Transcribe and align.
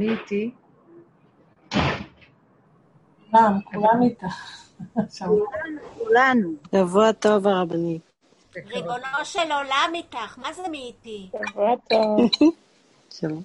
מי 0.00 0.08
איתי? 0.08 0.50
כולם, 3.30 3.60
כולם 3.64 4.02
איתך. 4.02 4.34
כולנו. 5.98 6.54
שבוע 6.74 7.12
טוב, 7.12 7.46
הרבנית. 7.46 8.02
ריבונו 8.56 9.24
של 9.24 9.52
עולם 9.52 9.92
איתך, 9.94 10.38
מה 10.38 10.52
זה 10.52 10.62
מי 10.70 10.78
איתי? 10.78 11.30
שבוע 11.50 11.74
טוב. 11.90 12.18
שלום. 13.18 13.42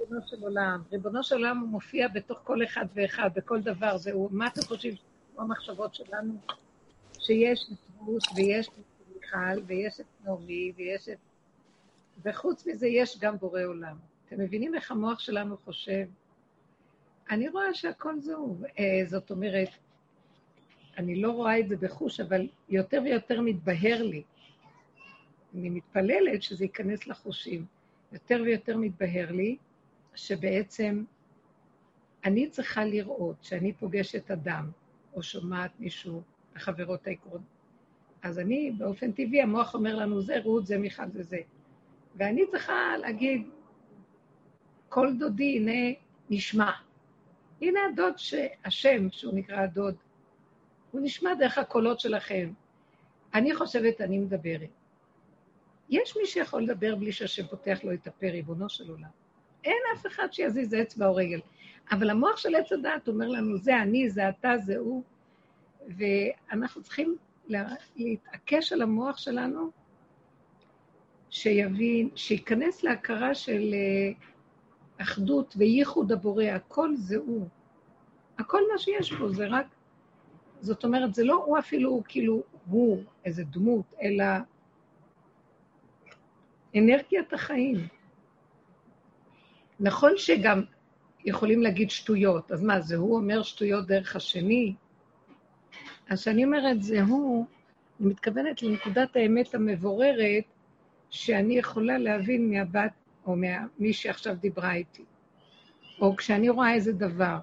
ריבונו 0.00 0.20
של 0.26 0.42
עולם. 0.42 0.82
ריבונו 0.92 1.22
של 1.22 1.34
עולם 1.34 1.58
הוא 1.58 1.68
מופיע 1.68 2.08
בתוך 2.08 2.38
כל 2.44 2.64
אחד 2.64 2.86
ואחד, 2.94 3.30
בכל 3.34 3.60
דבר. 3.60 3.96
זהו, 3.96 4.28
מה 4.32 4.46
אתם 4.46 4.62
חושבים? 4.62 4.94
המחשבות 5.38 5.94
שלנו? 5.94 6.34
שיש 7.18 7.70
את 7.72 7.78
רות 7.98 8.24
ויש 8.36 8.68
את 8.68 9.14
מיכל 9.14 9.62
ויש 9.66 10.00
את 10.00 10.06
נעמי 10.24 10.72
ויש 10.76 11.08
את... 11.08 11.18
וחוץ 12.24 12.66
מזה 12.66 12.86
יש 12.86 13.18
גם 13.18 13.36
בורא 13.38 13.62
עולם. 13.62 14.13
אתם 14.34 14.42
מבינים 14.42 14.74
איך 14.74 14.90
המוח 14.90 15.18
שלנו 15.18 15.56
חושב? 15.56 16.06
אני 17.30 17.48
רואה 17.48 17.74
שהכל 17.74 18.20
זהו. 18.20 18.56
אה, 18.78 19.02
זאת 19.06 19.30
אומרת, 19.30 19.68
אני 20.98 21.16
לא 21.16 21.30
רואה 21.32 21.60
את 21.60 21.68
זה 21.68 21.76
בחוש, 21.76 22.20
אבל 22.20 22.48
יותר 22.68 23.00
ויותר 23.04 23.40
מתבהר 23.40 24.02
לי. 24.02 24.22
אני 25.54 25.70
מתפללת 25.70 26.42
שזה 26.42 26.64
ייכנס 26.64 27.06
לחושים. 27.06 27.66
יותר 28.12 28.42
ויותר 28.44 28.76
מתבהר 28.76 29.32
לי 29.32 29.56
שבעצם 30.14 31.04
אני 32.24 32.50
צריכה 32.50 32.84
לראות 32.84 33.36
שאני 33.42 33.72
פוגשת 33.72 34.30
אדם, 34.30 34.70
או 35.14 35.22
שומעת 35.22 35.70
מישהו, 35.78 36.22
החברות 36.56 37.06
היקרות. 37.06 37.40
אז 38.22 38.38
אני, 38.38 38.70
באופן 38.78 39.12
טבעי, 39.12 39.42
המוח 39.42 39.74
אומר 39.74 39.96
לנו, 39.96 40.20
זה 40.20 40.40
רות, 40.44 40.66
זה 40.66 40.78
מיכל, 40.78 41.10
זה 41.10 41.22
זה. 41.22 41.38
ואני 42.16 42.46
צריכה 42.50 42.96
להגיד, 43.00 43.48
כל 44.94 45.12
דודי, 45.18 45.56
הנה, 45.56 45.94
נשמע. 46.30 46.70
הנה 47.62 47.80
הדוד, 47.92 48.18
ש... 48.18 48.34
השם, 48.64 49.10
שהוא 49.10 49.34
נקרא 49.34 49.60
הדוד, 49.60 49.94
הוא 50.90 51.00
נשמע 51.04 51.34
דרך 51.34 51.58
הקולות 51.58 52.00
שלכם. 52.00 52.52
אני 53.34 53.54
חושבת, 53.54 54.00
אני 54.00 54.18
מדברת. 54.18 54.68
יש 55.90 56.16
מי 56.16 56.26
שיכול 56.26 56.62
לדבר 56.62 56.94
בלי 56.94 57.12
שהשם 57.12 57.46
פותח 57.46 57.78
לו 57.84 57.92
את 57.92 58.06
הפה, 58.06 58.26
ריבונו 58.26 58.68
של 58.68 58.90
עולם. 58.90 59.08
אין 59.64 59.76
אף 59.94 60.06
אחד 60.06 60.32
שיזיז 60.32 60.74
אצבע 60.74 61.06
או 61.06 61.14
רגל. 61.14 61.40
אבל 61.90 62.10
המוח 62.10 62.36
של 62.36 62.54
עץ 62.54 62.72
הדעת 62.72 63.08
אומר 63.08 63.28
לנו, 63.28 63.58
זה 63.58 63.76
אני, 63.76 64.10
זה 64.10 64.28
אתה, 64.28 64.58
זה 64.58 64.76
הוא, 64.76 65.02
ואנחנו 65.88 66.82
צריכים 66.82 67.16
לה... 67.48 67.64
להתעקש 67.96 68.72
על 68.72 68.82
המוח 68.82 69.18
שלנו, 69.18 69.70
שיבין, 71.30 72.08
שייכנס 72.14 72.82
להכרה 72.82 73.34
של 73.34 73.74
אה, 73.74 74.33
אחדות 75.02 75.54
וייחוד 75.58 76.12
הבורא, 76.12 76.44
הכל 76.44 76.96
זה 76.96 77.16
הוא. 77.16 77.48
הכל 78.38 78.60
מה 78.72 78.78
שיש 78.78 79.12
פה 79.12 79.28
זה 79.28 79.46
רק, 79.50 79.66
זאת 80.60 80.84
אומרת, 80.84 81.14
זה 81.14 81.24
לא 81.24 81.34
הוא 81.34 81.58
אפילו 81.58 82.02
כאילו 82.08 82.42
הוא, 82.66 83.02
איזה 83.24 83.44
דמות, 83.44 83.94
אלא 84.02 84.24
אנרגיית 86.76 87.32
החיים. 87.32 87.76
נכון 89.80 90.12
שגם 90.16 90.62
יכולים 91.24 91.62
להגיד 91.62 91.90
שטויות, 91.90 92.52
אז 92.52 92.62
מה, 92.62 92.80
זה 92.80 92.96
הוא 92.96 93.16
אומר 93.16 93.42
שטויות 93.42 93.86
דרך 93.86 94.16
השני? 94.16 94.74
אז 96.08 96.20
כשאני 96.20 96.44
אומרת 96.44 96.82
זה 96.82 97.02
הוא, 97.02 97.46
אני 98.00 98.08
מתכוונת 98.08 98.62
לנקודת 98.62 99.16
האמת 99.16 99.54
המבוררת 99.54 100.44
שאני 101.10 101.58
יכולה 101.58 101.98
להבין 101.98 102.50
מהבת, 102.50 102.92
או 103.26 103.36
ממי 103.36 103.92
שעכשיו 103.92 104.36
דיברה 104.36 104.74
איתי, 104.74 105.04
או 106.00 106.16
כשאני 106.16 106.48
רואה 106.48 106.74
איזה 106.74 106.92
דבר. 106.92 107.38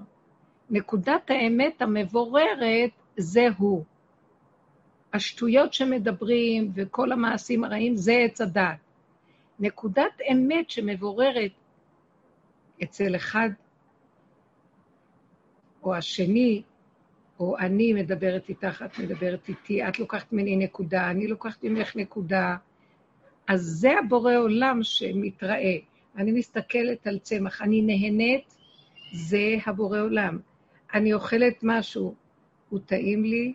נקודת 0.70 1.30
האמת 1.30 1.82
המבוררת 1.82 2.92
זה 3.18 3.48
הוא. 3.58 3.84
השטויות 5.14 5.74
שמדברים 5.74 6.72
וכל 6.76 7.12
המעשים 7.12 7.64
הרעים 7.64 7.96
זה 7.96 8.14
עץ 8.14 8.42
הדת. 8.42 8.78
נקודת 9.60 10.22
אמת 10.32 10.70
שמבוררת 10.70 11.52
אצל 12.84 13.16
אחד 13.16 13.50
או 15.84 15.96
השני, 15.96 16.62
או 17.40 17.58
אני 17.58 17.94
מדברת 17.94 18.50
איתך, 18.50 18.84
את 18.86 19.00
מדברת 19.00 19.50
איתי, 19.50 19.88
את 19.88 20.00
לוקחת 20.00 20.34
ממני 20.34 20.56
נקודה, 20.56 21.12
אני 21.12 21.28
לוקחת 21.28 21.64
ממך 21.64 21.96
נקודה, 21.96 22.56
אז 23.52 23.62
זה 23.62 24.00
הבורא 24.00 24.36
עולם 24.36 24.84
שמתראה. 24.84 25.78
אני 26.18 26.32
מסתכלת 26.32 27.08
על 27.08 27.20
צמח, 27.20 27.62
אני 27.62 27.82
נהנית, 27.82 28.56
זה 29.14 29.56
הבורא 29.66 30.00
עולם. 30.00 30.40
אני 30.94 31.14
אוכלת 31.14 31.54
משהו, 31.64 32.16
הוא 32.70 32.80
טעים 32.86 33.24
לי, 33.24 33.54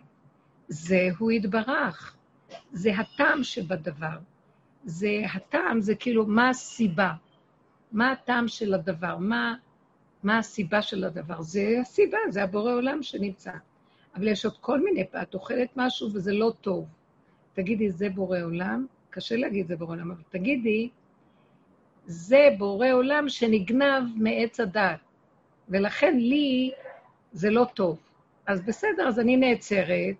זה 0.67 1.09
הוא 1.17 1.31
יתברך. 1.31 2.15
זה 2.71 2.91
הטעם 2.95 3.43
שבדבר. 3.43 4.17
זה 4.83 5.21
הטעם, 5.33 5.81
זה 5.81 5.95
כאילו, 5.95 6.25
מה 6.25 6.49
הסיבה? 6.49 7.13
מה 7.91 8.11
הטעם 8.11 8.47
של 8.47 8.73
הדבר? 8.73 9.17
מה, 9.17 9.55
מה 10.23 10.37
הסיבה 10.37 10.81
של 10.81 11.03
הדבר? 11.03 11.41
זה 11.41 11.77
הסיבה, 11.81 12.17
זה 12.29 12.43
הבורא 12.43 12.71
עולם 12.71 13.03
שנמצא. 13.03 13.53
אבל 14.15 14.27
יש 14.27 14.45
עוד 14.45 14.57
כל 14.57 14.83
מיני, 14.83 15.03
את 15.21 15.33
אוכלת 15.33 15.69
משהו 15.75 16.09
וזה 16.13 16.33
לא 16.33 16.53
טוב. 16.61 16.85
תגידי, 17.53 17.91
זה 17.91 18.09
בורא 18.09 18.39
עולם? 18.39 18.85
קשה 19.09 19.35
להגיד 19.35 19.67
זה 19.67 19.75
בורא 19.75 19.91
עולם, 19.91 20.11
אבל 20.11 20.21
תגידי, 20.29 20.89
זה 22.05 22.47
בורא 22.57 22.91
עולם 22.91 23.29
שנגנב 23.29 24.03
מעץ 24.15 24.59
הדת, 24.59 24.99
ולכן 25.69 26.17
לי 26.17 26.71
זה 27.31 27.49
לא 27.49 27.65
טוב. 27.73 27.99
אז 28.45 28.61
בסדר, 28.61 29.07
אז 29.07 29.19
אני 29.19 29.37
נעצרת 29.37 30.15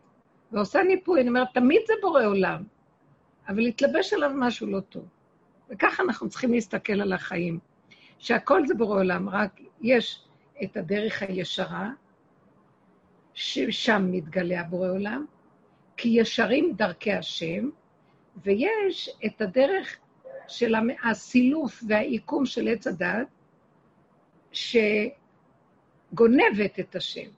ועושה 0.52 0.84
ניפוי, 0.84 1.22
אני 1.22 1.30
אומרת, 1.30 1.48
תמיד 1.54 1.82
זה 1.88 1.94
בורא 2.02 2.26
עולם, 2.26 2.64
אבל 3.48 3.66
התלבש 3.66 4.14
עליו 4.14 4.32
משהו 4.36 4.68
לא 4.68 4.80
טוב. 4.80 5.06
וככה 5.70 6.04
אנחנו 6.04 6.30
צריכים 6.30 6.52
להסתכל 6.52 7.02
על 7.02 7.14
החיים, 7.14 7.60
שהכל 8.20 8.68
זה 8.68 8.74
בורא 8.74 9.00
עולם, 9.00 9.30
רק 9.30 9.62
יש 9.82 10.28
את 10.64 10.78
הדרך 10.78 11.24
הישרה, 11.24 11.92
ששם 13.34 14.08
מתגלה 14.12 14.62
הבורא 14.62 14.90
עולם, 14.90 15.26
כי 15.98 16.10
ישרים 16.10 16.74
דרכי 16.76 17.14
השם, 17.14 17.70
ויש 18.44 19.10
את 19.26 19.42
הדרך 19.42 19.98
של 20.48 20.76
הסילוף 21.04 21.84
והעיקום 21.88 22.46
של 22.46 22.68
עץ 22.68 22.88
הדת, 22.88 23.28
שגונבת 24.52 25.20
את 26.80 26.96
השם. 26.96 27.30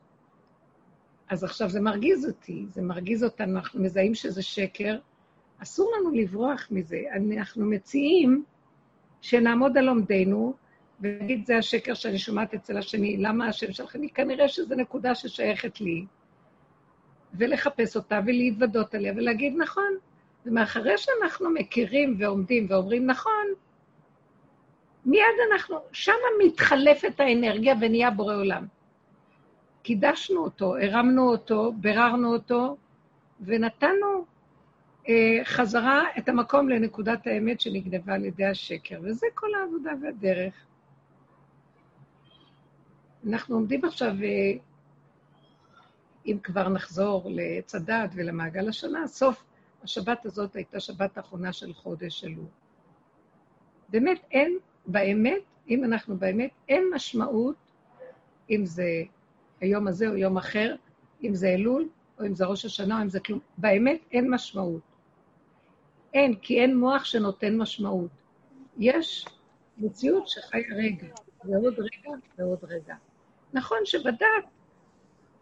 אז 1.30 1.44
עכשיו 1.44 1.70
זה 1.70 1.82
מרגיז 1.82 2.28
אותי, 2.28 2.66
זה 2.70 2.82
מרגיז 2.82 3.24
אותנו, 3.24 3.58
אנחנו 3.58 3.84
מזהים 3.84 4.16
שזה 4.16 4.42
שקר, 4.42 5.00
אסור 5.60 5.92
לנו 6.00 6.12
לברוח 6.12 6.68
מזה. 6.72 7.02
אנחנו 7.38 7.66
מציעים 7.66 8.44
שנעמוד 9.22 9.78
על 9.78 9.90
עומדנו, 9.90 10.54
ונגיד, 11.02 11.46
זה 11.46 11.58
השקר 11.58 11.94
שאני 11.94 12.20
שומעת 12.20 12.54
אצל 12.54 12.78
השני, 12.78 13.18
למה 13.18 13.48
השם? 13.48 13.68
אני 13.96 14.10
כנראה 14.10 14.48
שזו 14.48 14.76
נקודה 14.76 15.16
ששייכת 15.16 15.82
לי, 15.82 16.06
ולחפש 17.34 17.96
אותה 17.96 18.20
ולהתוודות 18.26 18.96
עליה 18.96 19.14
ולהגיד 19.16 19.54
נכון. 19.58 19.94
ומאחרי 20.50 20.98
שאנחנו 20.98 21.50
מכירים 21.50 22.16
ועומדים 22.20 22.66
ואומרים 22.70 23.06
נכון, 23.06 23.46
מיד 25.06 25.24
אנחנו, 25.52 25.78
שמה 25.92 26.16
מתחלפת 26.46 27.20
האנרגיה 27.20 27.76
ונהיה 27.82 28.12
בורא 28.12 28.36
עולם. 28.36 28.66
קידשנו 29.84 30.44
אותו, 30.44 30.78
הרמנו 30.78 31.32
אותו, 31.32 31.74
ביררנו 31.76 32.34
אותו, 32.34 32.78
ונתנו 33.42 34.26
אה, 35.10 35.40
חזרה 35.44 36.04
את 36.18 36.30
המקום 36.30 36.70
לנקודת 36.70 37.28
האמת 37.28 37.62
שנגנבה 37.62 38.14
על 38.14 38.26
ידי 38.26 38.46
השקר, 38.46 39.00
וזה 39.04 39.28
כל 39.34 39.48
העבודה 39.56 39.92
והדרך. 40.02 40.54
אנחנו 43.30 43.56
עומדים 43.56 43.86
עכשיו, 43.86 44.12
אה, 44.24 44.52
אם 46.26 46.38
כבר 46.44 46.70
נחזור 46.70 47.30
לעץ 47.30 47.76
הדת 47.76 48.10
ולמעגל 48.16 48.70
השנה, 48.70 49.08
סוף 49.08 49.44
השבת 49.84 50.26
הזאת 50.26 50.56
הייתה 50.56 50.80
שבת 50.80 51.18
האחרונה 51.18 51.54
של 51.54 51.74
חודש 51.74 52.24
אלול. 52.24 52.46
באמת 53.90 54.22
אין, 54.32 54.58
באמת, 54.86 55.42
אם 55.70 55.84
אנחנו 55.84 56.18
באמת, 56.18 56.52
אין 56.70 56.84
משמעות 56.96 57.56
אם 58.50 58.66
זה 58.66 59.04
היום 59.62 59.88
הזה 59.88 60.08
או 60.08 60.16
יום 60.16 60.38
אחר, 60.38 60.76
אם 61.24 61.36
זה 61.36 61.48
אלול, 61.48 61.90
או 62.20 62.26
אם 62.26 62.36
זה 62.36 62.46
ראש 62.46 62.66
השנה, 62.66 62.98
או 62.98 63.02
אם 63.04 63.10
זה 63.10 63.20
כלום. 63.20 63.40
באמת 63.58 64.00
אין 64.12 64.32
משמעות. 64.32 64.82
אין, 66.14 66.36
כי 66.36 66.62
אין 66.62 66.78
מוח 66.78 67.04
שנותן 67.04 67.58
משמעות. 67.58 68.12
יש 68.78 69.26
מציאות 69.78 70.28
שחיה 70.28 70.76
רגע, 70.78 71.08
ועוד 71.44 71.80
רגע, 71.80 72.10
ועוד 72.38 72.60
רגע. 72.64 72.96
נכון 73.54 73.78
שבדעת, 73.86 74.46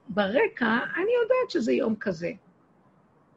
ברקע, 0.09 0.77
אני 0.95 1.11
יודעת 1.21 1.49
שזה 1.49 1.73
יום 1.73 1.95
כזה. 1.95 2.31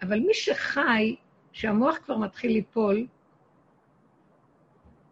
אבל 0.02 0.20
מי 0.20 0.35
שחי, 0.35 1.17
שהמוח 1.52 1.99
כבר 2.05 2.17
מתחיל 2.17 2.52
ליפול, 2.52 3.06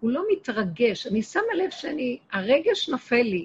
הוא 0.01 0.11
לא 0.11 0.25
מתרגש. 0.33 1.07
אני 1.07 1.23
שמה 1.23 1.55
לב 1.57 1.71
שאני, 1.71 2.19
הרגש 2.33 2.89
נופל 2.89 3.23
לי, 3.23 3.45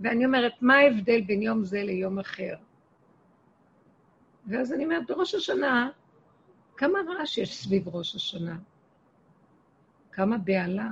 ואני 0.00 0.26
אומרת, 0.26 0.52
מה 0.60 0.74
ההבדל 0.74 1.20
בין 1.20 1.42
יום 1.42 1.64
זה 1.64 1.82
ליום 1.82 2.18
אחר? 2.18 2.54
ואז 4.46 4.72
אני 4.72 4.84
אומרת, 4.84 5.06
בראש 5.08 5.34
השנה, 5.34 5.90
כמה 6.76 6.98
רעש 7.08 7.38
יש 7.38 7.56
סביב 7.56 7.88
ראש 7.88 8.14
השנה? 8.14 8.56
כמה 10.12 10.38
בהלה? 10.38 10.88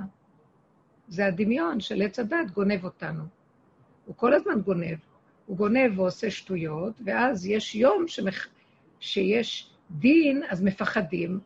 זה 1.07 1.25
הדמיון 1.25 1.79
של 1.79 2.01
עץ 2.01 2.19
הדת 2.19 2.51
גונב 2.53 2.83
אותנו. 2.85 3.23
הוא 4.05 4.15
כל 4.15 4.33
הזמן 4.33 4.61
גונב. 4.61 4.97
הוא 5.45 5.57
גונב 5.57 5.99
ועושה 5.99 6.31
שטויות, 6.31 6.93
ואז 7.05 7.45
יש 7.45 7.75
יום 7.75 8.07
שמח... 8.07 8.47
שיש 8.99 9.69
דין, 9.91 10.43
אז 10.49 10.63
מפחדים, 10.63 11.39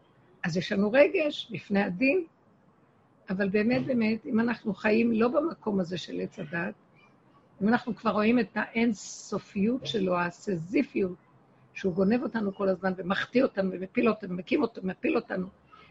אז 0.44 0.57
יש 0.57 0.72
לנו 0.72 0.92
רגש 0.92 1.48
לפני 1.51 1.84
הדין. 1.84 2.25
אבל 3.30 3.50
באמת, 3.50 3.86
באמת, 3.86 4.25
אם 4.25 4.40
אנחנו 4.40 4.74
חיים 4.74 5.12
לא 5.12 5.28
במקום 5.28 5.80
הזה 5.80 5.98
של 5.98 6.19
עץ 6.19 6.40
הדת, 6.40 6.74
אם 7.62 7.68
אנחנו 7.68 7.96
כבר 7.96 8.12
רואים 8.12 8.40
את 8.40 8.50
האינסופיות 8.56 9.86
שלו, 9.86 10.19
הסזיפיות, 10.19 11.16
שהוא 11.74 11.94
גונב 11.94 12.24
אותנו 12.24 12.56
כל 12.56 12.69
הזמן 12.69 12.94
ומחטיא 12.98 13.44
אותנו 13.44 13.72
ומפיל 13.74 14.10
אותנו, 14.10 14.36
מקים 14.36 14.62
אותנו, 14.62 14.88
מפיל 14.88 15.16
אותנו, 15.16 15.48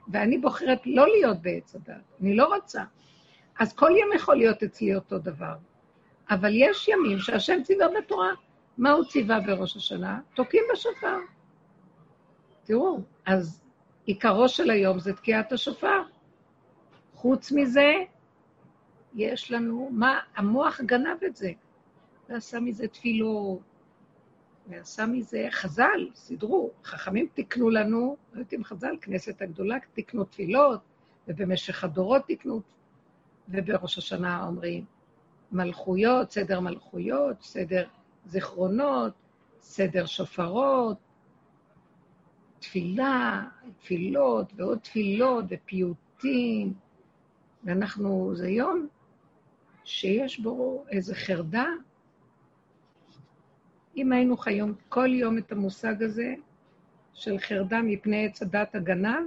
ואני 0.08 0.38
בוחרת 0.38 0.86
לא 0.86 1.06
להיות 1.08 1.42
בעץ 1.42 1.74
הדת, 1.74 2.02
אני 2.20 2.36
לא 2.36 2.54
רוצה. 2.54 2.82
אז 3.58 3.72
כל 3.72 3.90
יום 4.00 4.10
יכול 4.16 4.36
להיות 4.36 4.62
אצלי 4.62 4.94
אותו 4.94 5.18
דבר. 5.18 5.54
אבל 6.30 6.50
יש 6.54 6.88
ימים 6.88 7.18
שהשם 7.18 7.62
ציווה 7.62 7.86
בתורה. 7.98 8.30
מה 8.78 8.90
הוא 8.90 9.04
ציווה 9.04 9.40
בראש 9.40 9.76
השנה? 9.76 10.20
תוקעים 10.34 10.64
בשופר. 10.72 11.16
תראו, 12.68 13.00
אז 13.26 13.62
עיקרו 14.04 14.48
של 14.48 14.70
היום 14.70 14.98
זה 14.98 15.12
תקיעת 15.12 15.52
השופר. 15.52 16.02
חוץ 17.14 17.52
מזה, 17.52 17.92
יש 19.14 19.50
לנו, 19.50 19.88
מה, 19.92 20.18
המוח 20.36 20.80
גנב 20.80 21.24
את 21.26 21.36
זה, 21.36 21.50
ועשה 22.28 22.60
מזה 22.60 22.88
תפילות, 22.88 23.60
ועשה 24.68 25.06
מזה 25.06 25.46
חז"ל, 25.50 26.08
סידרו, 26.14 26.70
חכמים 26.84 27.28
תיקנו 27.34 27.70
לנו, 27.70 28.16
לא 28.32 28.38
יודעת 28.38 28.54
אם 28.54 28.64
חז"ל, 28.64 28.96
כנסת 29.00 29.42
הגדולה, 29.42 29.76
תיקנו 29.92 30.24
תפילות, 30.24 30.80
ובמשך 31.28 31.84
הדורות 31.84 32.26
תיקנו, 32.26 32.60
ובראש 33.48 33.98
השנה 33.98 34.46
אומרים 34.46 34.84
מלכויות, 35.52 36.30
סדר 36.30 36.60
מלכויות, 36.60 37.42
סדר 37.42 37.88
זיכרונות, 38.26 39.12
סדר 39.60 40.06
שופרות, 40.06 41.07
תפילה, 42.60 43.44
תפילות 43.78 44.52
ועוד 44.56 44.78
תפילות 44.78 45.44
ופיוטים, 45.48 46.74
ואנחנו, 47.64 48.32
זה 48.34 48.48
יום 48.48 48.88
שיש 49.84 50.40
בו 50.40 50.84
איזו 50.90 51.14
חרדה. 51.16 51.66
אם 53.96 54.12
היינו 54.12 54.36
חיים 54.36 54.74
כל 54.88 55.08
יום 55.14 55.38
את 55.38 55.52
המושג 55.52 56.02
הזה 56.02 56.34
של 57.14 57.38
חרדה 57.38 57.82
מפני 57.82 58.26
עץ 58.26 58.42
הדת 58.42 58.74
הגנב, 58.74 59.26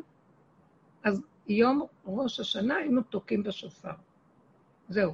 אז 1.04 1.22
יום 1.48 1.86
ראש 2.06 2.40
השנה 2.40 2.76
היינו 2.76 3.02
תוקעים 3.02 3.44
בשופר. 3.44 3.94
זהו. 4.90 5.14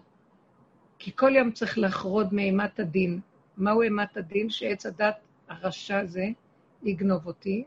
כי 0.99 1.11
כל 1.15 1.35
יום 1.35 1.51
צריך 1.51 1.77
לחרוד 1.77 2.33
מאימת 2.33 2.79
הדין. 2.79 3.19
מהו 3.57 3.81
אימת 3.81 4.17
הדין? 4.17 4.49
שעץ 4.49 4.85
הדת 4.85 5.15
הרשע 5.47 5.99
הזה 5.99 6.27
יגנוב 6.83 7.27
אותי, 7.27 7.63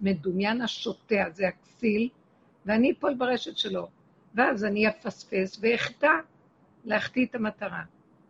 המדומיין 0.00 0.60
השוטה 0.60 1.24
הזה, 1.26 1.48
הכסיל, 1.48 2.08
ואני 2.66 2.92
אפול 2.92 3.14
ברשת 3.14 3.58
שלו. 3.58 3.88
ואז 4.34 4.64
אני 4.64 4.88
אפספס 4.88 5.58
ואחטא 5.62 6.12
להחטיא 6.84 7.26
את 7.26 7.34
המטרה. 7.34 7.82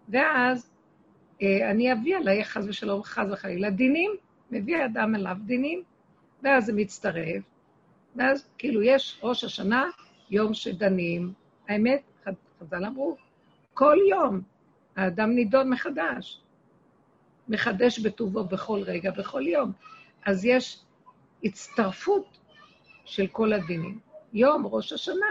ואז 0.09 0.71
אה, 1.43 1.71
אני 1.71 1.93
אביא 1.93 2.17
עליי, 2.17 2.45
חס 2.45 2.65
ושלום, 2.69 3.03
חס 3.03 3.27
וחלילה, 3.33 3.71
דינים, 3.71 4.11
מביא 4.51 4.85
אדם 4.85 5.15
אליו 5.15 5.37
דינים, 5.47 5.83
ואז 6.43 6.67
זה 6.67 6.73
מצטרף, 6.73 7.43
ואז 8.17 8.49
כאילו 8.59 8.83
יש 8.83 9.21
ראש 9.23 9.45
השנה, 9.45 9.85
יום 10.31 10.55
שדנים. 10.55 11.33
האמת, 11.69 12.03
חז"ל 12.61 12.85
אמרו, 12.85 13.17
כל 13.75 13.97
יום 14.11 14.41
האדם 14.97 15.31
נידון 15.31 15.71
מחדש. 15.71 16.41
מחדש 17.49 17.99
בטובו 17.99 18.45
בכל 18.45 18.83
רגע, 18.83 19.11
בכל 19.11 19.43
יום. 19.47 19.73
אז 20.27 20.45
יש 20.45 20.85
הצטרפות 21.45 22.39
של 23.05 23.27
כל 23.27 23.53
הדינים. 23.53 24.01
יום 24.33 24.67
ראש 24.67 24.93
השנה 24.93 25.27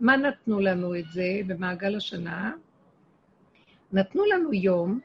מה 0.00 0.16
נתנו 0.16 0.60
לנו 0.60 0.96
את 0.96 1.04
זה 1.12 1.40
במעגל 1.46 1.96
השנה? 1.96 2.52
נתנו 3.92 4.24
לנו 4.24 4.54
יום 4.54 5.00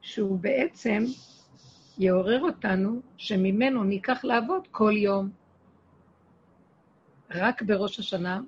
שהוא 0.00 0.38
בעצם 0.38 1.04
יעורר 1.98 2.40
אותנו 2.40 3.00
שממנו 3.16 3.84
ניקח 3.84 4.24
לעבוד 4.24 4.68
כל 4.70 4.92
יום. 4.96 5.30
רק 7.30 7.62
בראש 7.62 7.98
השנה 7.98 8.40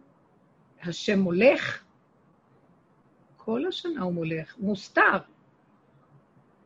השם 0.82 1.18
מולך, 1.18 1.84
כל 3.36 3.66
השנה 3.66 4.02
הוא 4.02 4.12
מולך, 4.12 4.58
מוסתר. 4.58 5.18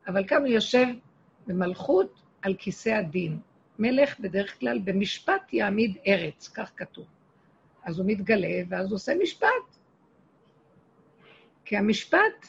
אבל 0.07 0.27
כאן 0.29 0.39
הוא 0.39 0.47
יושב 0.47 0.87
במלכות 1.47 2.23
על 2.43 2.55
כיסא 2.55 2.89
הדין. 2.89 3.39
מלך 3.79 4.21
בדרך 4.21 4.61
כלל 4.61 4.79
במשפט 4.79 5.53
יעמיד 5.53 5.97
ארץ, 6.07 6.49
כך 6.49 6.71
כתוב. 6.77 7.07
אז 7.85 7.99
הוא 7.99 8.07
מתגלה, 8.09 8.63
ואז 8.69 8.87
הוא 8.87 8.95
עושה 8.95 9.13
משפט. 9.23 9.79
כי 11.65 11.77
המשפט 11.77 12.49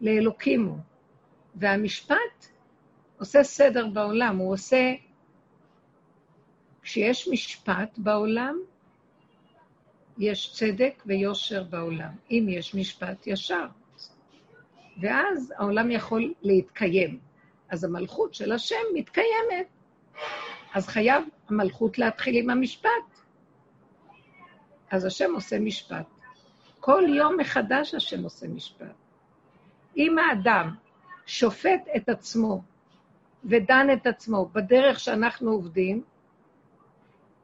לאלוקים 0.00 0.64
הוא, 0.64 0.78
והמשפט 1.54 2.46
עושה 3.18 3.42
סדר 3.42 3.86
בעולם, 3.86 4.36
הוא 4.36 4.52
עושה... 4.52 4.94
כשיש 6.82 7.28
משפט 7.28 7.98
בעולם, 7.98 8.58
יש 10.18 10.52
צדק 10.52 11.02
ויושר 11.06 11.64
בעולם. 11.64 12.12
אם 12.30 12.46
יש 12.48 12.74
משפט 12.74 13.26
ישר. 13.26 13.66
ואז 15.00 15.52
העולם 15.58 15.90
יכול 15.90 16.34
להתקיים. 16.42 17.18
אז 17.70 17.84
המלכות 17.84 18.34
של 18.34 18.52
השם 18.52 18.82
מתקיימת. 18.94 19.66
אז 20.74 20.88
חייב 20.88 21.24
המלכות 21.48 21.98
להתחיל 21.98 22.36
עם 22.36 22.50
המשפט. 22.50 22.90
אז 24.90 25.04
השם 25.04 25.34
עושה 25.34 25.58
משפט. 25.58 26.06
כל 26.80 27.02
יום 27.08 27.36
מחדש 27.36 27.94
השם 27.94 28.22
עושה 28.22 28.48
משפט. 28.48 28.94
אם 29.96 30.16
האדם 30.18 30.74
שופט 31.26 31.80
את 31.96 32.08
עצמו 32.08 32.62
ודן 33.44 33.86
את 33.92 34.06
עצמו 34.06 34.48
בדרך 34.52 35.00
שאנחנו 35.00 35.50
עובדים, 35.50 36.02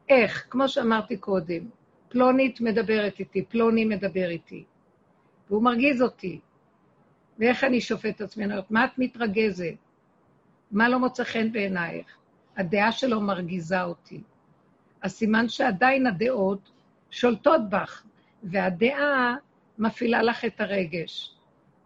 איך? 0.08 0.46
כמו 0.50 0.68
שאמרתי 0.68 1.16
קודם, 1.16 1.68
פלונית 2.08 2.60
מדברת 2.60 3.18
איתי, 3.18 3.44
פלוני 3.44 3.84
מדבר 3.84 4.28
איתי, 4.28 4.64
והוא 5.50 5.62
מרגיז 5.62 6.02
אותי. 6.02 6.40
ואיך 7.38 7.64
אני 7.64 7.80
שופט 7.80 8.16
את 8.16 8.20
עצמי? 8.20 8.44
אני 8.44 8.52
אומרת, 8.52 8.70
מה 8.70 8.84
את 8.84 8.90
מתרגזת? 8.98 9.74
מה 10.72 10.88
לא 10.88 10.98
מוצא 10.98 11.24
חן 11.24 11.52
בעינייך? 11.52 12.06
הדעה 12.56 12.92
שלו 12.92 13.20
מרגיזה 13.20 13.82
אותי. 13.82 14.20
הסימן 15.02 15.48
שעדיין 15.48 16.06
הדעות 16.06 16.70
שולטות 17.10 17.60
בך, 17.70 18.02
והדעה 18.42 19.36
מפעילה 19.78 20.22
לך 20.22 20.44
את 20.44 20.60
הרגש. 20.60 21.34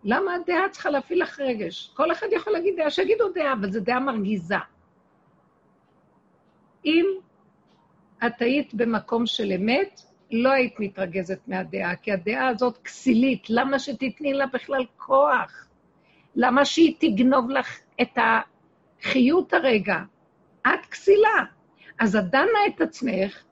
למה 0.04 0.34
הדעה 0.34 0.68
צריכה 0.70 0.90
להפעיל 0.90 1.22
לך 1.22 1.40
רגש? 1.40 1.90
כל 1.96 2.12
אחד 2.12 2.26
יכול 2.32 2.52
להגיד 2.52 2.74
דעה, 2.76 2.90
שיגידו 2.90 3.32
דעה, 3.34 3.52
אבל 3.52 3.72
זו 3.72 3.80
דעה 3.80 4.00
מרגיזה. 4.00 4.56
אם 6.84 7.06
את 8.26 8.42
היית 8.42 8.74
במקום 8.74 9.26
של 9.26 9.52
אמת, 9.52 10.00
לא 10.30 10.52
היית 10.52 10.80
מתרגזת 10.80 11.38
מהדעה, 11.46 11.96
כי 11.96 12.12
הדעה 12.12 12.48
הזאת 12.48 12.78
כסילית, 12.78 13.50
למה 13.50 13.78
שתתני 13.78 14.32
לה 14.32 14.46
בכלל 14.46 14.84
כוח? 14.96 15.68
למה 16.34 16.64
שהיא 16.64 16.94
תגנוב 16.98 17.50
לך 17.50 17.78
את 18.02 18.18
החיות 19.00 19.54
הרגע? 19.54 19.98
את 20.62 20.86
כסילה. 20.90 21.44
אז 21.98 22.16
את 22.16 22.24
דנה 22.24 22.66
את 22.68 22.80
עצמך 22.80 23.42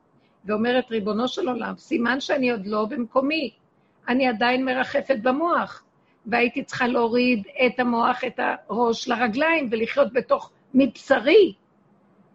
ואומרת, 0.44 0.90
ריבונו 0.90 1.28
של 1.28 1.48
עולם, 1.48 1.76
סימן 1.76 2.20
שאני 2.20 2.50
עוד 2.50 2.66
לא 2.66 2.86
במקומי, 2.90 3.50
אני 4.08 4.28
עדיין 4.28 4.64
מרחפת 4.64 5.16
במוח, 5.22 5.84
והייתי 6.26 6.64
צריכה 6.64 6.86
להוריד 6.86 7.46
את 7.66 7.80
המוח, 7.80 8.24
את 8.24 8.40
הראש 8.68 9.08
לרגליים, 9.08 9.68
ולחיות 9.70 10.12
בתוך 10.12 10.50
מבשרי, 10.74 11.54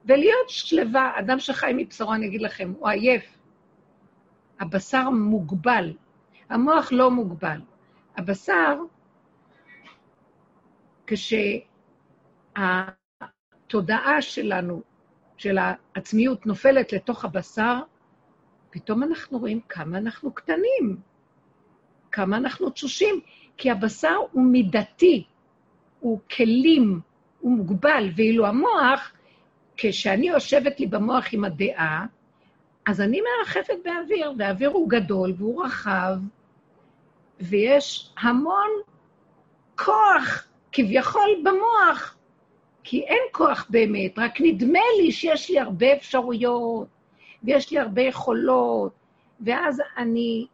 ולהיות 0.06 0.50
שלווה. 0.50 1.12
אדם 1.20 1.40
שחי 1.40 1.72
מבשרו, 1.76 2.14
אני 2.14 2.28
אגיד 2.28 2.42
לכם, 2.42 2.74
הוא 2.80 2.90
עייף. 2.90 3.24
הבשר 4.60 5.10
מוגבל, 5.10 5.94
המוח 6.50 6.92
לא 6.92 7.12
מוגבל. 7.12 7.60
הבשר, 8.18 8.76
כשהתודעה 13.70 14.22
שלנו, 14.22 14.82
של 15.38 15.58
העצמיות, 15.58 16.46
נופלת 16.46 16.94
לתוך 16.94 17.26
הבשר, 17.26 17.80
פתאום 18.70 19.04
אנחנו 19.04 19.40
רואים 19.40 19.60
כמה 19.70 19.98
אנחנו 19.98 20.32
קטנים, 20.32 20.98
כמה 22.12 22.38
אנחנו 22.38 22.70
תשושים, 22.70 23.20
כי 23.58 23.72
הבשר 23.72 24.16
הוא 24.32 24.44
מידתי, 24.44 25.24
הוא 26.00 26.20
כלים, 26.36 27.00
הוא 27.40 27.52
מוגבל, 27.52 28.10
ואילו 28.16 28.46
המוח, 28.46 29.12
כשאני 29.78 30.28
יושבת 30.30 30.80
לי 30.80 30.86
במוח 30.88 31.26
עם 31.32 31.44
הדעה, 31.44 32.06
אז 32.88 33.02
אני 33.02 33.22
מרחפת 33.22 33.78
באוויר, 33.84 34.34
והאוויר 34.38 34.70
הוא 34.70 34.90
גדול 34.90 35.34
והוא 35.38 35.66
רחב, 35.66 36.16
ויש 37.42 38.14
המון 38.22 38.70
כוח 39.76 40.48
כביכול 40.72 41.44
במוח, 41.44 42.19
כי 42.90 43.04
אין 43.04 43.24
כוח 43.32 43.68
באמת, 43.70 44.20
רק 44.20 44.42
נדמה 44.42 44.80
לי 44.98 45.12
שיש 45.12 45.50
לי 45.50 45.60
הרבה 45.60 45.94
אפשרויות, 45.94 46.88
ויש 47.44 47.72
לי 47.72 47.80
הרבה 47.80 48.02
יכולות, 48.02 48.94
ואז 49.40 49.82
אני 49.98 50.48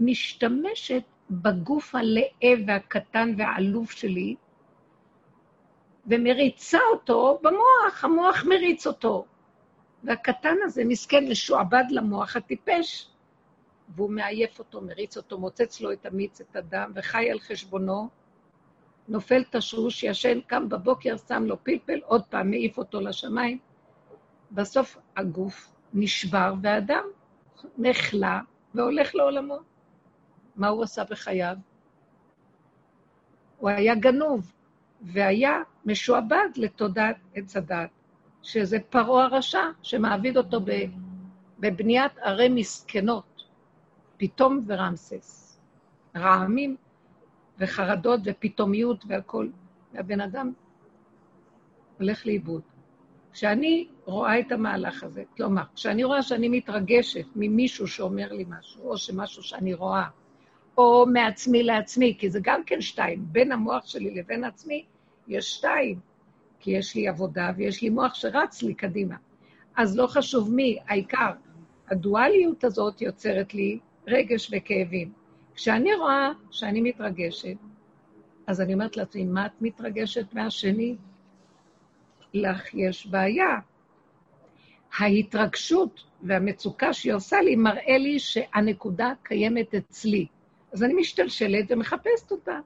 משתמשת 0.00 1.02
בגוף 1.30 1.94
הלאה 1.94 2.52
והקטן 2.66 3.34
והעלוב 3.38 3.90
שלי, 3.90 4.34
ומריצה 6.06 6.78
אותו 6.92 7.40
במוח, 7.42 8.04
המוח 8.04 8.44
מריץ 8.44 8.86
אותו. 8.86 9.24
והקטן 10.04 10.56
הזה 10.62 10.84
מסכן 10.84 11.28
משועבד 11.28 11.84
למוח 11.90 12.36
הטיפש, 12.36 13.10
והוא 13.96 14.10
מעייף 14.10 14.58
אותו, 14.58 14.80
מריץ 14.80 15.16
אותו, 15.16 15.38
מוצץ 15.38 15.80
לו 15.80 15.92
את 15.92 16.06
המיץ, 16.06 16.40
את 16.40 16.56
הדם, 16.56 16.92
וחי 16.94 17.30
על 17.30 17.40
חשבונו, 17.40 18.21
נופל 19.08 19.42
תשוש, 19.50 20.02
ישן, 20.02 20.40
קם 20.40 20.68
בבוקר, 20.68 21.16
שם 21.16 21.44
לו 21.46 21.64
פלפל, 21.64 22.00
עוד 22.04 22.24
פעם 22.24 22.50
מעיף 22.50 22.78
אותו 22.78 23.00
לשמיים. 23.00 23.58
בסוף 24.52 24.98
הגוף 25.16 25.72
נשבר, 25.94 26.54
והאדם 26.62 27.04
נחלה 27.78 28.40
והולך 28.74 29.14
לעולמו. 29.14 29.58
מה 30.56 30.68
הוא 30.68 30.82
עשה 30.82 31.04
בחייו? 31.04 31.56
הוא 33.58 33.70
היה 33.70 33.94
גנוב, 33.94 34.52
והיה 35.02 35.62
משועבד 35.84 36.48
לתודעת 36.56 37.16
עץ 37.34 37.56
הדת, 37.56 37.90
שזה 38.42 38.78
פרעה 38.90 39.24
הרשע, 39.24 39.62
שמעביד 39.82 40.36
אותו 40.36 40.60
בבניית 41.58 42.18
ערי 42.18 42.48
מסכנות, 42.48 43.42
פתאום 44.16 44.60
ורמסס. 44.66 45.60
רעמים 46.16 46.76
וחרדות 47.58 48.20
ופתאומיות 48.24 49.04
והכול, 49.06 49.52
והבן 49.94 50.20
אדם 50.20 50.52
הולך 51.98 52.26
לאיבוד. 52.26 52.62
כשאני 53.32 53.88
רואה 54.04 54.40
את 54.40 54.52
המהלך 54.52 55.02
הזה, 55.02 55.22
כלומר, 55.36 55.62
כשאני 55.74 56.04
רואה 56.04 56.22
שאני 56.22 56.48
מתרגשת 56.48 57.26
ממישהו 57.36 57.88
שאומר 57.88 58.32
לי 58.32 58.44
משהו, 58.48 58.90
או 58.90 58.98
שמשהו 58.98 59.42
שאני 59.42 59.74
רואה, 59.74 60.08
או 60.78 61.06
מעצמי 61.12 61.62
לעצמי, 61.62 62.16
כי 62.18 62.30
זה 62.30 62.40
גם 62.42 62.64
כן 62.64 62.80
שתיים, 62.80 63.24
בין 63.26 63.52
המוח 63.52 63.86
שלי 63.86 64.14
לבין 64.14 64.44
עצמי 64.44 64.84
יש 65.28 65.54
שתיים, 65.54 66.00
כי 66.60 66.70
יש 66.70 66.94
לי 66.94 67.08
עבודה 67.08 67.50
ויש 67.56 67.82
לי 67.82 67.90
מוח 67.90 68.14
שרץ 68.14 68.62
לי 68.62 68.74
קדימה. 68.74 69.16
אז 69.76 69.96
לא 69.96 70.06
חשוב 70.06 70.54
מי, 70.54 70.78
העיקר, 70.88 71.30
הדואליות 71.90 72.64
הזאת 72.64 73.02
יוצרת 73.02 73.54
לי 73.54 73.78
רגש 74.06 74.50
וכאבים. 74.52 75.12
כשאני 75.54 75.94
רואה 75.94 76.32
שאני 76.50 76.80
מתרגשת, 76.80 77.56
אז 78.46 78.60
אני 78.60 78.74
אומרת 78.74 78.96
לעצמי, 78.96 79.24
מה 79.24 79.46
את 79.46 79.52
מתרגשת 79.60 80.34
מהשני? 80.34 80.96
לך 82.34 82.74
יש 82.74 83.06
בעיה. 83.06 83.58
ההתרגשות 84.98 86.04
והמצוקה 86.22 86.92
שהיא 86.92 87.12
עושה 87.12 87.40
לי 87.40 87.56
מראה 87.56 87.98
לי 87.98 88.18
שהנקודה 88.18 89.12
קיימת 89.22 89.74
אצלי. 89.74 90.26
אז 90.72 90.82
אני 90.82 90.94
משתלשלת 90.94 91.64
ומחפשת 91.70 92.30
אותה. 92.30 92.58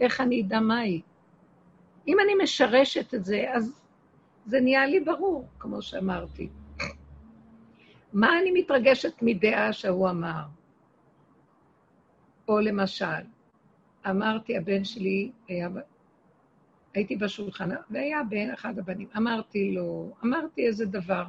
איך 0.00 0.20
אני 0.20 0.42
אדע 0.42 0.60
מה 0.60 0.78
היא? 0.78 1.02
אם 2.08 2.16
אני 2.24 2.32
משרשת 2.42 3.14
את 3.14 3.24
זה, 3.24 3.44
אז 3.52 3.82
זה 4.46 4.60
נהיה 4.60 4.86
לי 4.86 5.00
ברור, 5.00 5.48
כמו 5.58 5.82
שאמרתי. 5.82 6.48
מה 8.12 8.38
אני 8.40 8.50
מתרגשת 8.60 9.12
מדעה 9.22 9.72
שהוא 9.72 10.10
אמר? 10.10 10.57
או 12.48 12.60
למשל, 12.60 13.24
אמרתי, 14.10 14.56
הבן 14.56 14.84
שלי, 14.84 15.30
היה, 15.48 15.68
הייתי 16.94 17.16
בשולחן, 17.16 17.70
והיה 17.90 18.22
בן 18.28 18.50
אחד 18.50 18.78
הבנים, 18.78 19.08
אמרתי 19.16 19.72
לו, 19.74 20.12
אמרתי 20.24 20.66
איזה 20.66 20.86
דבר. 20.86 21.24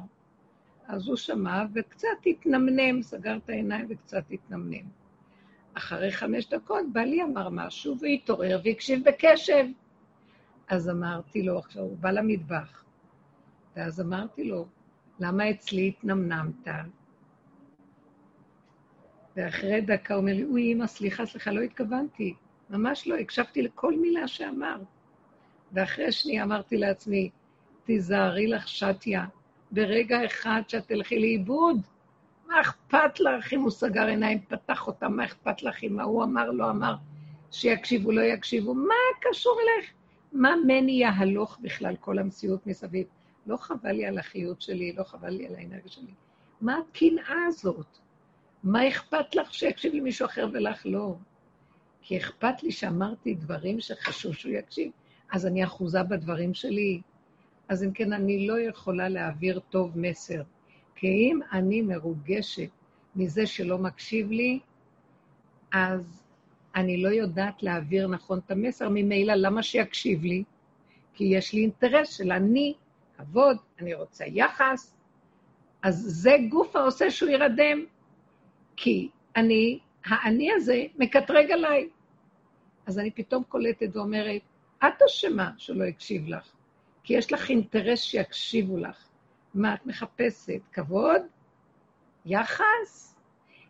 אז 0.86 1.08
הוא 1.08 1.16
שמע 1.16 1.64
וקצת 1.74 2.08
התנמנם, 2.26 3.02
סגר 3.02 3.36
את 3.36 3.48
העיניים 3.48 3.86
וקצת 3.88 4.24
התנמנם. 4.30 4.84
אחרי 5.74 6.12
חמש 6.12 6.48
דקות 6.48 6.84
בעלי 6.92 7.22
אמר 7.22 7.48
משהו 7.48 7.96
והתעורר 8.00 8.60
והקשיב 8.64 9.04
בקשב. 9.04 9.66
אז 10.68 10.88
אמרתי 10.90 11.42
לו, 11.42 11.58
עכשיו 11.58 11.82
הוא 11.82 11.98
בא 11.98 12.10
למטבח, 12.10 12.84
ואז 13.76 14.00
אמרתי 14.00 14.44
לו, 14.44 14.66
למה 15.20 15.50
אצלי 15.50 15.88
התנמנמת? 15.88 16.68
ואחרי 19.36 19.80
דקה 19.80 20.14
הוא 20.14 20.20
אומר 20.20 20.32
לי, 20.32 20.44
אוי, 20.44 20.72
אמא, 20.72 20.86
סליחה, 20.86 21.26
סליחה, 21.26 21.50
לא 21.50 21.60
התכוונתי. 21.60 22.34
ממש 22.70 23.06
לא, 23.06 23.14
הקשבתי 23.16 23.62
לכל 23.62 23.98
מילה 23.98 24.28
שאמרת. 24.28 24.80
ואחרי 25.72 26.12
שנייה 26.12 26.42
אמרתי 26.42 26.76
לעצמי, 26.76 27.30
תיזהרי 27.84 28.46
לך, 28.46 28.68
שתיה, 28.68 29.26
ברגע 29.70 30.26
אחד 30.26 30.62
שאת 30.68 30.86
תלכי 30.86 31.18
לאיבוד, 31.18 31.80
מה 32.48 32.60
אכפת 32.60 33.20
לך 33.20 33.52
אם 33.52 33.60
הוא 33.60 33.70
סגר 33.70 34.06
עיניים, 34.06 34.40
פתח 34.48 34.86
אותם, 34.86 35.16
מה 35.16 35.24
אכפת 35.24 35.62
לך 35.62 35.84
אם 35.84 36.00
ההוא 36.00 36.24
אמר, 36.24 36.50
לא 36.50 36.70
אמר, 36.70 36.94
שיקשיבו, 37.50 38.12
לא 38.12 38.20
יקשיבו, 38.20 38.74
מה 38.74 38.94
קשור 39.20 39.56
אליך? 39.60 39.90
מה 40.32 40.54
מני 40.66 40.92
יהלוך 40.92 41.58
בכלל 41.62 41.96
כל 41.96 42.18
המציאות 42.18 42.66
מסביב? 42.66 43.06
לא 43.46 43.56
חבל 43.56 43.92
לי 43.92 44.06
על 44.06 44.18
החיות 44.18 44.62
שלי, 44.62 44.92
לא 44.92 45.04
חבל 45.04 45.30
לי 45.30 45.46
על 45.46 45.54
האנרגיה 45.54 45.90
שלי. 45.90 46.12
מה 46.60 46.78
הקנאה 46.78 47.46
הזאת? 47.46 47.99
מה 48.64 48.88
אכפת 48.88 49.34
לך 49.34 49.54
שיקשיב 49.54 49.94
לי 49.94 50.00
מישהו 50.00 50.26
אחר 50.26 50.48
ולך 50.52 50.82
לא? 50.84 51.14
כי 52.02 52.18
אכפת 52.18 52.62
לי 52.62 52.70
שאמרתי 52.70 53.34
דברים 53.34 53.80
שחשוב 53.80 54.34
שהוא 54.34 54.52
יקשיב, 54.52 54.90
אז 55.32 55.46
אני 55.46 55.64
אחוזה 55.64 56.02
בדברים 56.02 56.54
שלי. 56.54 57.00
אז 57.68 57.84
אם 57.84 57.92
כן, 57.92 58.12
אני 58.12 58.46
לא 58.46 58.60
יכולה 58.60 59.08
להעביר 59.08 59.60
טוב 59.70 59.98
מסר. 59.98 60.42
כי 60.94 61.06
אם 61.06 61.40
אני 61.52 61.82
מרוגשת 61.82 62.68
מזה 63.16 63.46
שלא 63.46 63.78
מקשיב 63.78 64.30
לי, 64.30 64.58
אז 65.72 66.22
אני 66.74 67.02
לא 67.02 67.08
יודעת 67.08 67.62
להעביר 67.62 68.08
נכון 68.08 68.38
את 68.38 68.50
המסר, 68.50 68.88
ממילא 68.88 69.34
למה 69.34 69.62
שיקשיב 69.62 70.24
לי? 70.24 70.44
כי 71.14 71.24
יש 71.24 71.52
לי 71.52 71.60
אינטרס 71.60 72.16
של 72.16 72.32
אני, 72.32 72.74
כבוד, 73.16 73.56
אני 73.80 73.94
רוצה 73.94 74.24
יחס, 74.26 74.94
אז 75.82 75.96
זה 75.96 76.36
גוף 76.48 76.76
העושה 76.76 77.10
שהוא 77.10 77.30
ירדם. 77.30 77.84
כי 78.82 79.08
אני, 79.36 79.78
האני 80.04 80.52
הזה 80.52 80.84
מקטרג 80.98 81.50
עליי. 81.50 81.88
אז 82.86 82.98
אני 82.98 83.10
פתאום 83.10 83.44
קולטת 83.44 83.96
ואומרת, 83.96 84.40
את 84.78 85.02
אשמה 85.06 85.50
שלא 85.58 85.84
הקשיב 85.84 86.28
לך, 86.28 86.52
כי 87.04 87.14
יש 87.14 87.32
לך 87.32 87.50
אינטרס 87.50 88.00
שיקשיבו 88.00 88.76
לך. 88.76 89.08
מה 89.54 89.74
את 89.74 89.86
מחפשת? 89.86 90.60
כבוד? 90.72 91.22
יחס? 92.26 93.16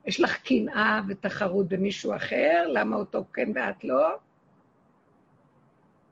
יש 0.07 0.21
לך 0.21 0.37
קנאה 0.37 1.00
ותחרות 1.09 1.69
במישהו 1.69 2.17
אחר? 2.17 2.67
למה 2.69 2.97
אותו 2.97 3.25
כן 3.33 3.52
ואת 3.55 3.85
לא? 3.85 4.09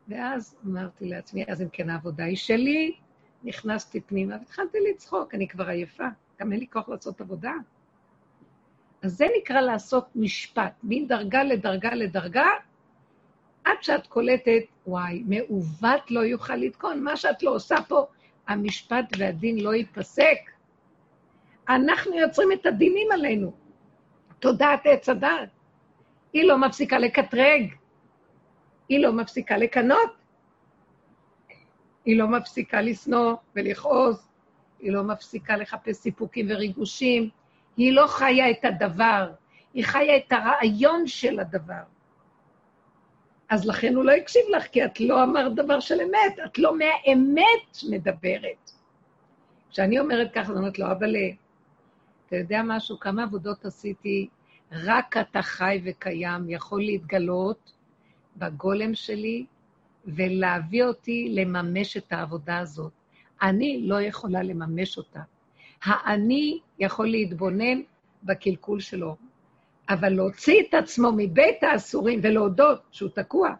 ואז 0.09 0.57
אמרתי 0.67 1.09
לעצמי, 1.09 1.45
אז 1.49 1.63
אם 1.63 1.69
כן 1.73 1.91
העבודה 1.91 2.25
היא 2.25 2.37
שלי, 2.37 2.97
נכנסתי 3.45 4.01
פנימה 4.01 4.37
והתחלתי 4.39 4.79
לצחוק, 4.91 5.35
אני 5.35 5.49
כבר 5.49 5.69
עייפה, 5.69 6.07
גם 6.41 6.53
אין 6.53 6.61
לי 6.61 6.67
כוח 6.71 6.89
לעשות 6.89 7.21
עבודה. 7.21 7.53
אז 9.03 9.17
זה 9.17 9.27
נקרא 9.39 9.61
לעשות 9.61 10.09
משפט, 10.15 10.73
מדרגה 10.83 11.43
לדרגה 11.43 11.95
לדרגה, 11.95 12.49
עד 13.65 13.83
שאת 13.83 14.07
קולטת, 14.07 14.63
וואי, 14.87 15.23
מעוות 15.27 16.11
לא 16.11 16.21
יוכל 16.21 16.57
לתקון, 16.57 17.05
מה 17.05 17.17
שאת 17.17 17.43
לא 17.43 17.51
עושה 17.51 17.77
פה, 17.89 18.07
המשפט 18.49 19.05
והדין 19.19 19.61
לא 19.61 19.75
ייפסק. 19.75 20.39
אנחנו 21.69 22.19
יוצרים 22.19 22.53
את 22.53 22.67
הדינים 22.67 23.13
עלינו. 23.13 23.53
תודעת 24.39 24.81
עץ 24.85 25.09
הדת. 25.09 25.49
היא 26.33 26.45
לא 26.45 26.59
מפסיקה 26.59 26.99
לקטרג, 26.99 27.75
היא 28.89 29.03
לא 29.03 29.13
מפסיקה 29.13 29.57
לקנות, 29.57 30.11
היא 32.05 32.19
לא 32.19 32.27
מפסיקה 32.27 32.81
לשנוא 32.81 33.35
ולכעוז, 33.57 34.29
היא 34.81 34.93
לא 34.93 35.03
מפסיקה 35.03 35.57
לחפש 35.57 35.97
סיפוקים 35.97 36.47
וריגושים, 36.51 37.31
היא 37.79 37.93
לא 37.93 38.07
חיה 38.07 38.51
את 38.51 38.65
הדבר, 38.65 39.31
היא 39.75 39.85
חיה 39.85 40.17
את 40.17 40.33
הרעיון 40.33 41.07
של 41.07 41.41
הדבר. 41.41 41.83
אז 43.49 43.67
לכן 43.67 43.95
הוא 43.95 44.05
לא 44.05 44.13
הקשיב 44.13 44.43
לך, 44.57 44.67
כי 44.67 44.85
את 44.85 45.01
לא 45.01 45.25
אמרת 45.25 45.55
דבר 45.55 45.81
של 45.81 46.01
אמת, 46.01 46.39
את 46.45 46.59
לא 46.59 46.79
מהאמת 46.79 47.77
מדברת. 47.91 48.71
כשאני 49.71 49.99
אומרת 49.99 50.33
ככה, 50.35 50.53
אני 50.53 50.59
אומרת 50.59 50.79
לו, 50.79 50.87
אבל 50.87 51.17
אתה 52.27 52.37
יודע 52.37 52.63
משהו? 52.65 52.99
כמה 52.99 53.23
עבודות 53.23 53.65
עשיתי, 53.65 54.29
רק 54.73 55.17
אתה 55.17 55.43
חי 55.43 55.81
וקיים, 55.85 56.51
יכול 56.51 56.81
להתגלות 56.81 57.73
בגולם 58.37 58.95
שלי 58.95 59.47
ולהביא 60.05 60.85
אותי 60.85 61.29
לממש 61.31 61.97
את 61.97 62.13
העבודה 62.13 62.59
הזאת. 62.59 62.93
אני 63.43 63.83
לא 63.83 64.01
יכולה 64.01 64.43
לממש 64.43 64.99
אותה. 64.99 65.21
האני 65.85 66.61
יכול 66.79 67.07
להתבונן 67.07 67.81
בקלקול 68.23 68.81
שלו, 68.81 69.17
אבל 69.89 70.09
להוציא 70.09 70.63
את 70.69 70.75
עצמו 70.75 71.13
מבית 71.17 71.63
האסורים 71.63 72.21
ולהודות 72.23 72.83
שהוא 72.91 73.11
תקוע, 73.15 73.55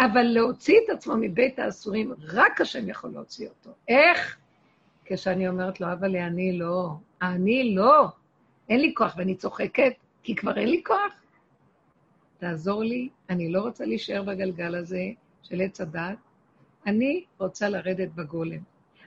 אבל 0.00 0.22
להוציא 0.22 0.78
את 0.84 0.90
עצמו 0.90 1.14
מבית 1.20 1.58
האסורים, 1.58 2.12
רק 2.28 2.60
השם 2.60 2.88
יכול 2.88 3.10
להוציא 3.10 3.48
אותו. 3.48 3.70
איך? 3.88 4.36
כשאני 5.04 5.48
אומרת 5.48 5.80
לו, 5.80 5.92
אבל 5.92 6.16
אני 6.16 6.58
לא, 6.58 6.90
אני 7.22 7.74
לא, 7.74 8.06
אין 8.68 8.80
לי 8.80 8.92
כוח, 8.96 9.14
ואני 9.16 9.34
צוחקת, 9.34 9.92
כי 10.22 10.34
כבר 10.34 10.58
אין 10.58 10.68
לי 10.68 10.82
כוח. 10.86 11.12
תעזור 12.38 12.82
לי, 12.82 13.08
אני 13.30 13.52
לא 13.52 13.60
רוצה 13.60 13.84
להישאר 13.84 14.22
בגלגל 14.22 14.74
הזה 14.74 15.04
של 15.42 15.60
עץ 15.60 15.80
הדת, 15.80 16.16
אני 16.86 17.24
רוצה 17.38 17.68
לרדת 17.68 18.08
בגולם. 18.14 18.58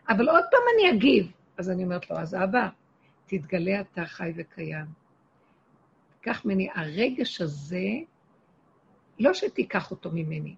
אבל 0.10 0.30
עוד 0.30 0.44
פעם 0.52 0.62
אני 0.76 0.98
אגיב. 0.98 1.32
אז 1.58 1.70
אני 1.70 1.84
אומרת 1.84 2.10
לו, 2.10 2.18
אז 2.18 2.36
אבא, 2.36 2.68
תתגלה 3.26 3.82
אתה 3.82 4.06
חי 4.06 4.32
וקיים. 4.36 4.86
קח 6.22 6.46
ממני, 6.46 6.70
הרגש 6.76 7.42
הזה, 7.42 7.88
לא 9.20 9.34
שתיקח 9.34 9.92
אותו 9.92 10.10
ממני, 10.14 10.56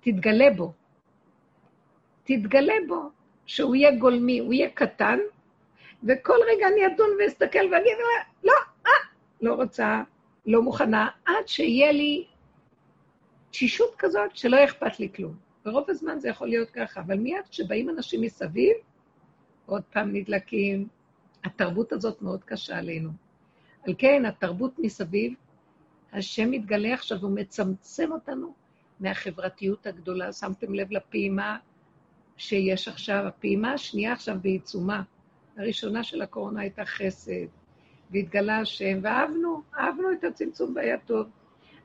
תתגלה 0.00 0.50
בו. 0.56 0.72
תתגלה 2.24 2.74
בו, 2.88 3.10
שהוא 3.46 3.74
יהיה 3.76 3.96
גולמי, 3.96 4.38
הוא 4.38 4.52
יהיה 4.52 4.70
קטן, 4.70 5.18
וכל 6.04 6.36
רגע 6.46 6.68
אני 6.68 6.86
אדון 6.86 7.10
ואסתכל 7.18 7.72
ואגיד, 7.72 7.96
לא, 8.44 8.52
אה, 8.86 8.92
לא 9.40 9.54
רוצה, 9.54 10.02
לא 10.46 10.62
מוכנה, 10.62 11.08
עד 11.24 11.48
שיהיה 11.48 11.92
לי 11.92 12.26
תשישות 13.50 13.94
כזאת 13.98 14.36
שלא 14.36 14.64
אכפת 14.64 15.00
לי 15.00 15.12
כלום. 15.12 15.34
ברוב 15.64 15.90
הזמן 15.90 16.18
זה 16.20 16.28
יכול 16.28 16.48
להיות 16.48 16.70
ככה, 16.70 17.00
אבל 17.00 17.18
מיד 17.18 17.48
כשבאים 17.50 17.90
אנשים 17.90 18.20
מסביב, 18.20 18.76
עוד 19.66 19.82
פעם 19.82 20.12
נדלקים. 20.12 20.88
התרבות 21.44 21.92
הזאת 21.92 22.22
מאוד 22.22 22.44
קשה 22.44 22.78
עלינו. 22.78 23.10
על 23.86 23.94
כן, 23.98 24.24
התרבות 24.24 24.78
מסביב, 24.78 25.34
השם 26.12 26.50
מתגלה 26.50 26.94
עכשיו, 26.94 27.18
הוא 27.22 27.30
מצמצם 27.30 28.12
אותנו 28.12 28.54
מהחברתיות 29.00 29.86
הגדולה. 29.86 30.32
שמתם 30.32 30.74
לב 30.74 30.90
לפעימה 30.90 31.58
שיש 32.36 32.88
עכשיו, 32.88 33.26
הפעימה 33.26 33.72
השנייה 33.72 34.12
עכשיו 34.12 34.36
בעיצומה. 34.42 35.02
הראשונה 35.56 36.02
של 36.02 36.22
הקורונה 36.22 36.60
הייתה 36.60 36.84
חסד, 36.84 37.46
והתגלה 38.10 38.58
השם, 38.58 38.98
ואהבנו, 39.02 39.62
אהבנו 39.78 40.12
את 40.12 40.24
הצמצום 40.24 40.72
והיה 40.76 40.98
טוב. 40.98 41.26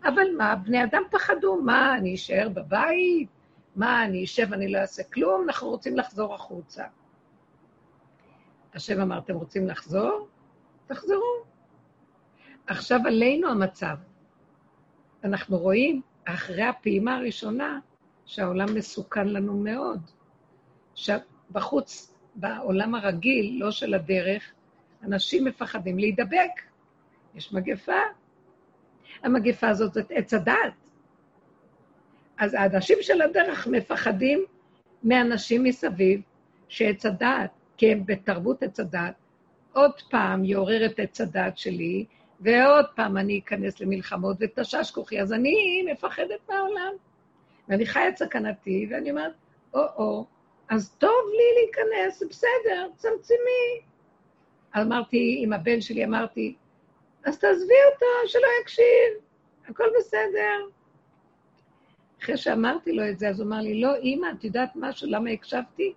אבל 0.03 0.27
מה, 0.37 0.55
בני 0.55 0.83
אדם 0.83 1.01
פחדו, 1.11 1.61
מה, 1.61 1.97
אני 1.97 2.15
אשאר 2.15 2.49
בבית? 2.49 3.29
מה, 3.75 4.05
אני 4.05 4.23
אשב, 4.23 4.53
אני 4.53 4.71
לא 4.71 4.77
אעשה 4.77 5.03
כלום? 5.03 5.43
אנחנו 5.43 5.69
רוצים 5.69 5.97
לחזור 5.97 6.35
החוצה. 6.35 6.83
השם 8.73 9.01
אמר, 9.01 9.19
אתם 9.19 9.35
רוצים 9.35 9.67
לחזור? 9.67 10.27
תחזרו. 10.87 11.43
עכשיו 12.67 12.99
עלינו 13.05 13.49
המצב. 13.49 13.95
אנחנו 15.23 15.57
רואים, 15.57 16.01
אחרי 16.25 16.63
הפעימה 16.63 17.15
הראשונה, 17.15 17.79
שהעולם 18.25 18.75
מסוכן 18.75 19.27
לנו 19.27 19.57
מאוד. 19.57 19.99
בחוץ, 21.51 22.15
בעולם 22.35 22.95
הרגיל, 22.95 23.57
לא 23.59 23.71
של 23.71 23.93
הדרך, 23.93 24.51
אנשים 25.03 25.45
מפחדים 25.45 25.99
להידבק. 25.99 26.51
יש 27.35 27.53
מגפה. 27.53 28.01
המגפה 29.23 29.69
הזאת 29.69 29.93
זאת 29.93 30.05
עץ 30.09 30.33
הדת. 30.33 30.73
אז 32.37 32.53
האנשים 32.53 32.97
של 33.01 33.21
הדרך 33.21 33.67
מפחדים 33.67 34.45
מאנשים 35.03 35.63
מסביב 35.63 36.21
שעץ 36.67 37.05
הדעת, 37.05 37.60
כי 37.81 37.91
הם 37.91 38.05
בתרבות 38.05 38.63
עץ 38.63 38.79
הדת, 38.79 39.13
עוד 39.73 39.91
פעם 40.09 40.45
יעורר 40.45 40.85
את 40.85 40.99
עץ 40.99 41.21
הדת 41.21 41.57
שלי, 41.57 42.05
ועוד 42.39 42.85
פעם 42.95 43.17
אני 43.17 43.39
אכנס 43.39 43.79
למלחמות 43.79 44.37
ותשש 44.39 44.91
כוחי, 44.91 45.21
אז 45.21 45.33
אני 45.33 45.85
מפחדת 45.91 46.39
מהעולם. 46.49 46.93
ואני 47.67 47.85
חיה 47.85 48.09
את 48.09 48.17
סכנתי, 48.17 48.87
ואני 48.89 49.11
אומרת, 49.11 49.33
או-או, 49.73 50.25
אז 50.69 50.95
טוב 50.97 51.25
לי 51.31 51.61
להיכנס, 51.61 52.23
בסדר, 52.29 52.87
צמצמי. 52.95 53.81
אמרתי, 54.77 55.39
עם 55.43 55.53
הבן 55.53 55.81
שלי 55.81 56.05
אמרתי, 56.05 56.55
אז 57.25 57.39
תעזבי 57.39 57.73
אותו, 57.93 58.05
שלא 58.27 58.47
יקשיב, 58.61 59.25
הכל 59.67 59.87
בסדר. 59.99 60.67
אחרי 62.21 62.37
שאמרתי 62.37 62.91
לו 62.91 63.09
את 63.09 63.19
זה, 63.19 63.29
אז 63.29 63.39
הוא 63.39 63.47
אמר 63.47 63.59
לי, 63.59 63.81
לא, 63.81 63.95
אימא, 63.95 64.27
את 64.39 64.43
יודעת 64.43 64.69
משהו, 64.75 65.07
למה 65.11 65.29
הקשבתי? 65.29 65.93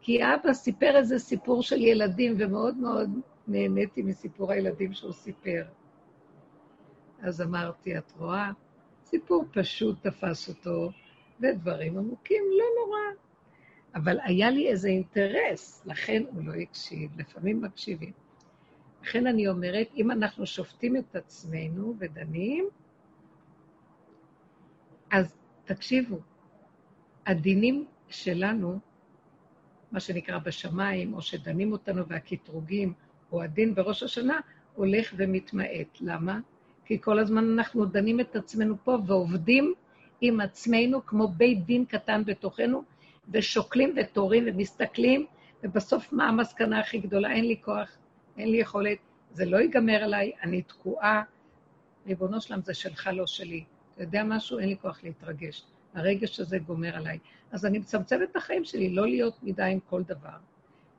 כי 0.00 0.24
אבא 0.24 0.52
סיפר 0.52 0.96
איזה 0.96 1.18
סיפור 1.18 1.62
של 1.62 1.82
ילדים, 1.82 2.34
ומאוד 2.38 2.76
מאוד 2.76 3.10
נהניתי 3.48 4.02
מסיפור 4.02 4.52
הילדים 4.52 4.92
שהוא 4.92 5.12
סיפר. 5.12 5.64
אז 7.20 7.42
אמרתי, 7.42 7.98
את 7.98 8.12
רואה? 8.18 8.50
סיפור 9.04 9.44
פשוט 9.52 10.06
תפס 10.06 10.48
אותו, 10.48 10.90
ודברים 11.40 11.98
עמוקים, 11.98 12.44
לא 12.58 12.64
נורא. 12.80 12.98
אבל 13.94 14.18
היה 14.24 14.50
לי 14.50 14.68
איזה 14.68 14.88
אינטרס, 14.88 15.82
לכן 15.86 16.22
הוא 16.32 16.44
לא 16.44 16.52
הקשיב, 16.52 17.20
לפעמים 17.20 17.62
מקשיבים. 17.62 18.12
לכן 19.02 19.26
אני 19.26 19.48
אומרת, 19.48 19.88
אם 19.96 20.10
אנחנו 20.10 20.46
שופטים 20.46 20.96
את 20.96 21.16
עצמנו 21.16 21.94
ודנים, 21.98 22.68
אז 25.10 25.36
תקשיבו, 25.64 26.18
הדינים 27.26 27.86
שלנו, 28.08 28.78
מה 29.92 30.00
שנקרא 30.00 30.38
בשמיים, 30.38 31.14
או 31.14 31.22
שדנים 31.22 31.72
אותנו 31.72 32.06
והקטרוגים, 32.06 32.92
או 33.32 33.42
הדין 33.42 33.74
בראש 33.74 34.02
השנה, 34.02 34.40
הולך 34.74 35.14
ומתמעט. 35.16 36.00
למה? 36.00 36.40
כי 36.84 37.00
כל 37.00 37.18
הזמן 37.18 37.52
אנחנו 37.52 37.86
דנים 37.86 38.20
את 38.20 38.36
עצמנו 38.36 38.76
פה 38.84 38.98
ועובדים 39.06 39.74
עם 40.20 40.40
עצמנו 40.40 41.06
כמו 41.06 41.28
בית 41.28 41.66
דין 41.66 41.84
קטן 41.84 42.22
בתוכנו, 42.24 42.82
ושוקלים 43.32 43.94
ותורים 43.96 44.44
ומסתכלים, 44.46 45.26
ובסוף 45.62 46.12
מה 46.12 46.28
המסקנה 46.28 46.80
הכי 46.80 46.98
גדולה? 46.98 47.32
אין 47.32 47.44
לי 47.44 47.56
כוח, 47.60 47.96
אין 48.38 48.50
לי 48.50 48.56
יכולת, 48.56 48.98
זה 49.32 49.44
לא 49.44 49.56
ייגמר 49.56 50.04
עליי, 50.04 50.32
אני 50.42 50.62
תקועה. 50.62 51.22
ריבונו 52.06 52.40
שלם, 52.40 52.60
זה 52.62 52.74
שלך, 52.74 53.10
לא 53.12 53.26
שלי. 53.26 53.64
אתה 53.94 54.02
יודע 54.02 54.24
משהו? 54.24 54.58
אין 54.58 54.68
לי 54.68 54.76
כוח 54.80 55.04
להתרגש. 55.04 55.62
הרגש 55.98 56.40
הזה 56.40 56.58
גומר 56.58 56.96
עליי. 56.96 57.18
אז 57.52 57.66
אני 57.66 57.78
מצמצמת 57.78 58.30
את 58.30 58.36
החיים 58.36 58.64
שלי, 58.64 58.90
לא 58.90 59.06
להיות 59.06 59.42
מדי 59.42 59.62
עם 59.62 59.80
כל 59.80 60.02
דבר. 60.02 60.38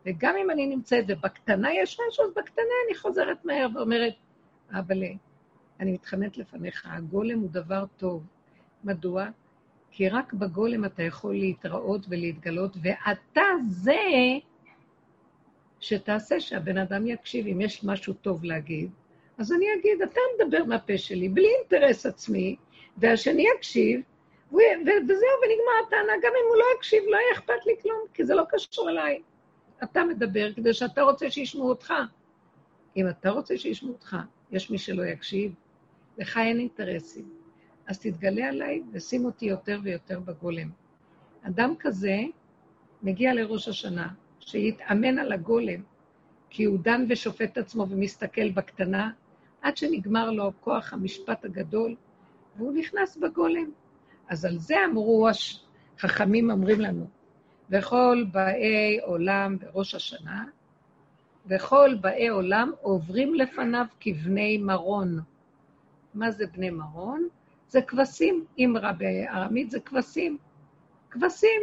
וגם 0.06 0.36
אם 0.44 0.52
אני 0.52 0.68
נמצאת 0.68 1.06
ובקטנה 1.08 1.74
יש 1.74 2.00
משהו, 2.08 2.26
אז 2.26 2.32
בקטנה 2.36 2.74
אני 2.88 2.98
חוזרת 2.98 3.46
מהר 3.46 3.68
ואומרת, 3.76 4.14
אבל 4.72 5.04
אני 5.80 5.92
מתחננת 5.92 6.38
לפניך, 6.38 6.88
הגולם 6.92 7.40
הוא 7.40 7.50
דבר 7.52 7.86
טוב. 7.98 8.24
מדוע? 8.84 9.26
כי 9.92 10.10
רק 10.10 10.34
בגולם 10.34 10.86
אתה 10.86 11.04
יכול 11.04 11.34
להתראות 11.34 12.06
ולהתגלות, 12.10 12.78
ואתה 12.82 13.42
זה 13.68 13.98
שתעשה 15.80 16.40
שהבן 16.40 16.78
אדם 16.78 17.08
יקשיב. 17.08 17.48
אם 17.48 17.62
יש 17.62 17.84
משהו 17.84 18.14
טוב 18.14 18.44
להגיד, 18.44 18.92
אז 19.38 19.52
אני 19.52 19.66
אגיד, 19.80 20.02
אתה 20.02 20.20
מדבר 20.36 20.64
מהפה 20.64 20.98
שלי, 20.98 21.30
בלי 21.30 21.48
אינטרס 21.60 22.06
עצמי, 22.06 22.56
והשני 22.98 23.46
יקשיב, 23.56 24.02
וזהו, 24.52 25.36
ונגמר 25.42 25.88
הטענה. 25.88 26.14
גם 26.24 26.32
אם 26.42 26.48
הוא 26.50 26.58
לא 26.58 26.66
יקשיב, 26.78 27.04
לא 27.08 27.18
יהיה 27.18 27.34
אכפת 27.34 27.66
לי 27.66 27.74
כלום, 27.82 28.00
כי 28.14 28.26
זה 28.26 28.36
לא 28.36 28.44
קשור 28.50 28.90
אליי. 28.90 29.22
אתה 29.84 30.04
מדבר 30.04 30.54
כדי 30.54 30.74
שאתה 30.74 31.02
רוצה 31.02 31.32
שישמעו 31.32 31.70
אותך. 31.70 31.94
אם 32.98 33.10
אתה 33.10 33.30
רוצה 33.30 33.58
שישמעו 33.58 33.94
אותך, 33.94 34.18
יש 34.52 34.72
מי 34.72 34.78
שלא 34.78 35.04
יקשיב, 35.04 35.54
לך 36.18 36.38
אין 36.38 36.60
אינטרסים. 36.60 37.30
אז 37.88 38.00
תתגלה 38.00 38.48
עליי 38.48 38.84
ושים 38.92 39.26
אותי 39.26 39.46
יותר 39.46 39.80
ויותר 39.84 40.20
בגולם. 40.20 40.70
אדם 41.42 41.74
כזה 41.80 42.18
מגיע 43.04 43.34
לראש 43.34 43.68
השנה, 43.68 44.08
שיתאמן 44.40 45.20
על 45.20 45.32
הגולם, 45.32 45.82
כי 46.50 46.64
הוא 46.64 46.80
דן 46.82 47.06
ושופט 47.10 47.52
את 47.52 47.58
עצמו 47.58 47.86
ומסתכל 47.90 48.50
בקטנה, 48.50 49.12
עד 49.62 49.78
שנגמר 49.78 50.32
לו 50.32 50.52
כוח 50.60 50.94
המשפט 50.94 51.46
הגדול, 51.46 51.96
והוא 52.58 52.74
נכנס 52.74 53.18
בגולם. 53.18 53.72
אז 54.30 54.46
על 54.46 54.58
זה 54.58 54.76
אמרו, 54.92 55.28
החכמים 55.98 56.52
אומרים 56.52 56.80
לנו, 56.80 57.08
וכל 57.70 58.26
באי 58.32 59.00
עולם 59.02 59.58
בראש 59.58 59.96
השנה, 59.96 60.46
וכל 61.46 61.96
באי 62.02 62.28
עולם 62.28 62.72
עוברים 62.82 63.36
לפניו 63.36 63.86
כבני 64.00 64.58
מרון. 64.58 65.20
מה 66.13 66.32
זה 66.32 66.48
בני 66.48 66.70
מרון? 66.70 67.28
זה 67.68 67.82
כבשים. 67.82 68.46
אמרה 68.65 68.94
בארמית 68.94 69.72
זה 69.72 69.80
כבשים. 69.80 70.38
כבשים. 71.12 71.62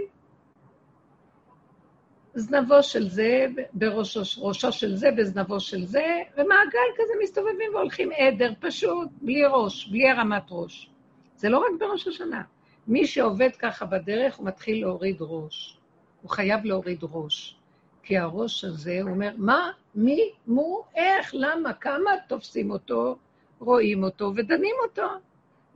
זנבו 2.35 2.83
של 2.83 3.09
זה 3.09 3.47
בראשו 3.73 4.47
ראשו 4.47 4.73
של 4.73 4.97
זה 4.97 5.11
בזנבו 5.11 5.61
של 5.61 5.85
זה, 5.85 6.07
ומעגל 6.33 6.89
כזה 6.97 7.13
מסתובבים 7.23 7.75
והולכים 7.75 8.11
עדר 8.13 8.53
פשוט, 8.61 9.09
בלי 9.23 9.45
ראש, 9.45 9.89
בלי 9.89 10.11
הרמת 10.11 10.43
ראש. 10.51 10.91
זה 11.37 11.49
לא 11.49 11.59
רק 11.59 11.81
בראש 11.81 12.09
השנה. 12.09 12.43
מי 12.87 13.07
שעובד 13.07 13.51
ככה 13.59 13.87
בדרך, 13.87 14.37
הוא 14.37 14.47
מתחיל 14.47 14.81
להוריד 14.81 15.17
ראש. 15.21 15.79
הוא 16.23 16.31
חייב 16.31 16.65
להוריד 16.65 16.99
ראש. 17.03 17.57
כי 18.03 18.19
הראש 18.19 18.65
הזה, 18.65 18.99
הוא 19.03 19.11
אומר, 19.11 19.31
מה, 19.37 19.71
מי, 19.95 20.33
מו, 20.47 20.85
איך, 20.95 21.31
למה, 21.33 21.73
כמה 21.73 22.11
תופסים 22.29 22.71
אותו, 22.71 23.17
רואים 23.59 24.05
אותו 24.05 24.33
ודנים 24.37 24.75
אותו. 24.83 25.07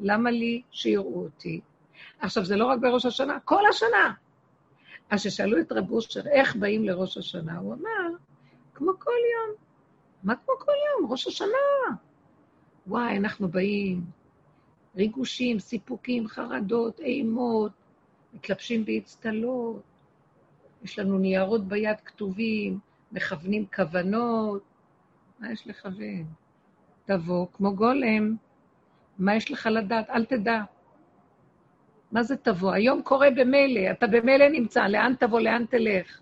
למה 0.00 0.30
לי 0.30 0.62
שיראו 0.70 1.22
אותי? 1.24 1.60
עכשיו, 2.20 2.44
זה 2.44 2.56
לא 2.56 2.66
רק 2.66 2.78
בראש 2.78 3.06
השנה, 3.06 3.38
כל 3.44 3.66
השנה. 3.70 4.12
אז 5.10 5.20
כששאלו 5.20 5.60
את 5.60 5.72
רב 5.72 5.90
אושר 5.90 6.28
איך 6.28 6.56
באים 6.56 6.84
לראש 6.84 7.18
השנה, 7.18 7.58
הוא 7.58 7.74
אמר, 7.74 8.16
כמו 8.74 8.92
כל 8.98 9.10
יום. 9.10 9.56
מה 10.22 10.34
כמו 10.36 10.54
כל 10.58 10.72
יום? 10.72 11.10
ראש 11.10 11.26
השנה. 11.26 11.96
וואי, 12.86 13.16
אנחנו 13.16 13.48
באים, 13.48 14.04
ריגושים, 14.96 15.58
סיפוקים, 15.58 16.28
חרדות, 16.28 17.00
אימות, 17.00 17.72
מתלבשים 18.34 18.84
באצטלות, 18.84 19.82
יש 20.82 20.98
לנו 20.98 21.18
ניירות 21.18 21.68
ביד 21.68 22.00
כתובים, 22.04 22.78
מכוונים 23.12 23.66
כוונות. 23.74 24.62
מה 25.38 25.52
יש 25.52 25.66
לכוון? 25.66 26.24
תבוא 27.04 27.46
כמו 27.52 27.74
גולם. 27.74 28.36
מה 29.18 29.36
יש 29.36 29.50
לך 29.50 29.68
לדעת? 29.72 30.10
אל 30.10 30.24
תדע. 30.24 30.62
מה 32.12 32.22
זה 32.22 32.36
תבוא? 32.36 32.72
היום 32.72 33.02
קורה 33.02 33.28
במילא, 33.30 33.90
אתה 33.90 34.06
במילא 34.06 34.48
נמצא, 34.48 34.86
לאן 34.86 35.14
תבוא, 35.18 35.40
לאן 35.40 35.64
תלך? 35.66 36.20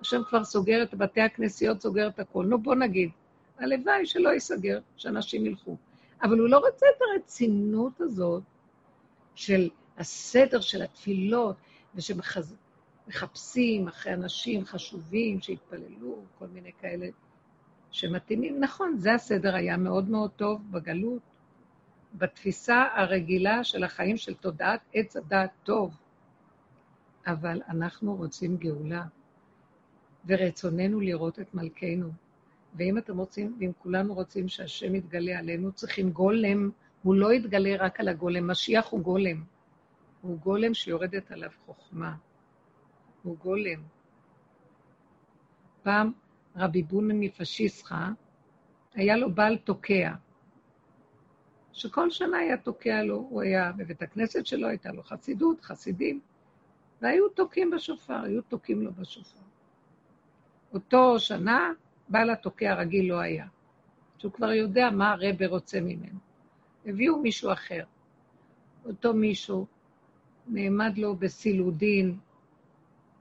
השם 0.00 0.22
כבר 0.28 0.44
סוגר 0.44 0.82
את 0.82 0.94
בתי 0.94 1.20
הכנסיות, 1.20 1.80
סוגר 1.80 2.08
את 2.08 2.18
הכול. 2.18 2.46
נו, 2.46 2.58
בוא 2.58 2.74
נגיד, 2.74 3.10
הלוואי 3.58 4.06
שלא 4.06 4.28
ייסגר, 4.28 4.78
שאנשים 4.96 5.46
ילכו. 5.46 5.76
אבל 6.22 6.38
הוא 6.38 6.48
לא 6.48 6.58
רוצה 6.58 6.86
את 6.96 7.02
הרצינות 7.02 8.00
הזאת 8.00 8.42
של 9.34 9.70
הסדר 9.98 10.60
של 10.60 10.82
התפילות, 10.82 11.56
ושמחפשים 11.94 13.88
אחרי 13.88 14.14
אנשים 14.14 14.64
חשובים 14.64 15.40
שיתפללו, 15.40 16.22
כל 16.38 16.46
מיני 16.46 16.72
כאלה 16.80 17.06
שמתאימים. 17.90 18.60
נכון, 18.60 18.96
זה 18.96 19.14
הסדר 19.14 19.54
היה 19.54 19.76
מאוד 19.76 20.08
מאוד 20.08 20.30
טוב 20.30 20.62
בגלות, 20.70 21.22
בתפיסה 22.14 22.84
הרגילה 22.94 23.64
של 23.64 23.84
החיים 23.84 24.16
של 24.16 24.34
תודעת 24.34 24.80
עץ 24.94 25.16
הדעת 25.16 25.50
טוב. 25.62 25.94
אבל 27.26 27.62
אנחנו 27.68 28.16
רוצים 28.16 28.56
גאולה, 28.56 29.04
ורצוננו 30.26 31.00
לראות 31.00 31.38
את 31.38 31.54
מלכנו. 31.54 32.10
ואם 32.74 32.98
אתם 32.98 33.18
רוצים, 33.18 33.56
ואם 33.60 33.70
כולנו 33.78 34.14
רוצים 34.14 34.48
שהשם 34.48 34.94
יתגלה 34.94 35.38
עלינו, 35.38 35.72
צריכים 35.72 36.10
גולם, 36.10 36.70
הוא 37.02 37.14
לא 37.14 37.32
יתגלה 37.32 37.76
רק 37.78 38.00
על 38.00 38.08
הגולם, 38.08 38.50
משיח 38.50 38.86
הוא 38.88 39.00
גולם. 39.00 39.44
הוא 40.20 40.38
גולם 40.38 40.74
שיורדת 40.74 41.30
עליו 41.30 41.50
חוכמה. 41.66 42.14
הוא 43.22 43.36
גולם. 43.36 43.82
פעם 45.82 46.12
רבי 46.56 46.82
בונה 46.82 47.14
מפשיסחה, 47.14 48.10
היה 48.94 49.16
לו 49.16 49.34
בעל 49.34 49.58
תוקע. 49.58 50.14
שכל 51.72 52.10
שנה 52.10 52.38
היה 52.38 52.56
תוקע 52.56 53.02
לו, 53.02 53.16
הוא 53.16 53.42
היה 53.42 53.72
בבית 53.72 54.02
הכנסת 54.02 54.46
שלו, 54.46 54.68
הייתה 54.68 54.92
לו 54.92 55.02
חסידות, 55.02 55.60
חסידים, 55.60 56.20
והיו 57.02 57.28
תוקעים 57.28 57.70
בשופר, 57.70 58.22
היו 58.24 58.42
תוקעים 58.42 58.82
לו 58.82 58.92
בשופר. 58.92 59.40
אותו 60.74 61.18
שנה, 61.18 61.72
בעל 62.08 62.30
התוקע 62.30 62.74
רגיל 62.74 63.08
לא 63.08 63.20
היה, 63.20 63.46
שהוא 64.18 64.32
כבר 64.32 64.52
יודע 64.52 64.90
מה 64.90 65.12
הרבה 65.12 65.46
רוצה 65.46 65.80
ממנו. 65.80 66.18
הביאו 66.86 67.20
מישהו 67.20 67.52
אחר. 67.52 67.84
אותו 68.84 69.14
מישהו 69.14 69.66
נעמד 70.46 70.98
לו 70.98 71.16
בסילודין, 71.16 72.18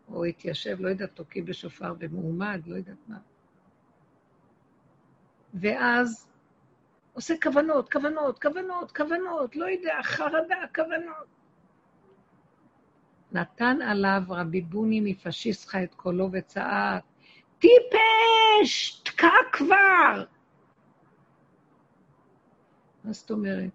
או 0.07 0.25
התיישב, 0.25 0.77
לא 0.79 0.89
יודעת, 0.89 1.11
תוקעים 1.13 1.45
בשופר 1.45 1.93
ומועמד, 1.99 2.61
לא 2.65 2.75
יודעת 2.75 2.97
מה. 3.07 3.17
ואז 5.53 6.27
עושה 7.13 7.33
כוונות, 7.43 7.91
כוונות, 7.91 8.41
כוונות, 8.41 8.97
כוונות, 8.97 9.55
לא 9.55 9.65
יודע, 9.65 9.95
חרדה, 10.03 10.55
כוונות. 10.75 11.27
נתן 13.31 13.81
עליו 13.81 14.21
רבי 14.29 14.61
בוני 14.61 15.01
מפשיסחה 15.01 15.83
את 15.83 15.93
קולו 15.95 16.29
וצעק, 16.31 17.03
טיפש, 17.59 19.01
תקע 19.03 19.29
כבר. 19.51 20.23
מה 23.03 23.13
זאת 23.13 23.31
אומרת? 23.31 23.69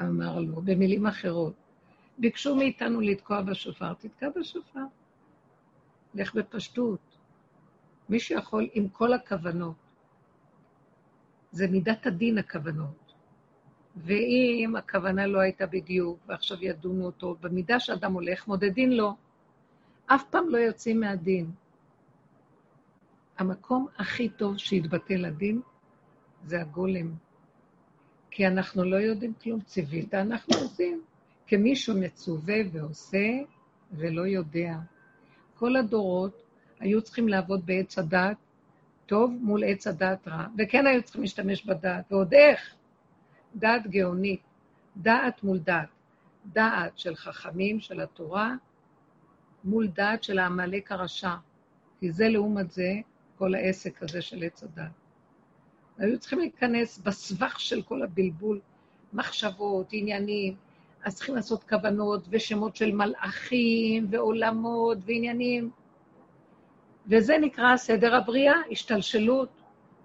אמר 0.00 0.38
לו, 0.38 0.62
במילים 0.62 1.06
אחרות, 1.06 1.54
ביקשו 2.18 2.56
מאיתנו 2.56 3.00
לתקוע 3.00 3.42
בשופר, 3.42 3.94
תתקע 3.94 4.28
בשופר. 4.36 4.84
לך 6.14 6.34
בפשטות. 6.34 7.00
מי 8.08 8.20
שיכול 8.20 8.68
עם 8.72 8.88
כל 8.88 9.12
הכוונות, 9.12 9.74
זה 11.50 11.66
מידת 11.66 12.06
הדין 12.06 12.38
הכוונות. 12.38 13.14
ואם 13.96 14.74
הכוונה 14.78 15.26
לא 15.26 15.40
הייתה 15.40 15.66
בדיוק, 15.66 16.18
ועכשיו 16.26 16.64
ידונו 16.64 17.06
אותו, 17.06 17.36
במידה 17.40 17.80
שאדם 17.80 18.12
הולך, 18.12 18.48
מודדים 18.48 18.90
לו. 18.90 19.14
אף 20.06 20.24
פעם 20.30 20.48
לא 20.48 20.58
יוצאים 20.58 21.00
מהדין. 21.00 21.50
המקום 23.38 23.86
הכי 23.98 24.28
טוב 24.28 24.58
שיתבטל 24.58 25.24
הדין 25.24 25.60
זה 26.44 26.60
הגולם. 26.60 27.12
כי 28.30 28.46
אנחנו 28.46 28.84
לא 28.84 28.96
יודעים 28.96 29.32
כלום. 29.42 29.60
ציווית, 29.60 30.14
אנחנו 30.14 30.54
עושים. 30.56 31.02
כמישהו 31.46 32.00
מצווה 32.00 32.56
ועושה 32.72 33.28
ולא 33.92 34.26
יודע. 34.26 34.76
כל 35.54 35.76
הדורות 35.76 36.42
היו 36.80 37.02
צריכים 37.02 37.28
לעבוד 37.28 37.66
בעץ 37.66 37.98
הדת 37.98 38.36
טוב 39.06 39.30
מול 39.40 39.64
עץ 39.64 39.86
הדעת 39.86 40.28
רע, 40.28 40.46
וכן 40.58 40.86
היו 40.86 41.02
צריכים 41.02 41.22
להשתמש 41.22 41.64
בדעת, 41.66 42.12
ועוד 42.12 42.34
איך? 42.34 42.74
דעת 43.56 43.86
גאונית, 43.86 44.40
דעת 44.96 45.44
מול 45.44 45.58
דעת, 45.58 45.88
דעת 46.46 46.98
של 46.98 47.16
חכמים, 47.16 47.80
של 47.80 48.00
התורה, 48.00 48.54
מול 49.64 49.86
דעת 49.86 50.22
של 50.22 50.38
העמלק 50.38 50.92
הרשע, 50.92 51.34
כי 52.00 52.12
זה 52.12 52.28
לעומת 52.28 52.70
זה 52.70 52.92
כל 53.44 53.54
העסק 53.54 54.02
הזה 54.02 54.22
של 54.22 54.42
עץ 54.42 54.62
הדת. 54.62 54.90
היו 55.98 56.18
צריכים 56.18 56.38
להיכנס 56.38 56.98
בסבך 56.98 57.60
של 57.60 57.82
כל 57.82 58.02
הבלבול, 58.02 58.60
מחשבות, 59.12 59.86
עניינים, 59.92 60.54
אז 61.04 61.16
צריכים 61.16 61.34
לעשות 61.34 61.64
כוונות 61.64 62.24
ושמות 62.30 62.76
של 62.76 62.92
מלאכים 62.92 64.06
ועולמות 64.10 64.98
ועניינים. 65.06 65.70
וזה 67.06 67.38
נקרא 67.38 67.76
סדר 67.76 68.14
הבריאה, 68.14 68.54
השתלשלות, 68.70 69.48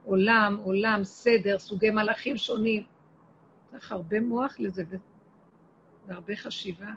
עולם, 0.04 0.58
עולם, 0.64 1.04
סדר, 1.04 1.60
סוגי 1.60 1.90
מלאכים 1.90 2.38
שונים. 2.38 2.84
צריך 3.72 3.92
הרבה 3.92 4.20
מוח 4.20 4.56
לזה 4.60 4.84
והרבה 6.08 6.36
חשיבה. 6.36 6.92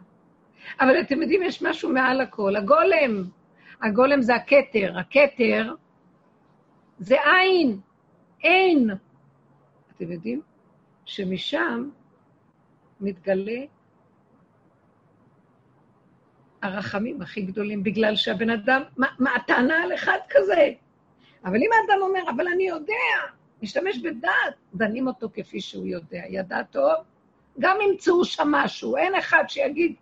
אבל 0.81 1.01
אתם 1.01 1.23
יודעים, 1.23 1.43
יש 1.43 1.63
משהו 1.63 1.91
מעל 1.93 2.21
הכל. 2.21 2.57
הגולם, 2.57 3.25
הגולם 3.83 4.23
זה 4.23 4.35
הכתר. 4.35 4.99
הכתר 4.99 5.75
זה 6.99 7.17
עין, 7.25 7.81
אין. 8.43 8.91
אתם 9.97 10.13
יודעים 10.13 10.43
שמשם 11.05 11.89
מתגלה 13.01 13.61
הרחמים 16.63 17.23
הכי 17.23 17.43
גדולים, 17.43 17.83
בגלל 17.83 18.17
שהבן 18.17 18.51
אדם, 18.51 18.83
מה, 18.97 19.07
מה 19.19 19.35
הטענה 19.35 19.83
על 19.83 19.95
אחד 19.95 20.19
כזה? 20.31 20.73
אבל 21.45 21.57
אם 21.57 21.71
האדם 21.73 22.03
אומר, 22.03 22.31
אבל 22.37 22.47
אני 22.55 22.65
יודע, 22.69 23.33
משתמש 23.63 23.99
בדעת, 23.99 24.55
דנים 24.75 25.07
אותו 25.07 25.29
כפי 25.35 25.61
שהוא 25.61 25.87
יודע. 25.87 26.23
ידע 26.29 26.63
טוב, 26.63 26.93
גם 27.59 27.77
ימצאו 27.81 28.25
שם 28.25 28.49
משהו, 28.51 28.97
אין 28.97 29.15
אחד 29.15 29.45
שיגיד, 29.49 29.95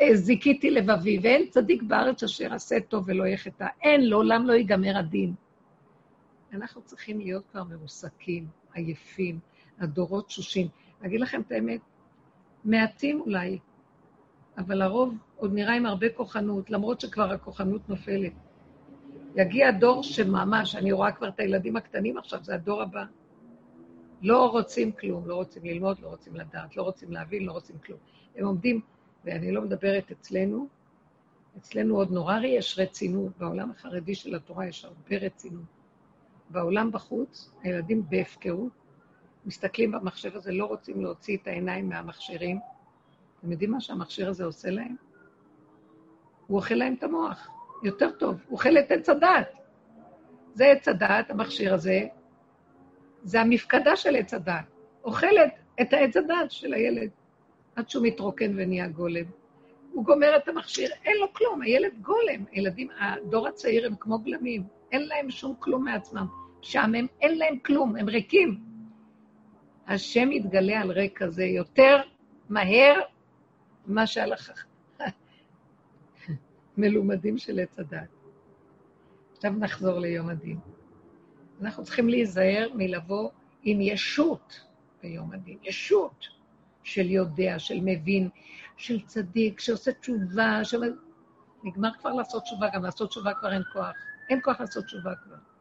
אה, 0.00 0.16
זיכיתי 0.16 0.70
לבבי, 0.70 1.18
ואין 1.22 1.46
צדיק 1.50 1.82
בארץ 1.82 2.22
אשר 2.22 2.54
עשה 2.54 2.80
טוב 2.80 3.04
ולא 3.06 3.26
יחטא. 3.26 3.66
אין, 3.82 4.08
לעולם 4.08 4.46
לא 4.46 4.52
ייגמר 4.52 4.98
הדין. 4.98 5.34
אנחנו 6.52 6.82
צריכים 6.82 7.20
להיות 7.20 7.44
כבר 7.50 7.64
מרוסקים, 7.64 8.48
עייפים, 8.74 9.38
הדורות 9.78 10.30
שושים. 10.30 10.68
אגיד 11.06 11.20
לכם 11.20 11.40
את 11.40 11.52
האמת, 11.52 11.80
מעטים 12.64 13.20
אולי 13.20 13.58
אבל 14.58 14.82
הרוב 14.82 15.14
עוד 15.36 15.52
נראה 15.54 15.74
עם 15.74 15.86
הרבה 15.86 16.06
כוחנות, 16.08 16.70
למרות 16.70 17.00
שכבר 17.00 17.32
הכוחנות 17.32 17.88
נופלת. 17.88 18.32
יגיע 19.36 19.70
דור 19.70 20.02
שממש, 20.02 20.76
אני 20.76 20.92
רואה 20.92 21.12
כבר 21.12 21.28
את 21.28 21.40
הילדים 21.40 21.76
הקטנים 21.76 22.18
עכשיו, 22.18 22.44
זה 22.44 22.54
הדור 22.54 22.82
הבא. 22.82 23.04
לא 24.22 24.50
רוצים 24.50 24.92
כלום, 24.92 25.28
לא 25.28 25.34
רוצים 25.34 25.64
ללמוד, 25.64 26.00
לא 26.00 26.08
רוצים 26.08 26.36
לדעת, 26.36 26.76
לא 26.76 26.82
רוצים 26.82 27.12
להבין, 27.12 27.46
לא 27.46 27.52
רוצים 27.52 27.76
כלום. 27.86 27.98
הם 28.36 28.44
עומדים, 28.44 28.80
ואני 29.24 29.52
לא 29.52 29.62
מדברת 29.62 30.10
אצלנו, 30.10 30.68
אצלנו 31.58 31.96
עוד 31.96 32.10
נורא 32.10 32.38
יש 32.38 32.78
רצינות, 32.78 33.38
בעולם 33.38 33.70
החרדי 33.70 34.14
של 34.14 34.34
התורה 34.34 34.66
יש 34.66 34.84
הרבה 34.84 35.16
רצינות. 35.16 35.81
בעולם 36.52 36.92
בחוץ, 36.92 37.50
הילדים 37.62 38.02
בהפקרות, 38.08 38.72
מסתכלים 39.46 39.92
במחשב 39.92 40.36
הזה, 40.36 40.52
לא 40.52 40.64
רוצים 40.64 41.02
להוציא 41.02 41.36
את 41.36 41.46
העיניים 41.46 41.88
מהמכשירים. 41.88 42.58
אתם 43.38 43.52
יודעים 43.52 43.70
מה 43.70 43.80
שהמכשיר 43.80 44.28
הזה 44.28 44.44
עושה 44.44 44.70
להם? 44.70 44.96
הוא 46.46 46.56
אוכל 46.56 46.74
להם 46.74 46.94
את 46.94 47.02
המוח. 47.02 47.48
יותר 47.82 48.10
טוב, 48.10 48.36
הוא 48.46 48.52
אוכל 48.52 48.78
את 48.78 48.90
עץ 48.90 49.08
הדעת. 49.08 49.52
זה 50.54 50.66
עץ 50.66 50.88
הדעת, 50.88 51.30
המכשיר 51.30 51.74
הזה, 51.74 52.00
זה 53.22 53.40
המפקדה 53.40 53.96
של 53.96 54.16
עץ 54.16 54.34
הדעת. 54.34 54.64
אוכלת 55.04 55.54
את 55.80 55.92
העץ 55.92 56.16
הדעת 56.16 56.50
של 56.50 56.74
הילד, 56.74 57.10
עד 57.76 57.90
שהוא 57.90 58.06
מתרוקן 58.06 58.52
ונהיה 58.56 58.88
גולם. 58.88 59.24
הוא 59.92 60.04
גומר 60.04 60.36
את 60.36 60.48
המכשיר, 60.48 60.90
אין 61.04 61.16
לו 61.20 61.32
כלום, 61.32 61.62
הילד 61.62 61.92
גולם. 62.02 62.44
ילדים, 62.52 62.88
הדור 63.00 63.48
הצעיר 63.48 63.86
הם 63.86 63.94
כמו 64.00 64.18
גלמים, 64.18 64.62
אין 64.92 65.08
להם 65.08 65.30
שום 65.30 65.54
כלום 65.58 65.84
מעצמם. 65.84 66.41
שם 66.62 66.94
הם, 66.94 67.06
אין 67.20 67.38
להם 67.38 67.58
כלום, 67.58 67.96
הם 67.96 68.08
ריקים. 68.08 68.60
השם 69.86 70.32
יתגלה 70.32 70.80
על 70.80 70.90
ריק 70.90 71.22
כזה 71.22 71.44
יותר 71.44 71.96
מהר 72.48 73.00
ממה 73.86 74.06
שעל 74.06 74.32
מלומדים 76.78 77.38
של 77.38 77.60
עץ 77.60 77.78
הדת. 77.78 78.08
עכשיו 79.36 79.52
נחזור 79.52 79.98
ליום 79.98 80.28
הדין. 80.28 80.58
אנחנו 81.60 81.84
צריכים 81.84 82.08
להיזהר 82.08 82.68
מלבוא 82.74 83.30
עם 83.62 83.80
ישות 83.80 84.60
ביום 85.02 85.32
הדין, 85.32 85.58
ישות 85.62 86.26
של 86.82 87.10
יודע, 87.10 87.58
של 87.58 87.78
מבין, 87.82 88.28
של 88.76 89.00
צדיק, 89.06 89.60
שעושה 89.60 89.92
תשובה, 89.92 90.64
של... 90.64 90.94
נגמר 91.64 91.90
כבר 91.98 92.12
לעשות 92.12 92.42
תשובה, 92.42 92.68
גם 92.74 92.84
לעשות 92.84 93.10
תשובה 93.10 93.34
כבר 93.34 93.52
אין 93.52 93.62
כוח. 93.72 93.92
אין 94.30 94.40
כוח 94.42 94.60
לעשות 94.60 94.84
תשובה 94.84 95.12
כבר. 95.24 95.51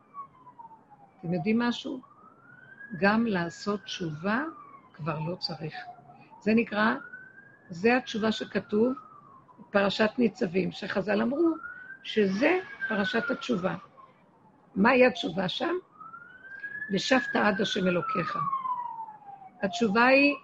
אתם 1.21 1.33
יודעים 1.33 1.59
משהו? 1.59 2.01
גם 2.99 3.25
לעשות 3.25 3.83
תשובה 3.83 4.43
כבר 4.93 5.19
לא 5.19 5.35
צריך. 5.35 5.75
זה 6.41 6.53
נקרא, 6.55 6.95
זה 7.69 7.97
התשובה 7.97 8.31
שכתוב 8.31 8.93
פרשת 9.71 10.09
ניצבים, 10.17 10.71
שחז"ל 10.71 11.21
אמרו 11.21 11.53
שזה 12.03 12.59
פרשת 12.89 13.31
התשובה. 13.31 13.75
מהי 14.75 15.05
התשובה 15.05 15.49
שם? 15.49 15.73
ושבת 16.93 17.35
עד 17.35 17.61
השם 17.61 17.87
אלוקיך. 17.87 18.37
התשובה 19.63 20.05
היא, 20.05 20.35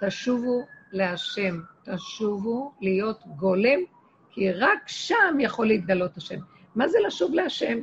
תשובו 0.00 0.66
להשם, 0.92 1.60
תשובו 1.84 2.72
להיות 2.80 3.22
גולם, 3.26 3.78
כי 4.30 4.52
רק 4.52 4.78
שם 4.86 5.40
יכול 5.40 5.66
להתגלות 5.66 6.16
השם. 6.16 6.38
מה 6.74 6.88
זה 6.88 6.98
לשוב 7.06 7.34
להשם? 7.34 7.78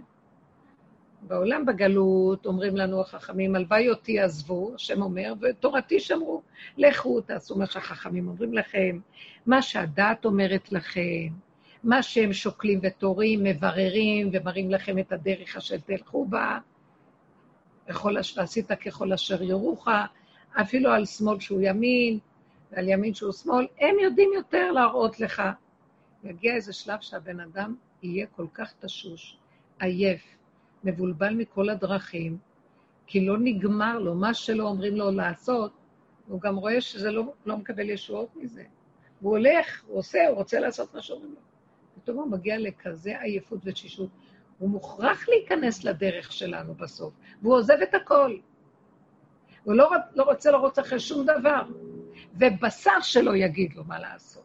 בעולם 1.27 1.65
בגלות 1.65 2.45
אומרים 2.45 2.77
לנו 2.77 3.01
החכמים, 3.01 3.55
הלוואי 3.55 3.89
אותי 3.89 4.19
עזבו, 4.19 4.71
השם 4.75 5.01
אומר, 5.01 5.33
ותורתי 5.41 5.99
שמרו. 5.99 6.41
לכו, 6.77 7.21
תעשו 7.21 7.57
מה 7.57 7.65
שהחכמים 7.65 8.27
אומרים 8.27 8.53
לכם, 8.53 8.99
מה 9.45 9.61
שהדת 9.61 10.25
אומרת 10.25 10.71
לכם, 10.71 11.27
מה 11.83 12.03
שהם 12.03 12.33
שוקלים 12.33 12.79
ותורים, 12.83 13.43
מבררים 13.43 14.29
ומראים 14.33 14.71
לכם 14.71 14.99
את 14.99 15.11
הדרך 15.11 15.57
אשר 15.57 15.77
תלכו 15.77 16.25
בה. 16.25 16.57
וכל 17.89 18.17
אשר 18.17 18.41
עשית 18.41 18.71
ככל 18.71 19.13
אשר 19.13 19.43
יורוך, 19.43 19.87
אפילו 20.61 20.91
על 20.91 21.05
שמאל 21.05 21.39
שהוא 21.39 21.61
ימין, 21.63 22.19
ועל 22.71 22.89
ימין 22.89 23.13
שהוא 23.13 23.31
שמאל, 23.31 23.67
הם 23.79 23.95
יודעים 24.03 24.29
יותר 24.35 24.71
להראות 24.71 25.19
לך. 25.19 25.41
יגיע 26.23 26.55
איזה 26.55 26.73
שלב 26.73 27.01
שהבן 27.01 27.39
אדם 27.39 27.75
יהיה 28.03 28.25
כל 28.27 28.45
כך 28.53 28.73
תשוש, 28.79 29.37
עייף, 29.79 30.21
מבולבל 30.83 31.33
מכל 31.33 31.69
הדרכים, 31.69 32.37
כי 33.07 33.25
לא 33.25 33.37
נגמר 33.39 33.99
לו, 33.99 34.15
מה 34.15 34.33
שלא 34.33 34.63
אומרים 34.63 34.95
לו 34.95 35.11
לעשות, 35.11 35.71
הוא 36.27 36.41
גם 36.41 36.55
רואה 36.55 36.81
שזה 36.81 37.11
לא, 37.11 37.33
לא 37.45 37.57
מקבל 37.57 37.89
ישועות 37.89 38.35
מזה. 38.35 38.63
הוא 39.19 39.37
הולך, 39.37 39.83
הוא 39.87 39.97
עושה, 39.97 40.27
הוא 40.27 40.37
רוצה 40.37 40.59
לעשות 40.59 40.93
מה 40.93 41.01
שאומרים 41.01 41.31
לו. 41.31 41.39
פתאום 42.01 42.17
הוא 42.17 42.31
מגיע 42.31 42.57
לכזה 42.59 43.19
עייפות 43.21 43.59
ותשישות. 43.63 44.09
הוא 44.59 44.69
מוכרח 44.69 45.29
להיכנס 45.29 45.83
לדרך 45.83 46.31
שלנו 46.31 46.73
בסוף, 46.73 47.13
והוא 47.41 47.55
עוזב 47.55 47.77
את 47.83 47.95
הכל. 47.95 48.37
הוא 49.63 49.73
לא, 49.73 49.91
לא 50.15 50.23
רוצה 50.23 50.51
לרוץ 50.51 50.79
אחרי 50.79 50.99
שום 50.99 51.25
דבר, 51.25 51.61
ובשר 52.35 53.01
שלו 53.01 53.35
יגיד 53.35 53.73
לו 53.73 53.83
מה 53.83 53.99
לעשות. 53.99 54.43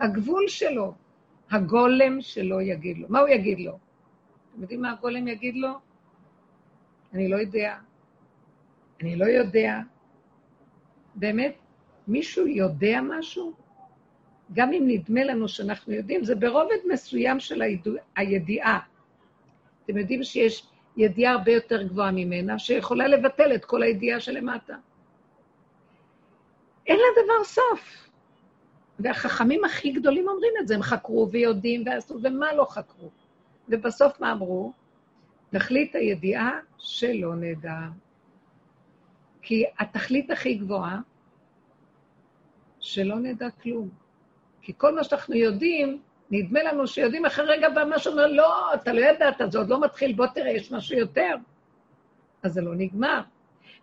הגבול 0.00 0.48
שלו, 0.48 0.94
הגולם 1.50 2.20
שלו 2.20 2.60
יגיד 2.60 2.98
לו. 2.98 3.06
מה 3.10 3.20
הוא 3.20 3.28
יגיד 3.28 3.60
לו? 3.60 3.78
אתם 4.50 4.62
יודעים 4.62 4.82
מה 4.82 4.92
הגולם 4.92 5.28
יגיד 5.28 5.56
לו? 5.56 5.70
אני 7.14 7.28
לא 7.28 7.36
יודע. 7.36 7.76
אני 9.00 9.16
לא 9.16 9.24
יודע. 9.24 9.78
באמת, 11.14 11.54
מישהו 12.08 12.46
יודע 12.46 13.00
משהו? 13.02 13.52
גם 14.52 14.72
אם 14.72 14.84
נדמה 14.86 15.24
לנו 15.24 15.48
שאנחנו 15.48 15.92
יודעים, 15.92 16.24
זה 16.24 16.34
ברובד 16.34 16.78
מסוים 16.92 17.40
של 17.40 17.62
הידוע, 17.62 18.00
הידיעה. 18.16 18.78
אתם 19.84 19.98
יודעים 19.98 20.24
שיש 20.24 20.66
ידיעה 20.96 21.32
הרבה 21.32 21.52
יותר 21.52 21.82
גבוהה 21.82 22.10
ממנה, 22.10 22.58
שיכולה 22.58 23.08
לבטל 23.08 23.54
את 23.54 23.64
כל 23.64 23.82
הידיעה 23.82 24.20
שלמטה. 24.20 24.76
אין 26.86 26.96
לה 26.96 27.22
דבר 27.24 27.44
סוף. 27.44 28.08
והחכמים 28.98 29.64
הכי 29.64 29.92
גדולים 29.92 30.28
אומרים 30.28 30.52
את 30.60 30.68
זה, 30.68 30.74
הם 30.74 30.82
חקרו 30.82 31.28
ויודעים 31.30 31.82
ועשו, 31.86 32.18
ומה 32.22 32.54
לא 32.54 32.64
חקרו? 32.64 33.10
ובסוף 33.70 34.20
מה 34.20 34.32
אמרו? 34.32 34.72
תכלית 35.50 35.94
הידיעה 35.94 36.50
שלא 36.78 37.34
נדע. 37.34 37.78
כי 39.42 39.64
התכלית 39.78 40.30
הכי 40.30 40.54
גבוהה, 40.54 41.00
שלא 42.80 43.18
נדע 43.18 43.50
כלום. 43.50 43.88
כי 44.62 44.72
כל 44.76 44.94
מה 44.94 45.04
שאנחנו 45.04 45.34
יודעים, 45.34 46.02
נדמה 46.30 46.62
לנו 46.62 46.86
שיודעים 46.86 47.26
אחרי 47.26 47.44
רגע 47.44 47.68
בא 47.68 47.84
משהו, 47.94 48.12
אומר, 48.12 48.26
לא, 48.26 48.74
אתה 48.74 48.92
לא 48.92 49.00
ידעת, 49.00 49.40
זה 49.48 49.58
עוד 49.58 49.68
לא 49.68 49.80
מתחיל, 49.80 50.12
בוא 50.12 50.26
תראה, 50.26 50.50
יש 50.50 50.72
משהו 50.72 50.98
יותר. 50.98 51.34
אז 52.42 52.52
זה 52.52 52.60
לא 52.60 52.74
נגמר. 52.74 53.20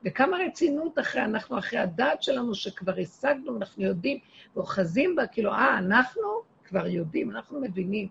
וכמה 0.06 0.38
רצינות 0.38 1.00
אחרי, 1.00 1.21
אנחנו 1.21 1.60
אחרי 1.60 1.80
הדעת 1.80 2.23
שלנו, 2.23 2.56
שכבר 2.56 2.93
השגנו, 3.02 3.58
אנחנו 3.58 3.84
יודעים, 3.84 4.19
ואוחזים 4.56 5.15
בה, 5.15 5.28
כאילו, 5.28 5.52
אה, 5.52 5.78
אנחנו 5.78 6.23
כבר 6.65 6.88
יודעים, 6.88 7.32
אנחנו 7.32 7.62
מבינים. 7.62 8.08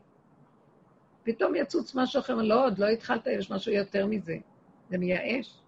פתאום 1.27 1.55
יצוץ 1.55 1.95
משהו 1.95 2.21
אחר, 2.21 2.35
לא, 2.35 2.65
עוד 2.65 2.79
לא 2.79 2.87
התחלת, 2.87 3.27
יש 3.27 3.51
משהו 3.51 3.73
יותר 3.73 4.07
מזה. 4.07 4.37
זה 4.91 4.99
מייאש. 4.99 5.61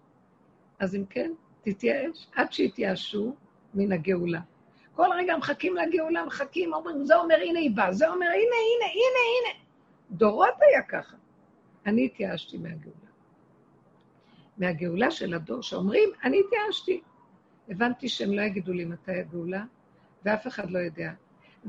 אז 0.79 0.95
אם 0.95 1.05
כן, 1.09 1.31
תתייאש 1.61 2.27
עד 2.35 2.53
שיתייאשו 2.53 3.35
מן 3.73 3.91
הגאולה. 3.91 4.39
כל 4.93 5.07
רגע 5.17 5.37
מחכים 5.37 5.75
לגאולה, 5.75 6.25
מחכים, 6.25 6.73
אומרים, 6.73 7.05
זה 7.05 7.15
אומר, 7.15 7.35
הנה 7.35 7.59
היא 7.59 7.71
באה, 7.75 7.93
זה 7.93 8.07
אומר, 8.07 8.25
הנה, 8.25 8.35
הנה, 8.35 8.85
הנה, 8.85 9.19
הנה. 9.29 9.63
דורות 10.11 10.53
היה 10.61 10.81
ככה. 10.81 11.17
אני 11.85 12.05
התייאשתי 12.05 12.57
מהגאולה. 12.57 13.09
מהגאולה 14.57 15.11
של 15.11 15.33
הדור, 15.33 15.63
שאומרים, 15.63 16.09
אני 16.23 16.41
התייאשתי. 16.45 17.01
הבנתי 17.69 18.09
שהם 18.09 18.33
לא 18.33 18.41
יגידו 18.41 18.73
לי 18.73 18.85
מתי 18.85 19.11
הגאולה, 19.11 19.63
ואף 20.25 20.47
אחד 20.47 20.71
לא 20.71 20.79
יודע. 20.79 21.11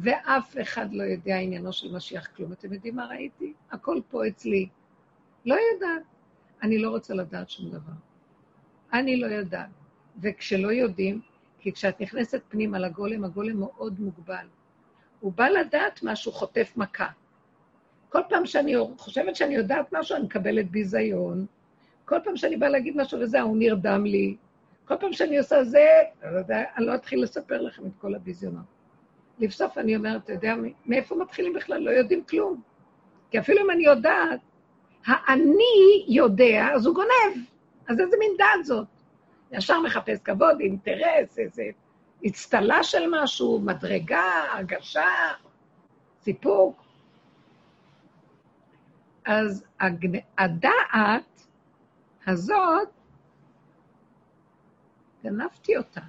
ואף 0.02 0.56
אחד 0.62 0.92
לא 0.92 1.02
יודע 1.02 1.36
עניינו 1.36 1.72
של 1.72 1.92
משיח 1.92 2.26
כלום. 2.26 2.52
אתם 2.52 2.72
יודעים 2.72 2.96
מה 2.96 3.06
ראיתי? 3.06 3.52
הכל 3.70 4.00
פה 4.10 4.26
אצלי. 4.28 4.68
לא 5.46 5.56
יודעת. 5.72 6.02
אני 6.62 6.78
לא 6.78 6.90
רוצה 6.90 7.14
לדעת 7.14 7.50
שום 7.50 7.70
דבר. 7.70 7.92
אני 8.92 9.16
לא 9.16 9.26
יודעת. 9.26 9.68
וכשלא 10.22 10.72
יודעים, 10.72 11.20
כי 11.58 11.72
כשאת 11.72 12.00
נכנסת 12.00 12.42
פנימה 12.48 12.78
לגולם, 12.78 13.24
הגולם 13.24 13.60
מאוד 13.60 14.00
מוגבל. 14.00 14.46
הוא 15.20 15.32
בא 15.32 15.48
לדעת 15.48 16.00
משהו, 16.02 16.32
חוטף 16.32 16.72
מכה. 16.76 17.08
כל 18.08 18.20
פעם 18.28 18.46
שאני 18.46 18.74
חושבת 18.98 19.36
שאני 19.36 19.54
יודעת 19.54 19.92
משהו, 19.92 20.16
אני 20.16 20.24
מקבלת 20.24 20.70
ביזיון. 20.70 21.46
כל 22.04 22.18
פעם 22.24 22.36
שאני 22.36 22.56
באה 22.56 22.68
להגיד 22.68 22.96
משהו 22.96 23.20
וזה, 23.20 23.40
הוא 23.40 23.56
נרדם 23.56 24.04
לי. 24.04 24.36
כל 24.84 24.94
פעם 25.00 25.12
שאני 25.12 25.38
עושה 25.38 25.64
זה, 25.64 25.86
אני 26.76 26.86
לא 26.86 26.94
אתחיל 26.94 27.22
לספר 27.22 27.62
לכם 27.62 27.86
את 27.86 27.92
כל 27.98 28.14
הביזיונות. 28.14 28.79
לבסוף 29.40 29.79
אני 29.79 29.96
אומרת, 29.96 30.24
אתה 30.24 30.33
יודע, 30.33 30.55
מאיפה 30.87 31.14
מתחילים 31.14 31.53
בכלל? 31.53 31.79
לא 31.79 31.90
יודעים 31.90 32.24
כלום. 32.24 32.62
כי 33.31 33.38
אפילו 33.38 33.64
אם 33.64 33.70
אני 33.70 33.85
יודעת, 33.85 34.40
האני 35.07 36.05
יודע, 36.09 36.68
אז 36.74 36.87
הוא 36.87 36.94
גונב. 36.94 37.44
אז 37.88 38.00
איזה 38.00 38.16
מין 38.18 38.33
דעת 38.38 38.64
זאת? 38.64 38.87
ישר 39.53 39.81
מחפש 39.81 40.18
כבוד, 40.18 40.61
אינטרס, 40.61 41.38
איזה 41.38 41.62
אצטלה 42.26 42.83
של 42.83 43.03
משהו, 43.11 43.61
מדרגה, 43.61 44.44
הרגשה, 44.53 45.09
סיפוק. 46.20 46.83
אז 49.26 49.64
הדעת 50.38 51.46
הזאת, 52.26 52.88
גנבתי 55.24 55.76
אותה. 55.76 56.00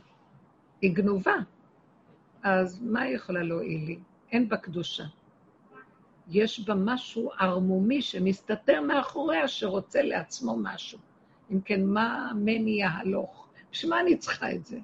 היא 0.82 0.96
גנובה. 0.96 1.36
אז 2.44 2.82
מה 2.82 3.02
היא 3.02 3.16
יכולה 3.16 3.44
להועיל 3.44 3.86
לי? 3.86 4.00
אין 4.32 4.50
בה 4.50 4.58
קדושה. 4.58 5.04
יש 6.28 6.60
בה 6.60 6.74
משהו 6.76 7.32
ערמומי 7.40 8.02
שמסתתר 8.02 8.82
מאחוריה, 8.82 9.48
שרוצה 9.48 10.02
לעצמו 10.02 10.58
משהו. 10.58 11.00
אם 11.52 11.62
כן, 11.62 11.86
מה 11.86 12.32
מני 12.36 12.84
ההלוך? 12.84 13.48
בשביל 13.72 13.92
מה 13.92 14.00
אני 14.00 14.18
צריכה 14.18 14.52
את 14.52 14.66
זה? 14.66 14.78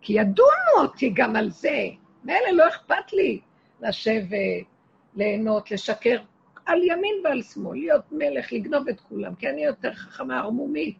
כי 0.00 0.12
ידונו 0.12 0.72
אותי 0.76 1.12
גם 1.14 1.36
על 1.36 1.50
זה. 1.50 1.86
מילא 2.24 2.50
לא 2.52 2.68
אכפת 2.68 3.12
לי 3.12 3.40
לשבת, 3.80 4.66
ליהנות, 5.14 5.70
לשקר 5.70 6.22
על 6.66 6.82
ימין 6.82 7.14
ועל 7.24 7.42
שמאל, 7.42 7.78
להיות 7.78 8.12
מלך, 8.12 8.52
לגנוב 8.52 8.88
את 8.88 9.00
כולם, 9.00 9.34
כי 9.34 9.48
אני 9.48 9.64
יותר 9.64 9.94
חכמה 9.94 10.38
ערמומית. 10.38 10.96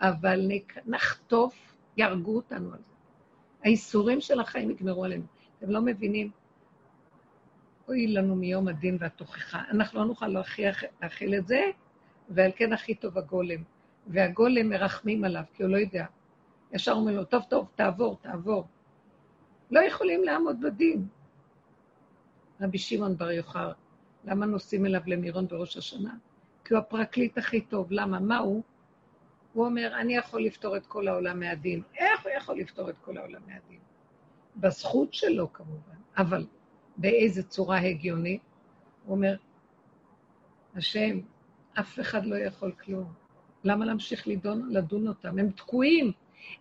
אבל 0.00 0.50
נחטוף, 0.86 1.54
יהרגו 1.96 2.36
אותנו 2.36 2.72
על 2.72 2.78
זה. 2.78 2.89
האיסורים 3.64 4.20
של 4.20 4.40
החיים 4.40 4.70
יגמרו 4.70 5.04
עלינו. 5.04 5.24
אתם 5.58 5.70
לא 5.70 5.80
מבינים? 5.80 6.30
אוי 7.88 8.06
לנו 8.06 8.36
מיום 8.36 8.68
הדין 8.68 8.96
והתוכחה. 9.00 9.62
אנחנו 9.70 10.00
לא 10.00 10.06
נוכל 10.06 10.28
להכיל 11.02 11.34
את 11.34 11.46
זה, 11.46 11.64
ועל 12.28 12.50
כן 12.56 12.72
הכי 12.72 12.94
טוב 12.94 13.18
הגולם. 13.18 13.62
והגולם 14.06 14.68
מרחמים 14.68 15.24
עליו, 15.24 15.42
כי 15.54 15.62
הוא 15.62 15.70
לא 15.70 15.76
יודע. 15.76 16.06
ישר 16.72 16.92
אומרים 16.92 17.16
לו, 17.16 17.24
טוב, 17.24 17.42
טוב, 17.48 17.68
תעבור, 17.74 18.18
תעבור. 18.22 18.66
לא 19.70 19.80
יכולים 19.80 20.24
לעמוד 20.24 20.60
בדין. 20.60 21.06
רבי 22.60 22.78
שמעון 22.78 23.16
בר 23.16 23.30
יוחר, 23.30 23.72
למה 24.24 24.46
נוסעים 24.46 24.86
אליו 24.86 25.00
למירון 25.06 25.46
בראש 25.46 25.76
השנה? 25.76 26.14
כי 26.64 26.74
הוא 26.74 26.78
הפרקליט 26.80 27.38
הכי 27.38 27.60
טוב. 27.60 27.86
למה? 27.90 28.20
מה 28.20 28.38
הוא? 28.38 28.62
הוא 29.52 29.64
אומר, 29.64 29.92
אני 30.00 30.16
יכול 30.16 30.44
לפתור 30.44 30.76
את 30.76 30.86
כל 30.86 31.08
העולם 31.08 31.40
מהדין. 31.40 31.82
איך 31.96 32.24
הוא 32.24 32.32
יכול 32.36 32.58
לפתור 32.58 32.90
את 32.90 32.98
כל 32.98 33.16
העולם 33.16 33.40
מהדין? 33.46 33.78
בזכות 34.56 35.14
שלו 35.14 35.52
כמובן, 35.52 35.96
אבל 36.16 36.46
באיזה 36.96 37.42
צורה 37.42 37.78
הגיונית? 37.78 38.42
הוא 39.04 39.16
אומר, 39.16 39.36
השם, 40.76 41.20
אף 41.80 42.00
אחד 42.00 42.26
לא 42.26 42.36
יכול 42.36 42.72
כלום. 42.72 43.12
למה 43.64 43.86
להמשיך 43.86 44.28
לדון, 44.28 44.68
לדון 44.70 45.08
אותם? 45.08 45.38
הם 45.38 45.50
תקועים. 45.50 46.12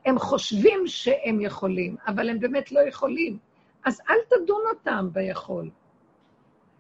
הם 0.06 0.20
חושבים 0.20 0.80
שהם 0.86 1.42
יכולים, 1.42 1.96
אבל 2.08 2.30
הם 2.30 2.40
באמת 2.40 2.72
לא 2.72 2.80
יכולים. 2.88 3.38
אז 3.86 4.02
אל 4.10 4.16
תדון 4.30 4.62
אותם 4.70 5.10
ביכול. 5.12 5.70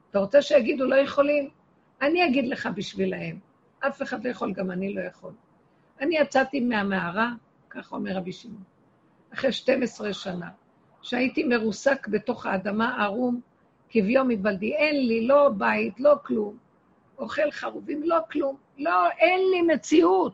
אתה 0.09 0.19
רוצה 0.19 0.41
שיגידו 0.41 0.85
לא 0.85 0.95
יכולים? 0.95 1.49
אני 2.01 2.25
אגיד 2.25 2.47
לך 2.47 2.69
בשבילהם. 2.75 3.39
אף 3.79 4.01
אחד 4.01 4.25
לא 4.25 4.29
יכול, 4.29 4.53
גם 4.53 4.71
אני 4.71 4.93
לא 4.93 5.01
יכול. 5.01 5.33
אני 6.01 6.17
יצאתי 6.17 6.59
מהמערה, 6.59 7.31
כך 7.69 7.91
אומר 7.91 8.17
רבי 8.17 8.31
שמעון, 8.31 8.63
אחרי 9.33 9.51
12 9.51 10.13
שנה, 10.13 10.49
שהייתי 11.01 11.43
מרוסק 11.43 12.07
בתוך 12.07 12.45
האדמה 12.45 13.03
ערום, 13.03 13.41
כביום 13.89 14.27
מבלדי. 14.27 14.75
אין 14.75 15.07
לי 15.07 15.27
לא 15.27 15.49
בית, 15.57 15.99
לא 15.99 16.15
כלום. 16.25 16.57
אוכל 17.17 17.51
חרובים, 17.51 18.03
לא 18.03 18.17
כלום. 18.31 18.55
לא, 18.77 19.09
אין 19.09 19.39
לי 19.51 19.61
מציאות. 19.61 20.33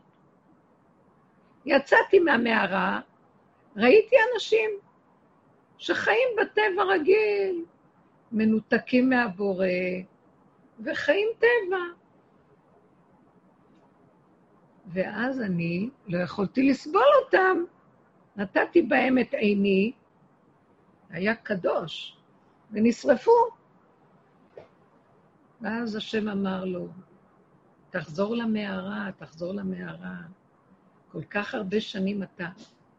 יצאתי 1.66 2.18
מהמערה, 2.18 3.00
ראיתי 3.76 4.16
אנשים 4.34 4.70
שחיים 5.78 6.28
בטבע 6.40 6.84
רגיל, 6.84 7.64
מנותקים 8.32 9.10
מהבורא, 9.10 9.66
וחיים 10.80 11.28
טבע. 11.38 11.76
ואז 14.86 15.40
אני 15.40 15.90
לא 16.06 16.18
יכולתי 16.18 16.62
לסבול 16.62 17.06
אותם. 17.24 17.56
נתתי 18.36 18.82
בהם 18.82 19.18
את 19.18 19.34
עיני, 19.34 19.92
היה 21.10 21.34
קדוש, 21.34 22.16
ונשרפו. 22.70 23.30
ואז 25.60 25.96
השם 25.96 26.28
אמר 26.28 26.64
לו, 26.64 26.88
תחזור 27.90 28.36
למערה, 28.36 29.10
תחזור 29.16 29.54
למערה. 29.54 30.16
כל 31.12 31.22
כך 31.24 31.54
הרבה 31.54 31.80
שנים 31.80 32.22
אתה, 32.22 32.48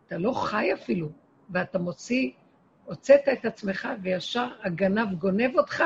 אתה 0.07 0.17
לא 0.17 0.31
חי 0.33 0.73
אפילו, 0.73 1.09
ואתה 1.49 1.79
מוציא, 1.79 2.31
הוצאת 2.85 3.21
את 3.33 3.45
עצמך 3.45 3.87
וישר 4.01 4.47
הגנב 4.63 5.13
גונב 5.13 5.57
אותך. 5.57 5.83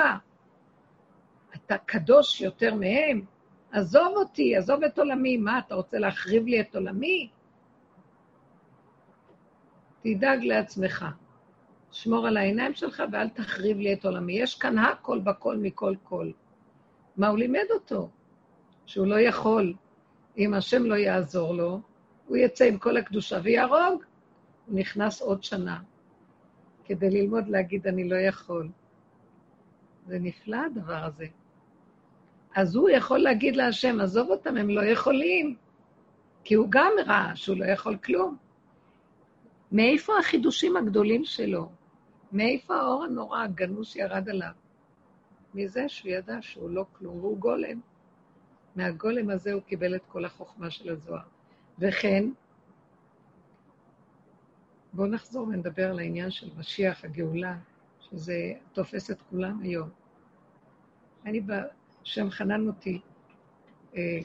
אתה 1.56 1.78
קדוש 1.78 2.42
יותר 2.42 2.76
מהם. 2.76 3.26
עזוב 3.72 4.14
אותי, 4.16 4.56
עזוב 4.56 4.84
את 4.84 5.00
עולמי. 5.00 5.38
מה, 5.38 5.60
אתה 5.60 5.76
רוצה 5.76 6.00
להחריב 6.00 6.46
לי 6.46 6.62
את 6.62 6.76
עולמי? 6.76 7.30
תדאג 10.04 10.44
לעצמך. 10.44 11.06
שמור 11.92 12.28
על 12.28 12.38
העיניים 12.38 12.74
שלך 12.74 13.04
ואל 13.12 13.30
תחריב 13.30 13.78
לי 13.78 13.94
את 13.94 14.06
עולמי. 14.06 14.34
יש 14.34 14.56
כאן 14.56 14.78
הכל 14.78 15.20
בכל 15.20 15.58
מכל 15.58 15.96
כל. 16.04 16.32
מה 17.18 17.28
הוא 17.28 17.38
לימד 17.38 17.66
אותו? 17.72 18.10
שהוא 18.86 19.08
לא 19.08 19.20
יכול, 19.20 19.74
אם 20.38 20.54
השם 20.54 20.86
לא 20.86 20.96
יעזור 20.96 21.54
לו, 21.54 21.82
הוא 22.28 22.38
יצא 22.38 22.66
עם 22.66 22.78
כל 22.78 22.98
הקדושה 22.98 23.40
ויהרוג. 23.44 24.04
הוא 24.66 24.80
נכנס 24.80 25.22
עוד 25.22 25.44
שנה 25.44 25.80
כדי 26.86 27.10
ללמוד 27.10 27.48
להגיד, 27.48 27.88
אני 27.88 28.10
לא 28.10 28.16
יכול. 28.16 28.70
זה 30.08 30.20
נפלא 30.20 30.58
הדבר 30.66 31.06
הזה. 31.06 31.26
אז 32.56 32.76
הוא 32.76 32.90
יכול 32.90 33.20
להגיד 33.20 33.56
להשם, 33.56 34.00
עזוב 34.02 34.30
אותם, 34.30 34.58
הם 34.58 34.70
לא 34.70 34.82
יכולים, 34.82 35.56
כי 36.44 36.54
הוא 36.54 36.68
גם 36.70 36.92
ראה 37.08 37.36
שהוא 37.36 37.58
לא 37.58 37.66
יכול 37.66 37.98
כלום. 37.98 38.38
מאיפה 39.72 40.14
החידושים 40.20 40.78
הגדולים 40.78 41.26
שלו? 41.26 41.70
מאיפה 42.32 42.76
האור 42.76 43.04
הנורא 43.04 43.44
הגנוס 43.44 43.96
ירד 43.96 44.30
עליו? 44.30 44.52
מזה 45.54 45.90
שהוא 45.90 46.12
ידע 46.12 46.38
שהוא 46.42 46.70
לא 46.70 46.86
כלום, 46.94 47.18
והוא 47.18 47.38
גולם. 47.38 47.80
מהגולם 48.76 49.30
הזה 49.30 49.54
הוא 49.54 49.62
קיבל 49.62 49.96
את 49.96 50.06
כל 50.08 50.26
החוכמה 50.26 50.72
של 50.72 50.90
הזוהר. 50.90 51.24
וכן, 51.80 52.26
בואו 54.94 55.08
נחזור 55.08 55.48
ונדבר 55.48 55.90
על 55.90 56.00
העניין 56.00 56.32
של 56.32 56.50
משיח, 56.58 57.06
הגאולה, 57.06 57.58
שזה 58.00 58.54
תופס 58.74 59.12
את 59.12 59.22
כולם 59.22 59.60
היום. 59.62 59.90
אני, 61.26 61.42
השם 62.04 62.30
חנן 62.30 62.68
אותי, 62.68 63.00
אה, 63.96 64.20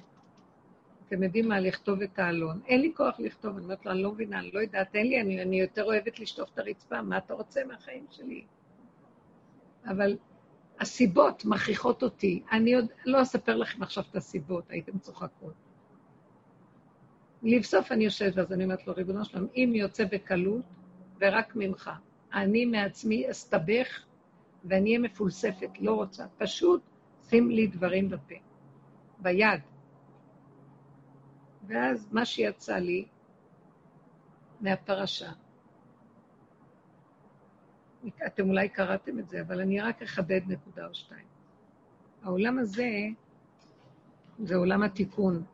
אתם 1.08 1.22
יודעים 1.22 1.48
מה, 1.48 1.60
לכתוב 1.60 2.02
את 2.02 2.18
העלון. 2.18 2.60
אין 2.66 2.80
לי 2.80 2.92
כוח 2.96 3.20
לכתוב, 3.20 3.56
אני 3.56 3.64
אומרת 3.64 3.86
לו, 3.86 3.92
אני 3.92 4.02
לא 4.02 4.12
מבינה, 4.12 4.38
אני 4.38 4.50
לא 4.52 4.60
יודעת, 4.60 4.94
אין 4.94 5.06
לי, 5.06 5.20
אני, 5.20 5.42
אני 5.42 5.60
יותר 5.60 5.84
אוהבת 5.84 6.20
לשטוף 6.20 6.50
את 6.54 6.58
הרצפה, 6.58 7.02
מה 7.02 7.18
אתה 7.18 7.34
רוצה 7.34 7.64
מהחיים 7.64 8.06
שלי? 8.10 8.44
אבל 9.86 10.16
הסיבות 10.80 11.44
מכריחות 11.44 12.02
אותי. 12.02 12.42
אני 12.52 12.74
עוד 12.74 12.86
לא 13.06 13.22
אספר 13.22 13.56
לכם 13.56 13.82
עכשיו 13.82 14.04
את 14.10 14.16
הסיבות, 14.16 14.70
הייתם 14.70 14.98
צוחקות. 14.98 15.54
לבסוף 17.42 17.92
אני 17.92 18.04
יושבת, 18.04 18.36
ואז 18.36 18.52
אני 18.52 18.64
אומרת 18.64 18.86
לו, 18.86 18.94
ריבונו 18.96 19.24
שלום, 19.24 19.46
אם 19.56 19.72
יוצא 19.74 20.04
בקלות, 20.04 20.64
ורק 21.20 21.56
ממך, 21.56 21.90
אני 22.34 22.64
מעצמי 22.64 23.30
אסתבך 23.30 24.04
ואני 24.64 24.90
אהיה 24.90 24.98
מפולספת, 24.98 25.70
לא 25.80 25.94
רוצה. 25.94 26.24
פשוט 26.38 26.82
שים 27.30 27.50
לי 27.50 27.66
דברים 27.66 28.08
בפה, 28.08 28.34
ביד. 29.18 29.60
ואז 31.66 32.08
מה 32.12 32.24
שיצא 32.24 32.76
לי 32.76 33.06
מהפרשה, 34.60 35.32
אתם 38.26 38.48
אולי 38.48 38.68
קראתם 38.68 39.18
את 39.18 39.28
זה, 39.28 39.40
אבל 39.40 39.60
אני 39.60 39.80
רק 39.80 40.02
אחדד 40.02 40.40
נקודה 40.46 40.86
או 40.86 40.94
שתיים. 40.94 41.26
העולם 42.22 42.58
הזה 42.58 42.90
זה 44.38 44.57
עולם 44.57 44.82
התיקון. 44.82 45.44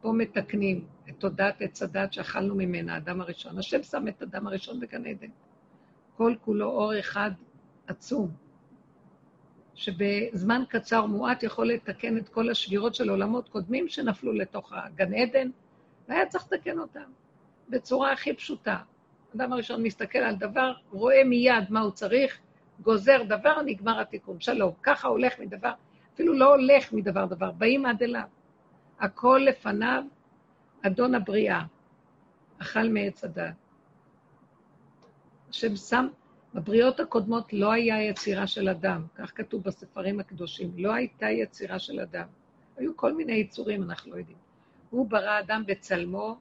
פה 0.00 0.12
מתקנים 0.12 0.86
את 1.08 1.14
תודעת 1.18 1.62
עץ 1.62 1.82
הדת 1.82 2.12
שאכלנו 2.12 2.54
ממנה, 2.54 2.94
האדם 2.94 3.20
הראשון. 3.20 3.58
השם 3.58 3.82
שם 3.82 4.08
את 4.08 4.22
האדם 4.22 4.46
הראשון 4.46 4.80
בגן 4.80 5.06
עדן. 5.06 5.28
כל 6.16 6.34
כולו 6.40 6.70
אור 6.70 6.98
אחד 6.98 7.30
עצום, 7.86 8.30
שבזמן 9.74 10.62
קצר 10.68 11.06
מועט 11.06 11.42
יכול 11.42 11.68
לתקן 11.68 12.16
את 12.18 12.28
כל 12.28 12.50
השבירות 12.50 12.94
של 12.94 13.10
עולמות 13.10 13.48
קודמים 13.48 13.88
שנפלו 13.88 14.32
לתוך 14.32 14.72
הגן 14.72 15.14
עדן, 15.14 15.50
והיה 16.08 16.26
צריך 16.26 16.44
לתקן 16.52 16.78
אותם 16.78 17.10
בצורה 17.68 18.12
הכי 18.12 18.34
פשוטה. 18.34 18.78
האדם 19.32 19.52
הראשון 19.52 19.82
מסתכל 19.82 20.18
על 20.18 20.34
דבר, 20.34 20.72
רואה 20.90 21.24
מיד 21.24 21.64
מה 21.70 21.80
הוא 21.80 21.90
צריך, 21.90 22.38
גוזר 22.80 23.22
דבר, 23.22 23.62
נגמר 23.62 24.00
התיקון. 24.00 24.40
שלום. 24.40 24.72
ככה 24.82 25.08
הולך 25.08 25.38
מדבר, 25.38 25.72
אפילו 26.14 26.34
לא 26.34 26.54
הולך 26.54 26.92
מדבר 26.92 27.24
דבר, 27.26 27.50
באים 27.50 27.86
עד 27.86 28.02
אליו. 28.02 28.28
הכל 29.00 29.40
לפניו, 29.46 30.04
אדון 30.86 31.14
הבריאה, 31.14 31.62
אכל 32.58 32.88
מעץ 32.88 33.24
הדת. 33.24 33.54
השם 35.50 35.76
שם, 35.76 36.08
בבריאות 36.54 37.00
הקודמות 37.00 37.52
לא 37.52 37.72
היה 37.72 38.02
יצירה 38.02 38.46
של 38.46 38.68
אדם, 38.68 39.06
כך 39.14 39.32
כתוב 39.34 39.62
בספרים 39.62 40.20
הקדושים, 40.20 40.72
לא 40.76 40.92
הייתה 40.94 41.26
יצירה 41.26 41.78
של 41.78 42.00
אדם. 42.00 42.26
היו 42.76 42.96
כל 42.96 43.12
מיני 43.12 43.32
יצורים, 43.32 43.82
אנחנו 43.82 44.12
לא 44.12 44.16
יודעים. 44.16 44.38
הוא 44.90 45.10
ברא 45.10 45.40
אדם 45.40 45.62
בצלמו, 45.66 46.36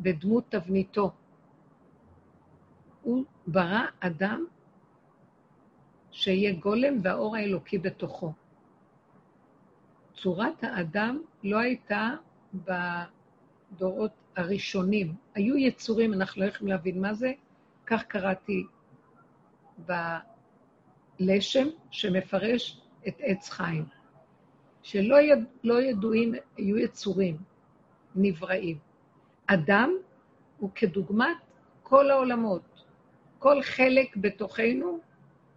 בדמות 0.00 0.44
תבניתו. 0.48 1.10
הוא 3.02 3.24
ברא 3.46 3.82
אדם 4.00 4.44
שיהיה 6.10 6.52
גולם 6.52 6.94
והאור 7.02 7.36
האלוקי 7.36 7.78
בתוכו. 7.78 8.32
צורת 10.14 10.64
האדם 10.64 11.22
לא 11.42 11.58
הייתה 11.58 12.10
בדורות 12.54 14.12
הראשונים. 14.36 15.14
היו 15.34 15.56
יצורים, 15.56 16.12
אנחנו 16.12 16.42
לא 16.42 16.46
יכולים 16.46 16.72
להבין 16.74 17.00
מה 17.00 17.14
זה, 17.14 17.32
כך 17.90 18.02
קראתי 18.02 18.66
בלשם, 21.18 21.66
שמפרש 21.90 22.80
את 23.08 23.14
עץ 23.18 23.48
חיים. 23.48 23.84
שלא 24.82 25.20
יד, 25.20 25.44
לא 25.64 25.82
ידועים, 25.82 26.34
היו 26.56 26.78
יצורים 26.78 27.36
נבראים. 28.14 28.78
אדם 29.46 29.90
הוא 30.58 30.70
כדוגמת 30.74 31.36
כל 31.82 32.10
העולמות. 32.10 32.84
כל 33.38 33.62
חלק 33.62 34.16
בתוכנו, 34.16 34.98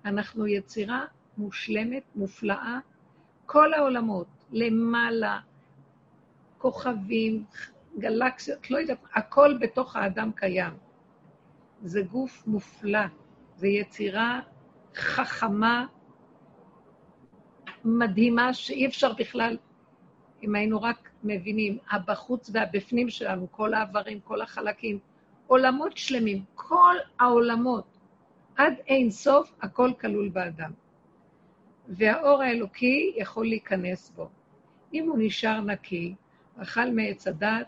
אנחנו 0.05 0.47
יצירה 0.47 1.05
מושלמת, 1.37 2.03
מופלאה. 2.15 2.79
כל 3.45 3.73
העולמות, 3.73 4.27
למעלה, 4.51 5.39
כוכבים, 6.57 7.45
גלקסיות, 7.99 8.71
לא 8.71 8.77
יודעת, 8.77 8.97
הכל 9.13 9.57
בתוך 9.59 9.95
האדם 9.95 10.31
קיים. 10.35 10.73
זה 11.83 12.01
גוף 12.01 12.47
מופלא, 12.47 13.05
זה 13.55 13.67
יצירה 13.67 14.39
חכמה, 14.95 15.85
מדהימה, 17.85 18.53
שאי 18.53 18.85
אפשר 18.85 19.13
בכלל, 19.13 19.57
אם 20.43 20.55
היינו 20.55 20.81
רק 20.81 21.09
מבינים, 21.23 21.77
הבחוץ 21.91 22.49
והבפנים 22.53 23.09
שלנו, 23.09 23.47
כל 23.51 23.73
האיברים, 23.73 24.19
כל 24.19 24.41
החלקים, 24.41 24.99
עולמות 25.47 25.97
שלמים, 25.97 26.43
כל 26.55 26.95
העולמות, 27.19 27.97
עד 28.55 28.73
אין 28.87 29.11
סוף, 29.11 29.51
הכל 29.61 29.91
כלול 30.01 30.29
באדם. 30.29 30.71
והאור 31.87 32.41
האלוקי 32.41 33.13
יכול 33.17 33.45
להיכנס 33.45 34.09
בו. 34.09 34.29
אם 34.93 35.09
הוא 35.09 35.17
נשאר 35.19 35.61
נקי, 35.61 36.15
אכל 36.57 36.89
מעץ 36.91 37.27
הדת, 37.27 37.67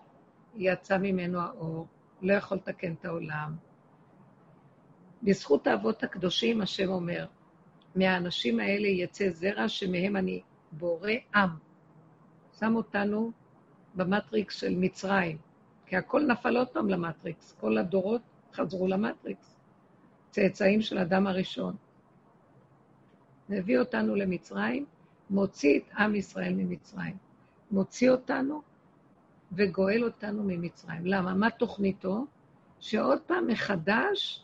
יצא 0.55 0.97
ממנו 0.97 1.39
האור, 1.39 1.87
לא 2.21 2.33
יכול 2.33 2.57
לתקן 2.57 2.93
את 2.93 3.05
העולם. 3.05 3.55
בזכות 5.23 5.67
האבות 5.67 6.03
הקדושים, 6.03 6.61
השם 6.61 6.89
אומר, 6.89 7.25
מהאנשים 7.95 8.59
האלה 8.59 8.87
יצא 8.87 9.29
זרע 9.29 9.69
שמהם 9.69 10.15
אני 10.15 10.41
בורא 10.71 11.11
עם. 11.35 11.49
שם 12.59 12.75
אותנו 12.75 13.31
במטריקס 13.95 14.59
של 14.59 14.75
מצרים, 14.77 15.37
כי 15.85 15.95
הכל 15.95 16.21
נפל 16.21 16.57
עוד 16.57 16.67
פעם 16.67 16.89
למטריקס, 16.89 17.55
כל 17.59 17.77
הדורות 17.77 18.21
חזרו 18.53 18.87
למטריקס, 18.87 19.55
צאצאים 20.31 20.81
של 20.81 20.97
אדם 20.97 21.27
הראשון. 21.27 21.75
מביא 23.49 23.79
אותנו 23.79 24.15
למצרים, 24.15 24.85
מוציא 25.29 25.79
את 25.79 25.83
עם 25.97 26.15
ישראל 26.15 26.53
ממצרים. 26.53 27.17
מוציא 27.71 28.11
אותנו 28.11 28.61
וגואל 29.51 30.03
אותנו 30.03 30.43
ממצרים. 30.43 31.05
למה? 31.05 31.33
מה 31.33 31.49
תוכניתו? 31.49 32.25
שעוד 32.79 33.21
פעם 33.21 33.47
מחדש 33.47 34.43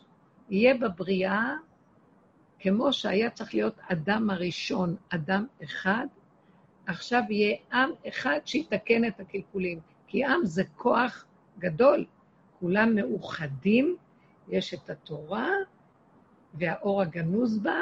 יהיה 0.50 0.74
בבריאה, 0.74 1.54
כמו 2.58 2.92
שהיה 2.92 3.30
צריך 3.30 3.54
להיות 3.54 3.80
אדם 3.88 4.30
הראשון, 4.30 4.96
אדם 5.08 5.46
אחד, 5.64 6.06
עכשיו 6.86 7.22
יהיה 7.28 7.56
עם 7.72 7.90
אחד 8.08 8.38
שיתקן 8.44 9.04
את 9.04 9.20
הקלקולים. 9.20 9.80
כי 10.06 10.24
עם 10.24 10.44
זה 10.44 10.62
כוח 10.76 11.24
גדול, 11.58 12.04
כולם 12.60 12.94
מאוחדים, 12.94 13.96
יש 14.48 14.74
את 14.74 14.90
התורה 14.90 15.48
והאור 16.54 17.02
הגנוז 17.02 17.58
בה, 17.58 17.78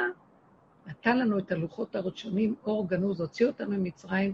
נתן 0.87 1.17
לנו 1.17 1.39
את 1.39 1.51
הלוחות 1.51 1.95
הראשונים, 1.95 2.55
אור 2.65 2.87
גנוז, 2.87 3.21
הוציא 3.21 3.47
אותנו 3.47 3.77
ממצרים, 3.77 4.33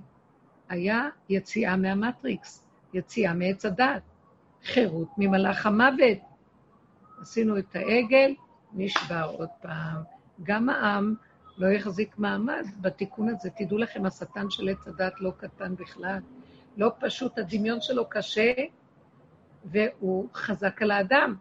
היה 0.70 1.10
יציאה 1.30 1.78
מהמטריקס, 1.78 2.68
יציאה 2.94 3.34
מעץ 3.34 3.66
הדת, 3.66 4.02
חירות 4.64 5.08
ממלאך 5.18 5.66
המוות. 5.66 6.35
עשינו 7.22 7.58
את 7.58 7.76
העגל, 7.76 8.34
נשבר 8.74 9.32
עוד 9.38 9.50
פעם. 9.62 10.04
גם 10.44 10.70
העם 10.70 11.16
לא 11.58 11.68
יחזיק 11.68 12.18
מעמד 12.18 12.66
בתיקון 12.82 13.30
הזה. 13.30 13.50
תדעו 13.50 13.78
לכם, 13.78 14.06
השטן 14.06 14.50
של 14.50 14.70
עץ 14.70 14.88
הדת 14.88 15.14
לא 15.22 15.32
קטן 15.38 15.76
בכלל. 15.76 16.20
לא 16.78 16.92
פשוט, 17.00 17.38
הדמיון 17.38 17.82
שלו 17.82 18.10
קשה, 18.10 18.54
והוא 19.66 20.28
חזק 20.34 20.82
על 20.82 20.92
האדם. 20.92 21.36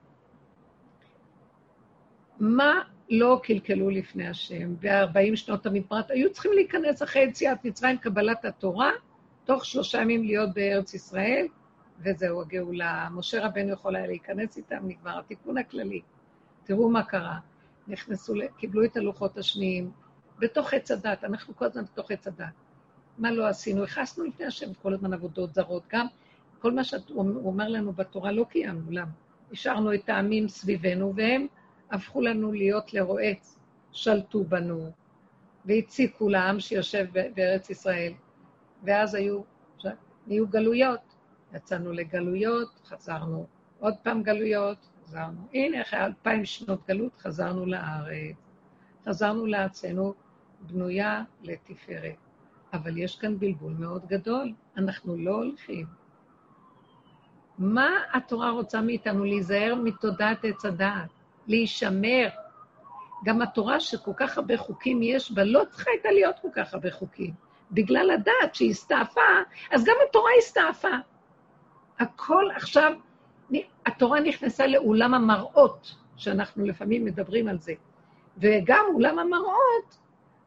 מה 2.41 2.73
לא 3.11 3.41
קלקלו 3.43 3.91
לפני 3.91 4.29
השם, 4.29 4.75
ו-40 4.81 5.37
שנות 5.37 5.67
המפרט 5.67 6.11
היו 6.11 6.33
צריכים 6.33 6.53
להיכנס 6.53 7.03
אחרי 7.03 7.23
יציאת 7.23 7.65
מצרים, 7.65 7.99
קבלת 7.99 8.45
התורה, 8.45 8.91
תוך 9.45 9.65
שלושה 9.65 10.01
ימים 10.01 10.25
להיות 10.25 10.55
בארץ 10.55 10.95
ישראל, 10.95 11.47
וזהו 11.99 12.41
הגאולה. 12.41 13.09
משה 13.13 13.47
רבנו 13.47 13.73
יכול 13.73 13.97
היה 13.97 14.07
להיכנס 14.07 14.57
איתם, 14.57 14.79
נגמר 14.83 15.19
התיקון 15.19 15.59
הכללי. 15.59 16.01
תראו 16.65 16.91
מה 16.91 17.03
קרה. 17.03 17.39
נכנסו, 17.89 18.35
קיבלו 18.57 18.85
את 18.85 18.97
הלוחות 18.97 19.39
השניים, 19.39 19.91
בתוך 20.39 20.75
עץ 20.75 20.91
הדת, 20.91 21.25
אנחנו 21.25 21.57
כל 21.57 21.65
הזמן 21.65 21.83
בתוך 21.85 22.11
עץ 22.11 22.27
הדת. 22.27 22.47
מה 23.19 23.31
לא 23.31 23.47
עשינו? 23.47 23.85
הכנסנו 23.85 24.25
לפני 24.25 24.47
השם 24.47 24.75
כל 24.75 24.95
הזמן 24.95 25.13
עבודות 25.13 25.55
זרות, 25.55 25.83
גם 25.93 26.07
כל 26.59 26.73
מה 26.73 26.85
שהוא 26.85 27.47
אומר 27.47 27.69
לנו 27.69 27.93
בתורה 27.93 28.33
לא 28.33 28.45
קיימנו, 28.49 28.91
למה? 28.91 29.11
השארנו 29.53 29.95
את 29.95 30.09
העמים 30.09 30.49
סביבנו, 30.49 31.13
והם 31.17 31.47
הפכו 31.91 32.21
לנו 32.21 32.53
להיות 32.53 32.95
לרועץ, 32.95 33.59
שלטו 33.93 34.45
בנו, 34.45 34.91
והציקו 35.65 36.29
לעם 36.29 36.61
שיושב 36.61 37.07
בארץ 37.35 37.71
ישראל. 37.71 38.13
ואז 38.83 39.15
היו, 39.15 39.41
נהיו 40.27 40.49
גלויות. 40.49 41.14
יצאנו 41.55 41.93
לגלויות, 41.93 42.81
חזרנו 42.87 43.47
עוד 43.79 43.95
פעם 44.03 44.23
גלויות, 44.23 44.79
חזרנו. 45.05 45.49
הנה, 45.53 45.83
אחרי 45.83 46.01
אלפיים 46.01 46.45
שנות 46.45 46.81
גלות 46.89 47.13
חזרנו 47.19 47.67
לארץ. 47.67 48.37
חזרנו 49.09 49.47
לארצנו 49.47 50.15
בנויה 50.61 51.23
לתפארת. 51.43 52.17
אבל 52.73 52.99
יש 52.99 53.17
כאן 53.17 53.39
בלבול 53.39 53.73
מאוד 53.79 54.07
גדול, 54.07 54.53
אנחנו 54.77 55.17
לא 55.17 55.35
הולכים. 55.35 55.87
מה 57.59 57.91
התורה 58.13 58.51
רוצה 58.51 58.81
מאיתנו? 58.81 59.25
להיזהר 59.25 59.75
מתודעת 59.85 60.45
עץ 60.45 60.65
הדעת, 60.65 61.11
להישמר. 61.47 62.29
גם 63.25 63.43
התורה 63.43 63.81
שכל 63.81 64.13
כך 64.17 64.39
הרבה 64.39 64.57
חוקים 64.57 65.03
יש 65.03 65.33
בה, 65.33 65.45
לא 65.45 65.63
צריכה 65.71 65.91
הייתה 65.91 66.11
להיות 66.11 66.37
כל 66.43 66.49
כך 66.55 66.75
הרבה 66.75 66.91
חוקים. 66.91 67.35
בגלל 67.73 68.11
הדעת 68.11 68.55
שהיא 68.55 68.71
הסתעפה, 68.71 69.21
אז 69.71 69.85
גם 69.85 69.95
התורה 70.09 70.31
הסתעפה. 70.39 70.97
הכל 71.99 72.45
עכשיו, 72.57 72.93
התורה 73.87 74.21
נכנסה 74.21 74.67
לאולם 74.67 75.15
המראות, 75.15 75.95
שאנחנו 76.17 76.65
לפעמים 76.65 77.05
מדברים 77.05 77.49
על 77.49 77.59
זה. 77.59 77.73
וגם 78.39 78.85
אולם 78.95 79.19
המראות, 79.19 79.99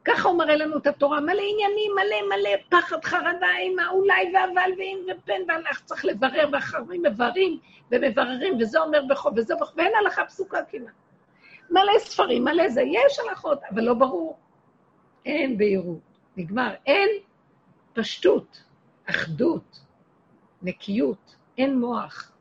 ככה 0.06 0.30
הוא 0.30 0.38
מראה 0.38 0.56
לנו 0.56 0.78
את 0.78 0.88
התורה, 0.88 1.22
מלא 1.22 1.32
עניינים, 1.32 1.92
מלא 1.96 2.36
מלא 2.36 2.50
פחד, 2.70 3.04
חרדה, 3.04 3.48
עם 3.64 3.80
האולי 3.80 4.32
והאבל 4.34 4.72
ואם 4.78 5.00
ופן 5.08 5.42
ואנחנו 5.48 5.86
צריך 5.86 6.06
לברר, 6.06 6.50
ואחרים 6.52 7.02
מבררים 7.04 7.60
ומבררים, 7.92 8.58
וזה 8.60 8.80
אומר 8.80 9.02
בחוב 9.10 9.34
וזה 9.36 9.56
בחוב, 9.62 9.78
ואין 9.78 9.92
הלכה 10.02 10.26
פסוקה 10.26 10.58
כמעט. 10.70 10.94
מלא 11.70 12.00
ספרים, 12.00 12.44
מלא 12.44 12.70
זה, 12.70 12.82
יש 12.82 13.20
הלכות, 13.20 13.60
אבל 13.72 13.84
לא 13.84 13.94
ברור. 13.94 14.38
אין 15.26 15.58
בהירות, 15.58 16.00
נגמר. 16.38 16.74
אין 16.86 17.10
פשטות, 17.94 18.64
אחדות, 19.10 19.80
נקיות, 20.62 21.37
אין 21.58 21.80
מוח. 21.80 22.32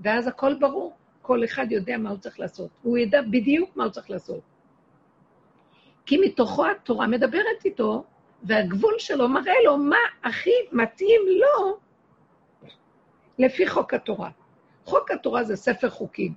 ואז 0.00 0.26
הכל 0.26 0.54
ברור, 0.54 0.96
כל 1.22 1.44
אחד 1.44 1.66
יודע 1.72 1.98
מה 1.98 2.10
הוא 2.10 2.18
צריך 2.18 2.40
לעשות. 2.40 2.70
הוא 2.82 2.98
ידע 2.98 3.22
בדיוק 3.22 3.76
מה 3.76 3.84
הוא 3.84 3.92
צריך 3.92 4.10
לעשות. 4.10 4.40
כי 6.06 6.18
מתוכו 6.18 6.66
התורה 6.66 7.06
מדברת 7.06 7.64
איתו, 7.64 8.04
והגבול 8.42 8.94
שלו 8.98 9.28
מראה 9.28 9.54
לו 9.64 9.76
מה 9.76 9.96
הכי 10.24 10.50
מתאים 10.72 11.20
לו 11.26 11.78
לפי 13.38 13.66
חוק 13.68 13.94
התורה. 13.94 14.30
חוק 14.84 15.10
התורה 15.10 15.44
זה 15.44 15.56
ספר 15.56 15.90
חוקים, 15.90 16.34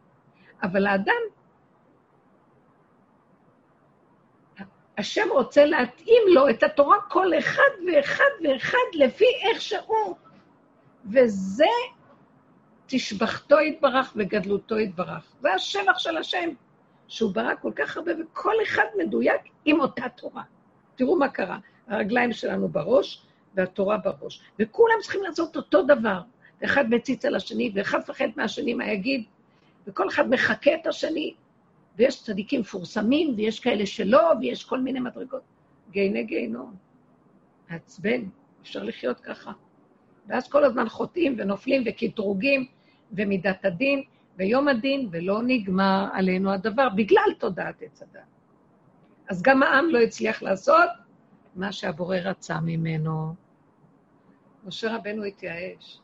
אבל 0.63 0.88
האדם, 0.88 1.21
השם 4.97 5.27
רוצה 5.31 5.65
להתאים 5.65 6.21
לו 6.27 6.49
את 6.49 6.63
התורה 6.63 6.97
כל 7.09 7.38
אחד 7.38 7.71
ואחד 7.88 8.23
ואחד 8.43 8.77
לפי 8.93 9.25
איך 9.41 9.61
שהוא, 9.61 10.15
וזה 11.05 11.65
תשבחתו 12.88 13.59
יתברך 13.59 14.13
וגדלותו 14.15 14.79
יתברך. 14.79 15.35
זה 15.41 15.53
השבח 15.53 15.97
של 15.97 16.17
השם. 16.17 16.49
שהוא 17.07 17.33
ברא 17.33 17.55
כל 17.61 17.71
כך 17.75 17.97
הרבה, 17.97 18.11
וכל 18.21 18.53
אחד 18.63 18.83
מדויק 18.97 19.41
עם 19.65 19.79
אותה 19.79 20.09
תורה. 20.15 20.43
תראו 20.95 21.15
מה 21.15 21.29
קרה, 21.29 21.57
הרגליים 21.88 22.33
שלנו 22.33 22.67
בראש 22.67 23.21
והתורה 23.55 23.97
בראש, 23.97 24.41
וכולם 24.59 24.95
צריכים 25.01 25.23
לעשות 25.23 25.55
אותו 25.55 25.83
דבר. 25.83 26.21
אחד 26.63 26.89
מציץ 26.89 27.25
על 27.25 27.35
השני, 27.35 27.71
ואחד 27.75 27.99
מפחד 27.99 28.27
מהשני 28.35 28.73
מה 28.73 28.91
יגיד, 28.91 29.23
וכל 29.88 30.09
אחד 30.09 30.29
מחקה 30.29 30.73
את 30.73 30.88
השני, 30.88 31.33
ויש 31.97 32.23
צדיקים 32.23 32.61
מפורסמים, 32.61 33.33
ויש 33.38 33.59
כאלה 33.59 33.85
שלא, 33.85 34.21
ויש 34.41 34.63
כל 34.63 34.79
מיני 34.79 34.99
מדרגות. 34.99 35.41
גיהני 35.91 36.23
גיהנום. 36.23 36.75
מעצבן, 37.69 38.23
אפשר 38.61 38.83
לחיות 38.83 39.19
ככה. 39.19 39.51
ואז 40.27 40.49
כל 40.49 40.63
הזמן 40.63 40.89
חוטאים 40.89 41.35
ונופלים 41.38 41.83
וקטרוגים, 41.85 42.67
ומידת 43.12 43.66
הדין, 43.66 44.03
ויום 44.38 44.68
הדין, 44.68 45.10
ולא 45.12 45.41
נגמר 45.43 46.08
עלינו 46.14 46.51
הדבר, 46.51 46.89
בגלל 46.89 47.34
תודעת 47.39 47.82
עץ 47.82 48.01
הדת. 48.01 48.22
אז 49.30 49.41
גם 49.41 49.64
העם 49.64 49.89
לא 49.89 49.99
הצליח 49.99 50.41
לעשות 50.43 50.89
מה 51.55 51.72
שהבורא 51.72 52.18
רצה 52.18 52.60
ממנו. 52.60 53.36
משה 54.66 54.95
רבנו 54.95 55.24
התייאש, 55.24 55.99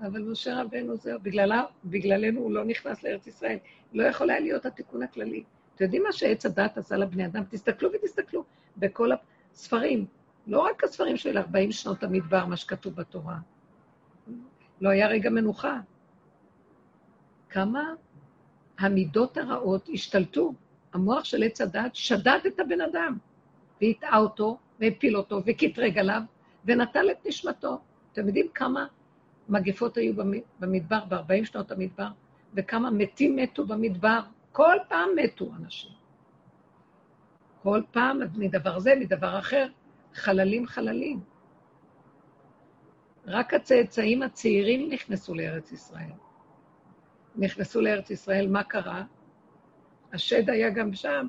אבל 0.00 0.22
משה 0.22 0.60
רבנו 0.62 0.96
זהו, 0.96 1.20
בגללה, 1.22 1.62
בגללנו 1.84 2.40
הוא 2.40 2.52
לא 2.52 2.64
נכנס 2.64 3.02
לארץ 3.02 3.26
ישראל. 3.26 3.58
לא 3.92 4.02
יכול 4.02 4.30
היה 4.30 4.40
להיות 4.40 4.66
התיקון 4.66 5.02
הכללי. 5.02 5.44
אתם 5.74 5.84
יודעים 5.84 6.02
מה 6.02 6.12
שעץ 6.12 6.46
הדת 6.46 6.78
עשה 6.78 6.96
לבני 6.96 7.26
אדם? 7.26 7.42
תסתכלו 7.50 7.90
ותסתכלו 7.92 8.44
בכל 8.76 9.10
הספרים, 9.52 10.06
לא 10.46 10.60
רק 10.60 10.84
הספרים 10.84 11.16
של 11.16 11.38
40 11.38 11.72
שנות 11.72 12.02
המדבר, 12.02 12.46
מה 12.46 12.56
שכתוב 12.56 12.94
בתורה. 12.94 13.38
לא 14.80 14.88
היה 14.88 15.08
רגע 15.08 15.30
מנוחה. 15.30 15.80
כמה 17.50 17.94
המידות 18.78 19.36
הרעות 19.36 19.88
השתלטו. 19.92 20.52
המוח 20.92 21.24
של 21.24 21.42
עץ 21.42 21.60
הדת 21.60 21.94
שדד 21.94 22.38
את 22.46 22.60
הבן 22.60 22.80
אדם, 22.80 23.18
והטעה 23.82 24.18
אותו, 24.18 24.58
והפיל 24.80 25.16
אותו, 25.16 25.40
וקטרג 25.46 25.98
עליו, 25.98 26.20
ונטל 26.64 27.10
את 27.10 27.26
נשמתו. 27.26 27.78
אתם 28.12 28.26
יודעים 28.26 28.48
כמה 28.54 28.86
מגפות 29.48 29.96
היו 29.96 30.12
במדבר, 30.60 31.04
ב-40 31.04 31.44
שנות 31.44 31.72
המדבר, 31.72 32.08
וכמה 32.54 32.90
מתים 32.90 33.36
מתו 33.36 33.66
במדבר? 33.66 34.20
כל 34.52 34.76
פעם 34.88 35.08
מתו 35.16 35.50
אנשים. 35.58 35.90
כל 37.62 37.82
פעם 37.90 38.20
מדבר 38.34 38.78
זה, 38.78 38.94
מדבר 39.00 39.38
אחר, 39.38 39.66
חללים 40.14 40.66
חללים. 40.66 41.20
רק 43.26 43.54
הצאצאים 43.54 44.22
הצעירים 44.22 44.90
נכנסו 44.90 45.34
לארץ 45.34 45.72
ישראל. 45.72 46.10
נכנסו 47.40 47.80
לארץ 47.80 48.10
ישראל, 48.10 48.48
מה 48.48 48.62
קרה? 48.62 49.04
השד 50.12 50.50
היה 50.50 50.70
גם 50.70 50.94
שם. 50.94 51.26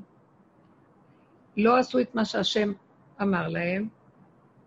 לא 1.57 1.78
עשו 1.78 1.99
את 1.99 2.16
מה 2.16 2.26
שהשם 2.26 2.74
אמר 3.22 3.47
להם, 3.47 3.88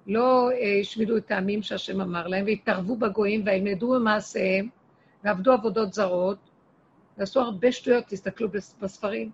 לא 0.06 0.50
אה, 0.50 0.80
השמידו 0.80 1.16
את 1.16 1.30
העמים 1.30 1.62
שהשם 1.62 2.00
אמר 2.00 2.26
להם, 2.26 2.44
והתערבו 2.46 2.96
בגויים 2.96 3.42
וילמדו 3.46 3.90
במעשיהם, 3.90 4.68
ועבדו 5.24 5.52
עבודות 5.52 5.92
זרות, 5.92 6.38
ועשו 7.18 7.40
הרבה 7.40 7.72
שטויות, 7.72 8.04
תסתכלו 8.08 8.48
בספרים, 8.80 9.30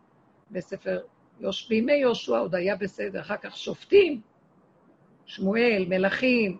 בספר 0.50 1.00
יוש... 1.40 1.68
בימי 1.68 1.92
יהושע 1.92 2.38
עוד 2.38 2.54
היה 2.54 2.76
בסדר, 2.76 3.20
אחר 3.20 3.36
כך 3.36 3.56
שופטים, 3.56 4.20
שמואל, 5.26 5.84
מלכים, 5.88 6.58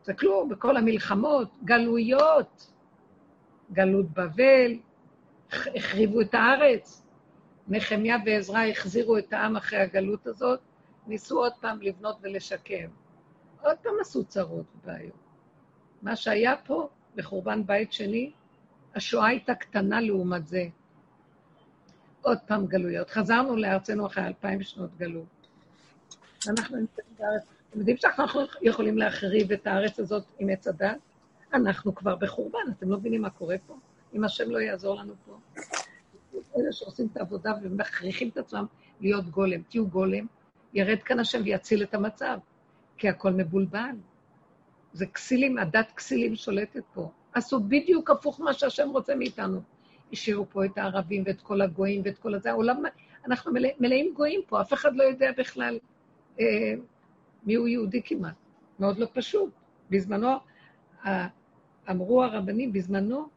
תסתכלו 0.00 0.48
בכל 0.48 0.76
המלחמות, 0.76 1.48
גלויות, 1.64 2.73
גלות 3.74 4.10
בבל, 4.10 4.72
החריבו 5.52 6.20
את 6.20 6.34
הארץ. 6.34 7.02
נחמיה 7.68 8.16
ועזרא 8.26 8.64
החזירו 8.64 9.18
את 9.18 9.32
העם 9.32 9.56
אחרי 9.56 9.78
הגלות 9.78 10.26
הזאת, 10.26 10.60
ניסו 11.06 11.38
עוד 11.38 11.52
פעם 11.60 11.82
לבנות 11.82 12.16
ולשקם. 12.22 12.88
עוד 13.62 13.76
פעם 13.82 13.92
עשו 14.00 14.24
צרות 14.24 14.66
ובעיות. 14.76 15.16
מה 16.02 16.16
שהיה 16.16 16.56
פה, 16.56 16.88
בחורבן 17.16 17.66
בית 17.66 17.92
שני, 17.92 18.32
השואה 18.94 19.26
הייתה 19.26 19.54
קטנה 19.54 20.00
לעומת 20.00 20.46
זה. 20.46 20.64
עוד 22.22 22.38
פעם 22.46 22.66
גלויות. 22.66 23.10
חזרנו 23.10 23.56
לארצנו 23.56 24.06
אחרי 24.06 24.26
אלפיים 24.26 24.62
שנות 24.62 24.90
גלות. 24.98 25.48
אנחנו 26.48 26.76
נמצאים 26.76 27.08
בארץ. 27.18 27.42
אתם 27.70 27.78
יודעים 27.78 27.96
שאנחנו 27.96 28.40
יכולים 28.62 28.98
להחריב 28.98 29.52
את 29.52 29.66
הארץ 29.66 29.98
הזאת 29.98 30.24
עם 30.38 30.48
עץ 30.48 30.68
הדת? 30.68 30.96
אנחנו 31.54 31.94
כבר 31.94 32.16
בחורבן, 32.16 32.58
אתם 32.78 32.90
לא 32.90 32.96
מבינים 32.98 33.22
מה 33.22 33.30
קורה 33.30 33.56
פה? 33.66 33.76
אם 34.14 34.24
השם 34.24 34.50
לא 34.50 34.58
יעזור 34.58 34.96
לנו 35.00 35.14
פה. 35.26 35.38
אלה 36.56 36.72
שעושים 36.72 37.08
את 37.12 37.16
העבודה 37.16 37.52
ומכריחים 37.62 38.28
את 38.28 38.36
עצמם 38.36 38.66
להיות 39.00 39.24
גולם. 39.24 39.62
תהיו 39.68 39.86
גולם, 39.86 40.26
ירד 40.74 41.02
כאן 41.02 41.20
השם 41.20 41.40
ויציל 41.44 41.82
את 41.82 41.94
המצב, 41.94 42.38
כי 42.98 43.08
הכל 43.08 43.30
מבולבל. 43.30 43.96
זה 44.92 45.06
כסילים, 45.06 45.58
הדת 45.58 45.92
כסילים 45.96 46.36
שולטת 46.36 46.82
פה. 46.94 47.10
עשו 47.32 47.60
בדיוק 47.60 48.10
הפוך 48.10 48.40
מה 48.40 48.52
שהשם 48.52 48.88
רוצה 48.90 49.14
מאיתנו. 49.14 49.60
השאירו 50.12 50.46
פה 50.50 50.64
את 50.64 50.78
הערבים 50.78 51.22
ואת 51.26 51.40
כל 51.40 51.60
הגויים 51.60 52.02
ואת 52.04 52.18
כל 52.18 52.34
הזה. 52.34 52.50
העולם, 52.50 52.82
אנחנו 53.26 53.52
מלא, 53.52 53.68
מלאים 53.80 54.14
גויים 54.14 54.40
פה, 54.46 54.60
אף 54.60 54.72
אחד 54.72 54.96
לא 54.96 55.02
יודע 55.02 55.30
בכלל 55.38 55.78
אה, 56.40 56.74
מי 57.44 57.54
הוא 57.54 57.68
יהודי 57.68 58.02
כמעט. 58.04 58.34
מאוד 58.78 58.98
לא 58.98 59.06
פשוט. 59.12 59.50
בזמנו, 59.90 60.28
אמרו 61.90 62.24
הרבנים, 62.24 62.72
בזמנו, 62.72 63.28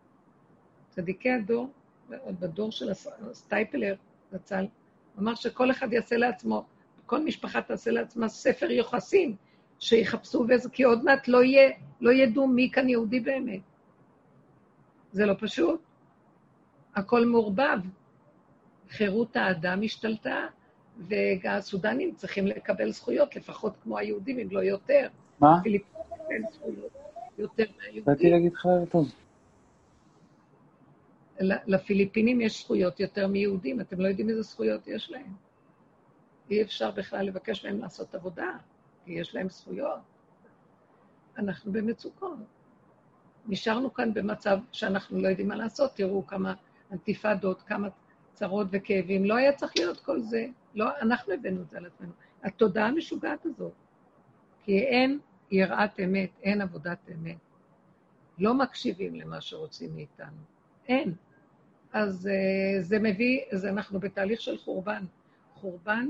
צדיקי 0.90 1.32
הדור, 1.32 1.70
עוד 2.20 2.40
בדור 2.40 2.72
של 2.72 2.92
הסטייפלר, 3.30 3.96
זצ"ל, 4.32 4.66
אמר 5.20 5.36
שכל 5.36 5.72
אחד 5.72 5.94
יעשה 5.94 6.18
לעצמו, 6.18 6.66
כל 7.06 7.24
משפחה 7.24 7.62
תעשה 7.62 7.92
לעצמה 7.92 8.28
ספר 8.28 8.72
יוחסין, 8.72 9.36
שיחפשו 9.80 10.46
וזה, 10.50 10.70
כי 10.70 10.84
עוד 10.84 11.04
מעט 11.04 11.28
לא, 11.28 11.44
יהיה, 11.44 11.72
לא 12.02 12.12
ידעו 12.12 12.48
מי 12.48 12.70
כאן 12.74 12.90
יהודי 12.90 13.20
באמת. 13.20 13.62
זה 15.12 15.26
לא 15.26 15.34
פשוט. 15.40 15.82
הכל 16.96 17.26
מעורבב. 17.26 17.80
חירות 18.90 19.36
האדם 19.36 19.82
השתלטה, 19.84 20.48
והסודנים 20.98 22.16
צריכים 22.16 22.48
לקבל 22.48 22.92
זכויות, 22.92 23.36
לפחות 23.36 23.74
כמו 23.84 23.98
היהודים, 23.98 24.40
אם 24.40 24.48
לא 24.52 24.60
יותר. 24.60 25.08
מה? 25.40 25.60
יותר 27.38 27.64
מהיהודים. 27.78 28.04
באתי 28.06 28.30
להגיד 28.30 28.54
לך 28.54 28.68
טוב. 28.92 29.12
לפיליפינים 31.40 32.42
יש 32.42 32.64
זכויות 32.64 33.00
יותר 33.00 33.28
מיהודים, 33.28 33.82
אתם 33.82 34.00
לא 34.00 34.08
יודעים 34.08 34.30
איזה 34.30 34.42
זכויות 34.42 34.88
יש 34.88 35.12
להם. 35.12 35.34
אי 36.50 36.62
אפשר 36.62 36.92
בכלל 36.92 37.26
לבקש 37.26 37.66
מהם 37.66 37.80
לעשות 37.80 38.16
עבודה, 38.16 38.58
כי 39.06 39.12
יש 39.12 39.36
להם 39.36 39.50
זכויות. 39.50 40.00
אנחנו 41.38 41.72
במצוקות. 41.72 42.38
נשארנו 43.48 43.94
כאן 43.94 44.14
במצב 44.14 44.60
שאנחנו 44.72 45.22
לא 45.22 45.28
יודעים 45.28 45.48
מה 45.48 45.56
לעשות, 45.56 45.92
תראו 45.96 46.28
כמה 46.28 46.54
אנטיפדות, 46.92 47.62
כמה 47.62 47.88
צרות 48.34 48.68
וכאבים. 48.72 49.26
לא 49.26 49.36
היה 49.36 49.54
צריך 49.54 49.72
להיות 49.78 50.00
כל 50.00 50.20
זה. 50.20 50.48
לא, 50.76 50.86
אנחנו 51.02 51.34
הבאנו 51.34 51.62
את 51.62 51.70
זה 51.70 51.78
על 51.78 51.86
עצמנו. 51.86 52.12
התודעה 52.44 52.88
המשוגעת 52.88 53.46
הזאת. 53.46 53.74
כי 54.64 54.80
אין 54.80 55.20
יראת 55.52 56.00
אמת, 56.00 56.30
אין 56.44 56.62
עבודת 56.62 57.10
אמת. 57.16 57.38
לא 58.38 58.54
מקשיבים 58.54 59.16
למה 59.16 59.42
שרוצים 59.42 59.96
מאיתנו. 59.96 60.38
אין. 60.88 61.14
אז 61.94 62.30
uh, 62.30 62.82
זה 62.82 63.00
מביא, 63.00 63.42
אז 63.52 63.66
אנחנו 63.66 64.00
בתהליך 64.00 64.42
של 64.42 64.58
חורבן. 64.58 65.06
חורבן, 65.54 66.10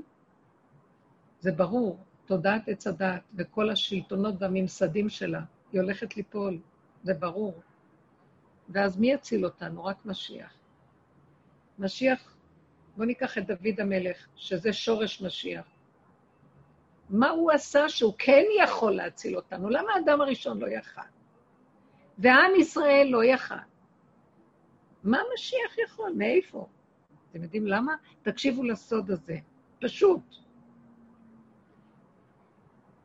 זה 1.40 1.52
ברור, 1.52 2.00
תודעת 2.26 2.68
עץ 2.68 2.88
הדת 2.88 3.22
וכל 3.36 3.70
השלטונות 3.70 4.36
והממסדים 4.40 5.10
שלה, 5.10 5.42
היא 5.72 5.82
הולכת 5.82 6.18
ליפול, 6.18 6.60
זה 7.04 7.14
ברור. 7.14 7.62
ואז 8.70 8.98
מי 8.98 9.12
יציל 9.12 9.46
אותנו? 9.46 9.86
רק 9.86 10.06
משיח. 10.06 10.54
משיח, 11.80 12.36
בואו 12.96 13.08
ניקח 13.08 13.38
את 13.38 13.48
דוד 13.48 13.80
המלך, 13.80 14.28
שזה 14.36 14.74
שורש 14.74 15.22
משיח. 15.22 15.77
מה 17.10 17.30
הוא 17.30 17.52
עשה 17.52 17.90
שהוא 17.90 18.14
כן 18.18 18.44
יכול 18.64 18.96
להציל 18.96 19.36
אותנו? 19.36 19.70
למה 19.70 19.94
האדם 19.94 20.22
הראשון 20.22 20.60
לא 20.60 20.68
יכל? 20.68 21.02
ועם 22.18 22.56
ישראל 22.60 23.08
לא 23.12 23.24
יכל. 23.24 23.56
מה 25.04 25.20
משיח 25.34 25.78
יכול? 25.86 26.14
מאיפה? 26.18 26.68
אתם 27.32 27.44
יודעים 27.44 27.68
למה? 27.68 27.96
תקשיבו 28.22 28.64
לסוד 28.64 29.12
הזה. 29.12 29.38
פשוט. 29.80 30.36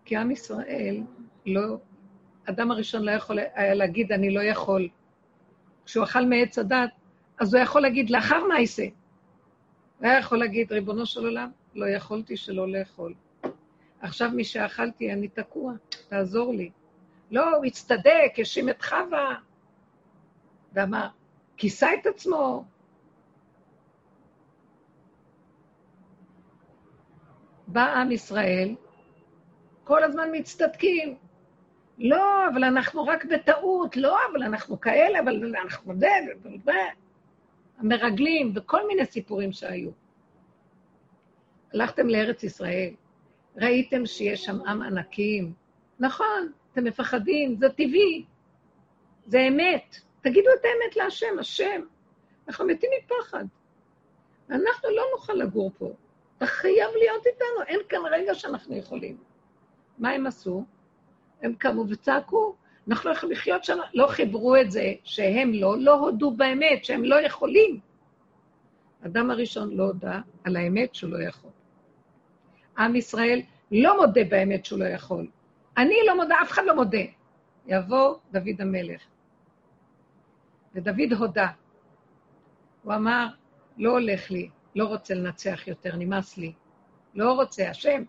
כי 0.05 0.16
עם 0.16 0.30
ישראל 0.30 1.03
לא... 1.46 1.76
אדם 2.44 2.70
הראשון 2.70 3.03
לא 3.03 3.11
יכול 3.11 3.38
היה 3.55 3.74
להגיד, 3.74 4.12
אני 4.12 4.34
לא 4.34 4.40
יכול. 4.40 4.88
כשהוא 5.84 6.05
אכל 6.05 6.24
מעץ 6.24 6.59
הדת, 6.59 6.90
אז 7.38 7.55
הוא 7.55 7.62
יכול 7.62 7.82
להגיד, 7.82 8.11
לאחר 8.11 8.44
מה 8.48 8.61
יעשה? 8.61 8.82
הוא 8.82 10.07
היה 10.07 10.18
יכול 10.18 10.38
להגיד, 10.38 10.72
ריבונו 10.72 11.07
של 11.07 11.24
עולם, 11.24 11.50
לא 11.74 11.88
יכולתי 11.88 12.36
שלא 12.36 12.68
לאכול. 12.68 13.14
עכשיו 14.03 14.30
משאכלתי 14.36 15.12
אני 15.12 15.28
תקוע, 15.28 15.72
תעזור 16.09 16.55
לי. 16.55 16.70
לא, 17.30 17.57
הוא 17.57 17.64
הצטדק, 17.64 18.32
האשים 18.38 18.68
את 18.68 18.82
חווה, 18.82 19.34
ואמר, 20.72 21.09
כיסה 21.57 21.88
את 21.94 22.07
עצמו. 22.07 22.64
בא 27.66 27.94
עם 27.94 28.12
ישראל, 28.12 28.74
כל 29.84 30.05
הזמן 30.05 30.28
מצטדקים. 30.32 31.16
לא, 31.98 32.48
אבל 32.48 32.64
אנחנו 32.64 33.05
רק 33.05 33.24
בטעות, 33.24 33.96
לא, 33.96 34.18
אבל 34.32 34.42
אנחנו 34.42 34.80
כאלה, 34.80 35.20
אבל 35.20 35.57
אנחנו 35.57 35.94
זה, 36.64 36.72
המרגלים, 37.78 38.53
וכל 38.55 38.86
מיני 38.86 39.07
סיפורים 39.07 39.53
שהיו. 39.53 39.90
הלכתם 41.74 42.09
לארץ 42.09 42.42
ישראל, 42.42 42.94
ראיתם 43.57 44.07
שיש 44.07 44.44
שם 44.44 44.61
עם 44.66 44.82
ענקים. 44.82 45.53
נכון, 46.00 46.53
אתם 46.72 46.84
מפחדים, 46.84 47.57
זה 47.57 47.68
טבעי, 47.68 48.24
זה 49.26 49.40
אמת. 49.48 49.96
תגידו 50.20 50.48
את 50.61 50.64
האמת 50.64 50.96
להשם, 50.96 51.38
השם, 51.38 51.80
אנחנו 52.48 52.66
מתים 52.66 52.90
מפחד. 52.98 53.44
אנחנו 54.50 54.90
לא 54.90 55.03
נוכל 55.12 55.32
לגור 55.32 55.70
פה. 55.78 55.92
אתה 56.36 56.46
חייב 56.46 56.90
להיות 56.98 57.26
איתנו, 57.26 57.62
אין 57.66 57.80
כאן 57.88 58.00
רגע 58.11 58.34
שאנחנו 58.34 58.76
יכולים. 58.76 59.16
מה 59.98 60.11
הם 60.11 60.26
עשו? 60.26 60.64
הם 61.42 61.55
קמו 61.55 61.84
וצעקו, 61.88 62.55
אנחנו 62.88 63.11
לא 63.11 63.14
יכולים 63.14 63.36
לחיות 63.36 63.64
שם, 63.64 63.78
לא 63.94 64.07
חיברו 64.07 64.57
את 64.57 64.70
זה 64.70 64.92
שהם 65.05 65.53
לא, 65.55 65.78
לא 65.78 65.94
הודו 65.94 66.30
באמת, 66.30 66.84
שהם 66.84 67.05
לא 67.05 67.20
יכולים. 67.20 67.80
אדם 69.07 69.30
הראשון 69.30 69.76
לא 69.76 69.82
הודה 69.82 70.20
על 70.44 70.57
האמת 70.57 70.94
שהוא 70.94 71.11
לא 71.11 71.22
יכול. 71.28 71.50
עם 72.79 72.97
ישראל 72.97 73.43
לא 73.73 74.01
מודה 74.01 74.25
באמת 74.25 74.64
שהוא 74.64 74.79
לא 74.79 74.85
יכול. 74.85 75.27
אני 75.77 75.95
לא 76.07 76.16
מודה, 76.16 76.35
אף 76.43 76.51
אחד 76.51 76.62
לא 76.66 76.75
מודה. 76.75 76.99
יבוא 77.66 78.16
דוד 78.33 78.61
המלך. 78.61 79.03
ודוד 80.75 81.12
הודה. 81.18 81.49
הוא 82.83 82.95
אמר, 82.95 83.27
לא 83.79 83.91
הולך 83.91 84.31
לי, 84.31 84.51
לא 84.75 84.85
רוצה 84.85 85.14
לנצח 85.14 85.68
יותר, 85.68 85.97
נמאס 85.97 86.39
לי. 86.39 86.53
לא 87.14 87.33
רוצה, 87.33 87.70
השם, 87.70 88.03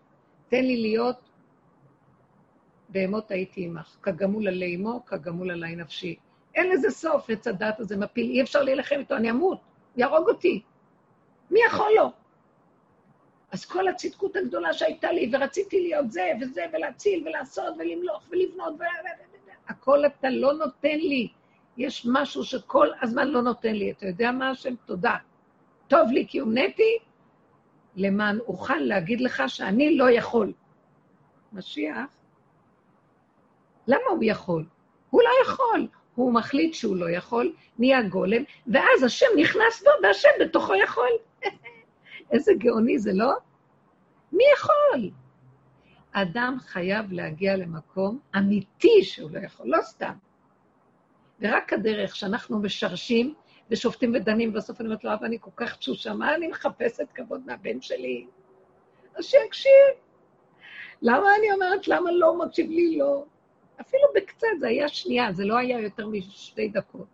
תן 0.48 0.64
לי 0.64 0.82
להיות 0.82 1.30
בהמות 2.88 3.30
הייתי 3.30 3.64
עמך, 3.64 3.96
כגמול 4.02 4.48
עלי 4.48 4.76
אמו, 4.76 5.04
כגמול 5.06 5.50
עלי 5.50 5.76
נפשי. 5.76 6.16
אין 6.54 6.70
לזה 6.70 6.90
סוף, 6.90 7.30
עץ 7.30 7.46
הדת 7.46 7.80
הזה 7.80 7.96
מפיל, 7.96 8.30
אי 8.30 8.42
אפשר 8.42 8.62
להילחם 8.62 8.96
איתו, 8.98 9.16
אני 9.16 9.30
אמות, 9.30 9.60
יהרוג 9.96 10.28
אותי. 10.28 10.62
מי 11.50 11.60
יכול 11.66 11.90
לו? 11.96 12.12
אז 13.54 13.64
כל 13.64 13.88
הצדקות 13.88 14.36
הגדולה 14.36 14.72
שהייתה 14.72 15.12
לי, 15.12 15.30
ורציתי 15.32 15.80
להיות 15.80 16.12
זה 16.12 16.32
וזה, 16.40 16.64
ולהציל, 16.72 17.28
ולעשות, 17.28 17.74
ולמלוך, 17.78 18.22
ולבנות. 18.30 18.80
הכל 19.68 20.06
אתה 20.06 20.30
לא 20.30 20.52
נותן 20.52 20.98
לי. 20.98 21.28
יש 21.76 22.06
משהו 22.12 22.44
שכל 22.44 22.88
הזמן 23.02 23.28
לא 23.28 23.42
נותן 23.42 23.74
לי. 23.74 23.90
אתה 23.90 24.06
יודע 24.06 24.30
מה, 24.30 24.50
השם? 24.50 24.74
תודה. 24.86 25.16
טוב 25.88 26.10
לי 26.10 26.26
כי 26.28 26.38
הומניתי, 26.38 26.98
למען 27.96 28.38
אוכל 28.38 28.76
להגיד 28.76 29.20
לך 29.20 29.42
שאני 29.46 29.96
לא 29.96 30.10
יכול. 30.10 30.52
משיח, 31.52 32.16
למה 33.86 34.10
הוא 34.10 34.24
יכול? 34.24 34.64
הוא 35.10 35.22
לא 35.22 35.30
יכול. 35.44 35.88
הוא 36.14 36.32
מחליט 36.32 36.74
שהוא 36.74 36.96
לא 36.96 37.10
יכול, 37.10 37.52
נהיה 37.78 38.02
גולם, 38.02 38.42
ואז 38.66 39.02
השם 39.02 39.26
נכנס 39.36 39.82
בו, 39.82 39.90
והשם 40.02 40.28
בתוכו 40.40 40.74
יכול. 40.74 41.10
איזה 42.30 42.52
גאוני 42.58 42.98
זה, 42.98 43.12
לא? 43.12 43.32
מי 44.32 44.44
יכול? 44.54 45.10
אדם 46.12 46.56
חייב 46.60 47.12
להגיע 47.12 47.56
למקום 47.56 48.18
אמיתי 48.36 49.02
שהוא 49.02 49.30
לא 49.30 49.38
יכול, 49.38 49.66
לא 49.66 49.82
סתם. 49.82 50.12
ורק 51.40 51.72
הדרך 51.72 52.16
שאנחנו 52.16 52.58
משרשים 52.58 53.34
ושופטים 53.70 54.14
ודנים, 54.14 54.50
ובסוף 54.50 54.80
אני 54.80 54.88
אומרת 54.88 55.04
לו, 55.04 55.14
אבא, 55.14 55.26
אני 55.26 55.38
כל 55.40 55.50
כך 55.56 55.76
תשושה, 55.76 56.14
מה 56.14 56.34
אני 56.34 56.48
מחפשת 56.48 57.06
כבוד 57.14 57.40
מהבן 57.46 57.80
שלי? 57.80 58.26
אז 59.16 59.24
שיקשיב. 59.24 59.72
למה 61.02 61.26
אני 61.38 61.52
אומרת, 61.52 61.88
למה 61.88 62.12
לא 62.12 62.38
מקשיב 62.38 62.70
לי? 62.70 62.98
לא. 62.98 63.24
אפילו 63.80 64.02
בקצת, 64.14 64.46
זה 64.60 64.68
היה 64.68 64.88
שנייה, 64.88 65.32
זה 65.32 65.44
לא 65.44 65.56
היה 65.56 65.80
יותר 65.80 66.06
משתי 66.06 66.68
דקות. 66.68 67.13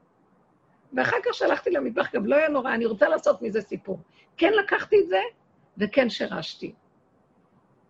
ואחר 0.93 1.17
כך 1.25 1.35
שלחתי 1.35 1.71
למטבח, 1.71 2.15
גם 2.15 2.27
לא 2.27 2.37
היה 2.37 2.49
נורא, 2.49 2.75
אני 2.75 2.87
רוצה 2.87 3.09
לעשות 3.09 3.43
מזה 3.43 3.61
סיפור. 3.61 3.99
כן 4.37 4.53
לקחתי 4.53 4.97
את 5.01 5.09
זה, 5.09 5.21
וכן 5.79 6.11
שירשתי. 6.11 6.73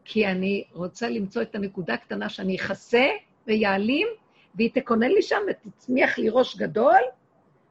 כי 0.05 0.27
אני 0.27 0.65
רוצה 0.73 1.09
למצוא 1.09 1.43
את 1.43 1.55
הנקודה 1.55 1.95
הקטנה 1.95 2.29
שאני 2.29 2.57
אכסה 2.57 3.07
ויעלים, 3.47 4.09
והיא 4.55 4.71
תכונן 4.75 5.11
לי 5.11 5.23
שם 5.23 5.41
ותצמיח 5.51 6.19
לי 6.19 6.29
ראש 6.29 6.57
גדול 6.57 7.01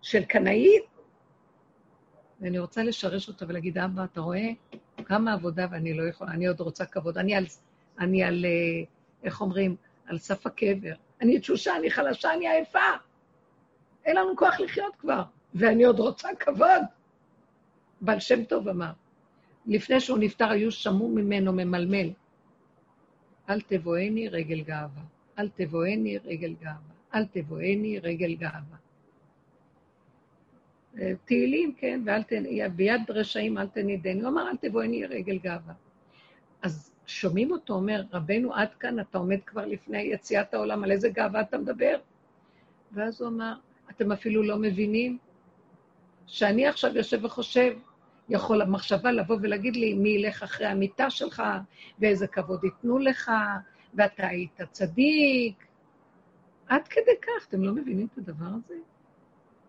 של 0.01 0.23
קנאית, 0.23 0.83
ואני 2.41 2.59
רוצה 2.59 2.83
לשרש 2.83 3.27
אותו 3.27 3.47
ולהגיד, 3.47 3.77
אבא, 3.77 4.03
אתה 4.03 4.21
רואה? 4.21 4.49
כמה 5.05 5.33
עבודה 5.33 5.67
ואני 5.71 5.93
לא 5.93 6.03
יכולה, 6.03 6.31
אני 6.31 6.47
עוד 6.47 6.59
רוצה 6.59 6.85
כבוד. 6.85 7.17
אני 7.17 7.35
על, 7.35 7.45
אני 7.99 8.23
על 8.23 8.45
אה, 8.45 8.85
איך 9.23 9.41
אומרים? 9.41 9.75
על 10.05 10.17
סף 10.17 10.47
הקבר. 10.47 10.93
אני 11.21 11.39
תשושה, 11.39 11.75
אני 11.75 11.91
חלשה, 11.91 12.33
אני 12.33 12.49
עייפה. 12.49 12.79
אין 14.05 14.15
לנו 14.15 14.35
כוח 14.35 14.59
לחיות 14.59 14.95
כבר, 14.95 15.23
ואני 15.55 15.83
עוד 15.83 15.99
רוצה 15.99 16.29
כבוד. 16.39 16.81
בעל 18.01 18.19
שם 18.19 18.43
טוב 18.43 18.67
אמר, 18.67 18.91
לפני 19.65 19.99
שהוא 19.99 20.17
נפטר 20.17 20.49
היו 20.49 20.71
שמעו 20.71 21.09
ממנו 21.09 21.53
ממלמל. 21.53 22.09
אל 23.49 23.61
תבואני 23.61 24.27
רגל 24.27 24.61
גאווה, 24.61 25.01
אל 25.39 25.49
תבואני 25.49 26.17
רגל 26.17 26.53
גאווה, 26.61 26.93
אל 27.15 27.25
תבואני 27.25 27.99
רגל 27.99 28.35
גאווה. 28.35 28.77
אה, 30.99 31.11
תהילים, 31.25 31.73
כן, 31.77 32.01
ואל 32.05 32.23
ת... 32.23 32.33
ביד 32.75 33.01
רשעים 33.09 33.57
אל 33.57 33.67
תנידני. 33.67 34.21
הוא 34.21 34.29
אמר, 34.29 34.49
אל 34.49 34.57
תבואני 34.57 35.05
רגל 35.05 35.37
גאווה. 35.37 35.73
אז 36.61 36.91
שומעים 37.05 37.51
אותו 37.51 37.73
אומר, 37.73 38.03
רבנו, 38.13 38.53
עד 38.53 38.73
כאן 38.73 38.99
אתה 38.99 39.17
עומד 39.17 39.39
כבר 39.45 39.65
לפני 39.65 40.01
יציאת 40.01 40.53
העולם, 40.53 40.83
על 40.83 40.91
איזה 40.91 41.09
גאווה 41.09 41.41
אתה 41.41 41.57
מדבר? 41.57 41.99
ואז 42.91 43.21
הוא 43.21 43.29
אמר, 43.29 43.53
אתם 43.89 44.11
אפילו 44.11 44.43
לא 44.43 44.57
מבינים 44.57 45.17
שאני 46.27 46.67
עכשיו 46.67 46.97
יושב 46.97 47.25
וחושב, 47.25 47.77
יכול 48.29 48.61
המחשבה 48.61 49.11
לבוא 49.11 49.37
ולהגיד 49.41 49.75
לי 49.75 49.93
מי 49.93 50.09
ילך 50.09 50.43
אחרי 50.43 50.67
המיטה 50.67 51.09
שלך, 51.09 51.43
ואיזה 51.99 52.27
כבוד 52.27 52.63
ייתנו 52.63 52.97
לך, 52.97 53.31
ואתה 53.93 54.27
היית 54.27 54.61
צדיק. 54.71 55.65
עד 56.67 56.87
כדי 56.87 57.15
כך, 57.21 57.47
אתם 57.47 57.63
לא 57.63 57.73
מבינים 57.73 58.07
את 58.13 58.17
הדבר 58.17 58.45
הזה? 58.45 58.75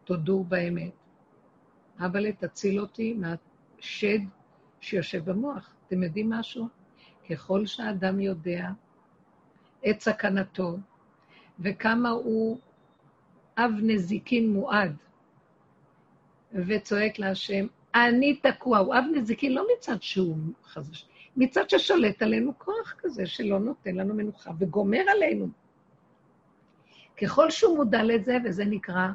תודו 0.04 0.44
באמת. 0.44 0.92
אבל 2.00 2.32
תציל 2.32 2.80
אותי 2.80 3.14
מהשד 3.14 4.18
שיושב 4.80 5.30
במוח. 5.30 5.74
אתם 5.86 6.02
יודעים 6.02 6.30
משהו? 6.30 6.68
ככל 7.30 7.66
שאדם 7.66 8.20
יודע 8.20 8.68
את 9.90 10.00
סכנתו, 10.00 10.76
וכמה 11.60 12.08
הוא 12.08 12.58
אב 13.64 13.70
נזיקין 13.82 14.52
מועד, 14.52 14.96
וצועק 16.52 17.18
להשם, 17.18 17.66
אני 17.94 18.36
תקוע. 18.36 18.78
הוא 18.78 18.94
אב 18.94 19.04
נזיקין 19.14 19.52
לא 19.52 19.66
מצד 19.76 20.02
שהוא 20.02 20.36
חזש, 20.64 21.04
מצד 21.36 21.70
ששולט 21.70 22.22
עלינו 22.22 22.52
כוח 22.58 22.94
כזה 22.98 23.26
שלא 23.26 23.58
נותן 23.58 23.94
לנו 23.94 24.14
מנוחה 24.14 24.50
וגומר 24.58 25.02
עלינו. 25.16 25.48
ככל 27.22 27.50
שהוא 27.50 27.76
מודע 27.76 28.02
לזה, 28.02 28.36
וזה 28.44 28.64
נקרא 28.64 29.08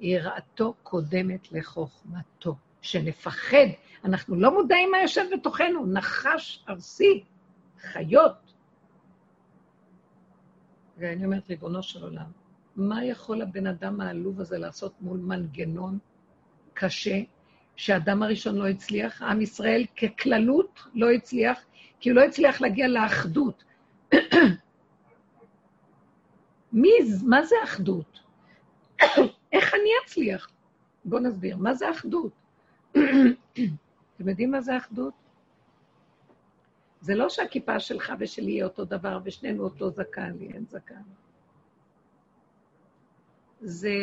יראתו 0.00 0.74
קודמת 0.82 1.52
לחוכמתו, 1.52 2.56
שנפחד. 2.82 3.66
אנחנו 4.04 4.36
לא 4.36 4.54
מודעים 4.54 4.90
מה 4.90 4.98
יושב 4.98 5.24
בתוכנו, 5.32 5.86
נחש 5.86 6.64
ארסי, 6.68 7.24
חיות. 7.80 8.54
ואני 10.98 11.24
אומרת, 11.24 11.48
ריבונו 11.48 11.82
של 11.82 12.02
עולם, 12.02 12.43
מה 12.76 13.04
יכול 13.04 13.42
הבן 13.42 13.66
אדם 13.66 14.00
העלוב 14.00 14.40
הזה 14.40 14.58
לעשות 14.58 14.92
מול 15.00 15.18
מנגנון 15.18 15.98
קשה, 16.74 17.20
שהאדם 17.76 18.22
הראשון 18.22 18.54
לא 18.54 18.68
הצליח, 18.68 19.22
עם 19.22 19.40
ישראל 19.40 19.84
ככללות 19.96 20.82
לא 20.94 21.10
הצליח, 21.10 21.64
כי 22.00 22.10
הוא 22.10 22.16
לא 22.16 22.24
הצליח 22.24 22.60
להגיע 22.60 22.88
לאחדות. 22.88 23.64
מי, 26.72 26.90
מה 27.26 27.44
זה 27.44 27.56
אחדות? 27.64 28.20
איך 29.52 29.74
אני 29.74 29.90
אצליח? 30.04 30.50
בואו 31.04 31.20
נסביר, 31.22 31.56
מה 31.56 31.74
זה 31.74 31.90
אחדות? 31.90 32.32
אתם 34.16 34.28
יודעים 34.28 34.50
מה 34.50 34.60
זה 34.60 34.76
אחדות? 34.76 35.14
זה 37.00 37.14
לא 37.14 37.28
שהכיפה 37.28 37.80
שלך 37.80 38.12
ושלי 38.18 38.50
יהיה 38.50 38.64
אותו 38.64 38.84
דבר 38.84 39.18
ושנינו 39.24 39.64
אותו 39.64 39.90
זקן, 39.90 40.32
לי 40.38 40.52
אין 40.54 40.64
זקן. 40.68 41.02
זה 43.64 43.94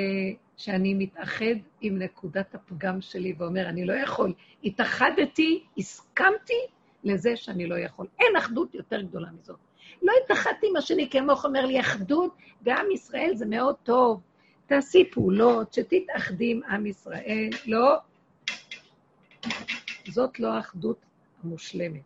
שאני 0.58 0.94
מתאחד 0.94 1.56
עם 1.82 1.98
נקודת 1.98 2.56
הפגם 2.56 3.02
שלי 3.02 3.34
ואומר, 3.38 3.70
אני 3.70 3.86
לא 3.86 3.94
יכול. 3.94 4.34
התאחדתי, 4.64 5.64
הסכמתי 5.78 6.68
לזה 7.04 7.36
שאני 7.36 7.68
לא 7.68 7.76
יכול. 7.80 8.08
אין 8.20 8.36
אחדות 8.36 8.76
יותר 8.76 9.02
גדולה 9.02 9.28
מזאת. 9.40 9.60
לא 10.02 10.14
התאחדתי 10.24 10.68
עם 10.70 10.76
השני, 10.76 11.10
כמוך 11.10 11.46
אומר 11.46 11.66
לי, 11.66 11.80
אחדות 11.80 12.36
בעם 12.62 12.92
ישראל 12.92 13.32
זה 13.36 13.46
מאוד 13.46 13.76
טוב. 13.84 14.22
תעשי 14.66 15.10
פעולות, 15.12 15.74
שתתאחדי 15.74 16.52
עם 16.52 16.62
עם 16.64 16.86
ישראל. 16.86 17.50
לא, 17.68 17.98
זאת 20.08 20.40
לא 20.40 20.54
האחדות 20.54 21.06
המושלמת. 21.44 22.02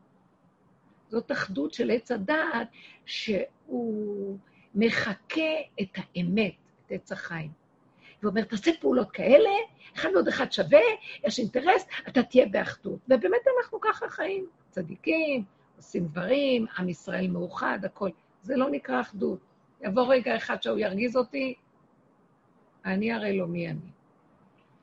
זאת 1.09 1.31
אחדות 1.31 1.73
של 1.73 1.91
עץ 1.91 2.11
הדעת, 2.11 2.67
שהוא 3.05 4.37
מחקה 4.75 5.51
את 5.81 5.89
האמת, 5.95 6.53
את 6.85 6.91
עץ 6.91 7.11
החיים. 7.11 7.51
ואומר, 8.23 8.43
תעשה 8.43 8.71
פעולות 8.81 9.11
כאלה, 9.11 9.49
אחד 9.95 10.09
ועוד 10.13 10.27
אחד 10.27 10.51
שווה, 10.51 10.79
יש 11.23 11.39
אינטרס, 11.39 11.85
אתה 12.07 12.23
תהיה 12.23 12.45
באחדות. 12.45 12.99
ובאמת 13.05 13.41
אנחנו 13.57 13.79
ככה 13.81 14.09
חיים, 14.09 14.47
צדיקים, 14.69 15.43
עושים 15.77 16.05
דברים, 16.05 16.65
עם 16.77 16.89
ישראל 16.89 17.27
מאוחד, 17.27 17.79
הכול. 17.83 18.11
זה 18.41 18.55
לא 18.55 18.69
נקרא 18.69 19.01
אחדות. 19.01 19.39
יבוא 19.81 20.13
רגע 20.13 20.37
אחד 20.37 20.63
שהוא 20.63 20.77
ירגיז 20.77 21.17
אותי, 21.17 21.55
אני 22.85 23.11
הרי 23.11 23.37
לא 23.37 23.47
מי 23.47 23.69
אני. 23.69 23.91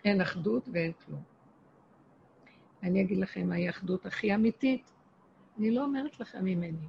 אין 0.04 0.20
אחדות 0.20 0.68
ואין 0.72 0.92
כלום. 0.92 1.22
אני 2.82 3.02
אגיד 3.02 3.18
לכם 3.18 3.48
מהי 3.48 3.66
האחדות 3.66 4.06
הכי 4.06 4.34
אמיתית. 4.34 4.92
אני 5.58 5.70
לא 5.70 5.82
אומרת 5.84 6.20
לכם 6.20 6.44
ממני. 6.44 6.86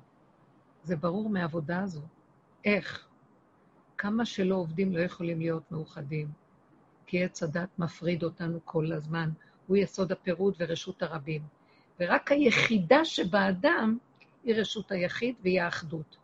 זה 0.84 0.96
ברור 0.96 1.30
מהעבודה 1.30 1.80
הזו. 1.80 2.02
איך? 2.66 3.08
כמה 4.04 4.26
שלא 4.26 4.56
עובדים 4.56 4.96
לא 4.96 5.02
יכולים 5.02 5.40
להיות 5.40 5.72
מאוחדים. 5.72 6.28
כי 7.06 7.24
עץ 7.24 7.44
הדת 7.44 7.70
מפריד 7.80 8.24
אותנו 8.24 8.60
כל 8.66 8.92
הזמן. 8.92 9.30
הוא 9.68 9.78
יסוד 9.78 10.12
הפירוד 10.12 10.56
ורשות 10.60 11.04
הרבים. 11.04 11.42
ורק 12.00 12.32
היחידה 12.32 13.06
שבאדם 13.06 13.98
היא 14.44 14.56
רשות 14.56 14.92
היחיד 14.92 15.36
והיא 15.42 15.62
האחדות. 15.62 16.18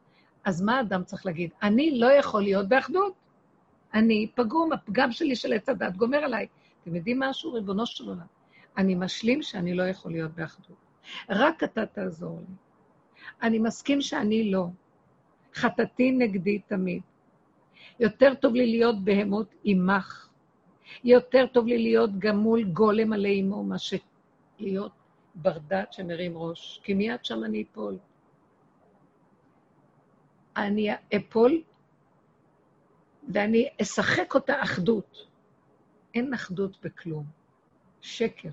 אז 0.44 0.62
מה 0.62 0.82
אדם 0.82 1.04
צריך 1.04 1.26
להגיד? 1.26 1.52
אני 1.64 2.00
לא 2.00 2.12
יכול 2.12 2.42
להיות 2.44 2.68
באחדות. 2.68 3.14
אני 3.94 4.28
פגום, 4.36 4.74
הפגם 4.74 5.12
שלי 5.12 5.36
של 5.36 5.54
עץ 5.54 5.70
הדת 5.70 5.96
גומר 5.96 6.18
עליי. 6.18 6.48
אתם 6.84 6.96
יודעים 6.96 7.20
משהו? 7.20 7.54
ריבונו 7.54 7.86
של 7.86 8.08
עולם. 8.10 8.28
אני 8.78 8.96
משלים 8.96 9.42
שאני 9.42 9.74
לא 9.74 9.84
יכול 9.84 10.12
להיות 10.12 10.32
באחדות. 10.32 10.78
רק 11.30 11.64
אתה 11.64 11.86
תעזור 11.86 12.40
לי. 12.40 12.56
אני 13.42 13.60
מסכים 13.60 14.02
שאני 14.02 14.52
לא. 14.52 14.68
חטאתי 15.56 16.12
נגדי 16.12 16.60
תמיד. 16.60 17.02
יותר 18.00 18.34
טוב 18.34 18.54
לי 18.54 18.66
להיות 18.72 19.04
בהמות 19.04 19.56
עמך. 19.64 20.30
יותר 21.04 21.46
טוב 21.54 21.68
לי 21.68 21.78
להיות 21.78 22.10
גם 22.20 22.38
מול 22.38 22.64
גולם 22.64 23.14
עלי 23.14 23.42
אמו, 23.42 23.64
מאשר 23.64 23.98
להיות 24.60 24.92
ברדעת 25.36 25.94
שמרים 25.94 26.38
ראש, 26.38 26.82
כי 26.84 26.94
מיד 26.94 27.26
שם 27.26 27.44
אני 27.44 27.64
אפול. 27.72 27.98
אני 30.58 30.90
אפול 31.16 31.62
ואני 33.34 33.70
אשחק 33.82 34.36
אותה 34.36 34.64
אחדות. 34.64 35.28
אין 36.14 36.34
אחדות 36.34 36.78
בכלום. 36.84 37.26
שקר. 38.02 38.50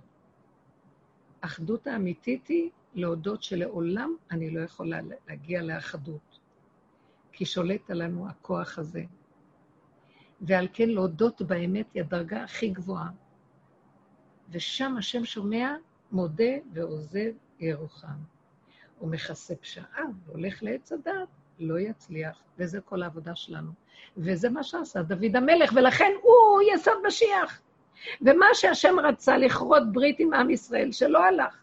האחדות 1.43 1.87
האמיתית 1.87 2.47
היא 2.47 2.71
להודות 2.95 3.43
שלעולם 3.43 4.17
אני 4.31 4.51
לא 4.51 4.61
יכולה 4.61 5.01
להגיע 5.29 5.63
לאחדות, 5.63 6.39
כי 7.33 7.45
שולט 7.47 7.91
עלינו 7.91 8.29
הכוח 8.29 8.79
הזה. 8.79 9.05
ועל 10.41 10.69
כן 10.73 10.89
להודות 10.89 11.43
באמת 11.43 11.87
היא 11.95 12.03
הדרגה 12.03 12.45
הכי 12.45 12.69
גבוהה. 12.69 13.09
ושם 14.51 14.97
השם 14.99 15.25
שומע, 15.25 15.75
מודה 16.13 16.55
ועוזב 16.73 17.31
ירוחם. 17.61 18.19
הוא 18.99 19.11
מכסה 19.11 19.57
פשעיו 19.57 20.09
והולך 20.27 20.63
לעץ 20.63 20.93
הדת, 20.93 21.29
לא 21.59 21.79
יצליח, 21.79 22.39
וזה 22.59 22.81
כל 22.81 23.03
העבודה 23.03 23.35
שלנו. 23.35 23.71
וזה 24.17 24.51
מה 24.51 24.63
שעשה 24.63 25.03
דוד 25.03 25.37
המלך, 25.37 25.73
ולכן 25.77 26.13
הוא 26.23 26.63
יסוד 26.75 27.07
משיח. 27.07 27.61
ומה 28.21 28.47
שהשם 28.55 28.97
רצה 29.01 29.39
לכרות 29.39 29.93
ברית 29.93 30.17
עם 30.19 30.35
עם 30.35 30.51
ישראל, 30.51 30.93
שלא 30.93 31.25
הלך. 31.25 31.63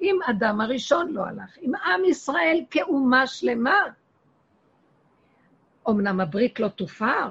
עם 0.00 0.16
אדם 0.30 0.60
הראשון 0.60 1.12
לא 1.12 1.24
הלך, 1.24 1.58
עם 1.60 1.74
עם 1.74 2.04
ישראל 2.04 2.64
כאומה 2.70 3.26
שלמה. 3.26 3.82
אמנם 5.88 6.20
הברית 6.20 6.60
לא 6.60 6.68
תופר, 6.68 7.30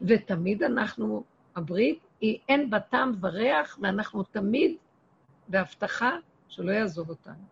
ותמיד 0.00 0.62
אנחנו, 0.62 1.24
הברית 1.56 1.98
היא 2.20 2.38
אין 2.48 2.70
בה 2.70 2.80
טעם 2.80 3.12
וריח, 3.20 3.78
ואנחנו 3.82 4.22
תמיד 4.22 4.76
בהבטחה 5.48 6.10
שלא 6.48 6.72
יעזוב 6.72 7.08
אותנו. 7.08 7.44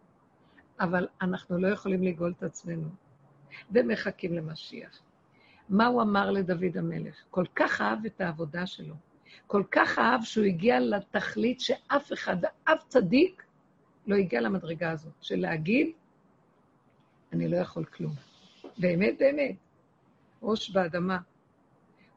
אבל 0.81 1.09
אנחנו 1.23 1.59
לא 1.59 1.69
יכולים 1.69 2.03
לגאול 2.03 2.35
את 2.39 2.43
עצמנו, 2.43 2.89
ומחכים 3.71 4.35
למשיח. 4.35 5.01
מה 5.69 5.87
הוא 5.87 6.03
אמר 6.03 6.31
לדוד 6.31 6.77
המלך? 6.77 7.15
כל 7.31 7.45
כך 7.55 7.81
אהב 7.81 8.07
את 8.07 8.21
העבודה 8.21 8.67
שלו, 8.67 8.95
כל 9.47 9.63
כך 9.71 9.99
אהב 9.99 10.23
שהוא 10.23 10.45
הגיע 10.45 10.81
לתכלית 10.81 11.61
שאף 11.61 12.13
אחד, 12.13 12.37
אף 12.65 12.85
צדיק, 12.89 13.43
לא 14.07 14.17
הגיע 14.17 14.41
למדרגה 14.41 14.91
הזאת, 14.91 15.13
של 15.21 15.37
להגיד, 15.37 15.91
אני 17.33 17.49
לא 17.49 17.57
יכול 17.57 17.85
כלום. 17.85 18.13
באמת, 18.79 19.15
באמת, 19.19 19.57
ראש 20.43 20.71
באדמה. 20.71 21.19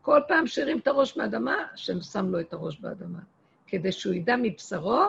כל 0.09 0.21
פעם 0.27 0.47
שהרים 0.47 0.79
את 0.79 0.87
הראש 0.87 1.17
מהאדמה, 1.17 1.55
השם 1.73 2.01
שם 2.01 2.29
לו 2.29 2.39
את 2.39 2.53
הראש 2.53 2.79
באדמה, 2.79 3.19
כדי 3.67 3.91
שהוא 3.91 4.13
ידע 4.13 4.35
מבשרו 4.41 5.03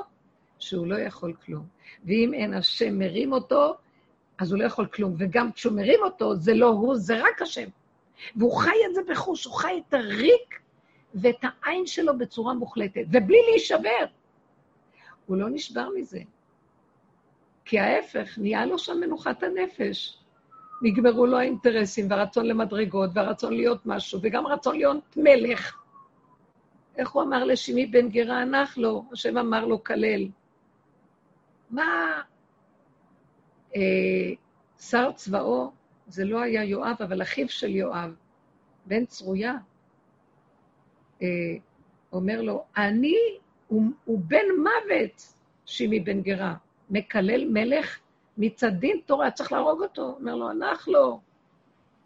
שהוא 0.59 0.87
לא 0.87 0.99
יכול 0.99 1.35
כלום. 1.45 1.67
ואם 2.05 2.35
אין 2.35 2.55
השם 2.55 2.99
מרים 2.99 3.33
אותו, 3.33 3.77
אז 4.39 4.53
הוא 4.53 4.61
לא 4.61 4.65
יכול 4.65 4.87
כלום. 4.87 5.15
וגם 5.19 5.53
כשהוא 5.53 5.73
מרים 5.73 6.01
אותו, 6.03 6.37
זה 6.37 6.55
לא 6.55 6.67
הוא, 6.67 6.97
זה 6.97 7.21
רק 7.23 7.43
השם. 7.43 7.69
והוא 8.37 8.57
חי 8.57 8.77
את 8.91 8.95
זה 8.95 9.01
בחוש, 9.09 9.45
הוא 9.45 9.55
חי 9.55 9.83
את 9.89 9.95
הריק 9.95 10.61
ואת 11.15 11.37
העין 11.43 11.87
שלו 11.87 12.19
בצורה 12.19 12.55
מוחלטת, 12.55 13.05
ובלי 13.13 13.39
להישבר. 13.51 14.05
הוא 15.27 15.37
לא 15.37 15.51
נשבר 15.51 15.89
מזה. 15.97 16.21
כי 17.65 17.79
ההפך, 17.79 18.39
נהיה 18.39 18.67
לו 18.67 18.79
שם 18.79 19.01
מנוחת 19.01 19.43
הנפש. 19.43 20.20
נגמרו 20.83 21.27
לו 21.27 21.39
האינטרסים 21.39 22.11
והרצון 22.11 22.47
למדרגות 22.47 23.11
והרצון 23.15 23.53
להיות 23.53 23.87
משהו, 23.87 24.21
וגם 24.23 24.47
רצון 24.47 24.77
להיות 24.77 25.17
מלך. 25.17 25.77
איך 26.97 27.11
הוא 27.11 27.23
אמר 27.23 27.45
לשימי 27.45 27.87
בן 27.87 28.09
גרה 28.09 28.43
הנח 28.43 28.79
לו? 28.79 29.05
השם 29.13 29.39
אמר 29.39 29.65
לו, 29.65 29.85
כלל. 29.85 30.29
מה... 31.71 32.21
אה, 33.77 34.33
שר 34.81 35.13
צבאו, 35.13 35.71
זה 36.07 36.25
לא 36.25 36.41
היה 36.41 36.65
יואב, 36.65 36.97
אבל 37.01 37.23
אחיו 37.23 37.49
של 37.49 37.71
יואב, 37.71 38.15
בן 38.87 39.07
צרויה, 39.07 39.55
אה, 41.23 41.27
אומר 42.13 42.43
לו, 42.43 42.65
אני, 42.77 43.17
הוא, 43.69 43.83
הוא 44.05 44.21
בן 44.27 44.47
מוות, 44.59 45.35
שימי 45.67 46.01
בן 46.01 46.21
גרה, 46.23 46.55
מקלל 46.91 47.49
מלך 47.49 47.99
מצד 48.41 48.71
דין 48.79 49.01
תורה, 49.07 49.31
צריך 49.31 49.53
להרוג 49.53 49.83
אותו. 49.83 50.17
אומר 50.21 50.37
לו, 50.37 50.51
הנח 50.51 50.89
לו. 50.89 51.21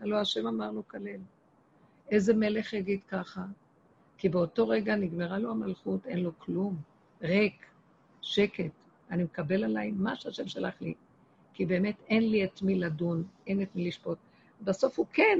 הלוא 0.01 0.18
השם 0.18 0.47
אמר 0.47 0.70
לו, 0.70 0.89
כלל. 0.89 1.20
איזה 2.11 2.35
מלך 2.35 2.72
יגיד 2.72 3.01
ככה? 3.09 3.43
כי 4.18 4.28
באותו 4.28 4.68
רגע 4.68 4.97
נגמרה 4.97 5.39
לו 5.39 5.51
המלכות, 5.51 6.07
אין 6.07 6.20
לו 6.20 6.39
כלום, 6.39 6.76
ריק, 7.22 7.66
שקט. 8.22 8.70
אני 9.11 9.22
מקבל 9.24 9.64
עליי 9.64 9.91
מה 9.91 10.16
שהשם 10.16 10.49
שלח 10.49 10.74
לי, 10.80 10.95
כי 11.55 11.66
באמת 11.66 11.97
אין 12.09 12.30
לי 12.30 12.45
את 12.45 12.62
מי 12.62 12.74
לדון, 12.74 13.24
אין 13.47 13.62
את 13.62 13.76
מי 13.76 13.89
לשפוט. 13.89 14.18
בסוף 14.61 14.99
הוא 14.99 15.07
כן, 15.12 15.39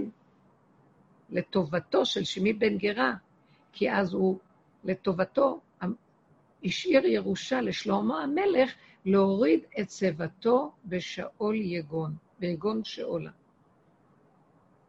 לטובתו 1.31 2.07
של 2.07 2.25
שמי 2.25 2.53
בן 2.53 2.79
גרה, 2.79 3.15
כי 3.73 3.91
אז 3.93 4.15
הוא, 4.15 4.39
לטובתו, 4.85 5.61
השאיר 6.65 7.07
ירושה 7.07 7.61
לשלמה 7.61 8.23
המלך 8.23 8.75
להוריד 9.05 9.61
את 9.81 9.91
שיבתו 9.91 10.73
בשאול 10.85 11.57
יגון, 11.57 12.15
ביגון 12.39 12.85
שאולה. 12.85 13.31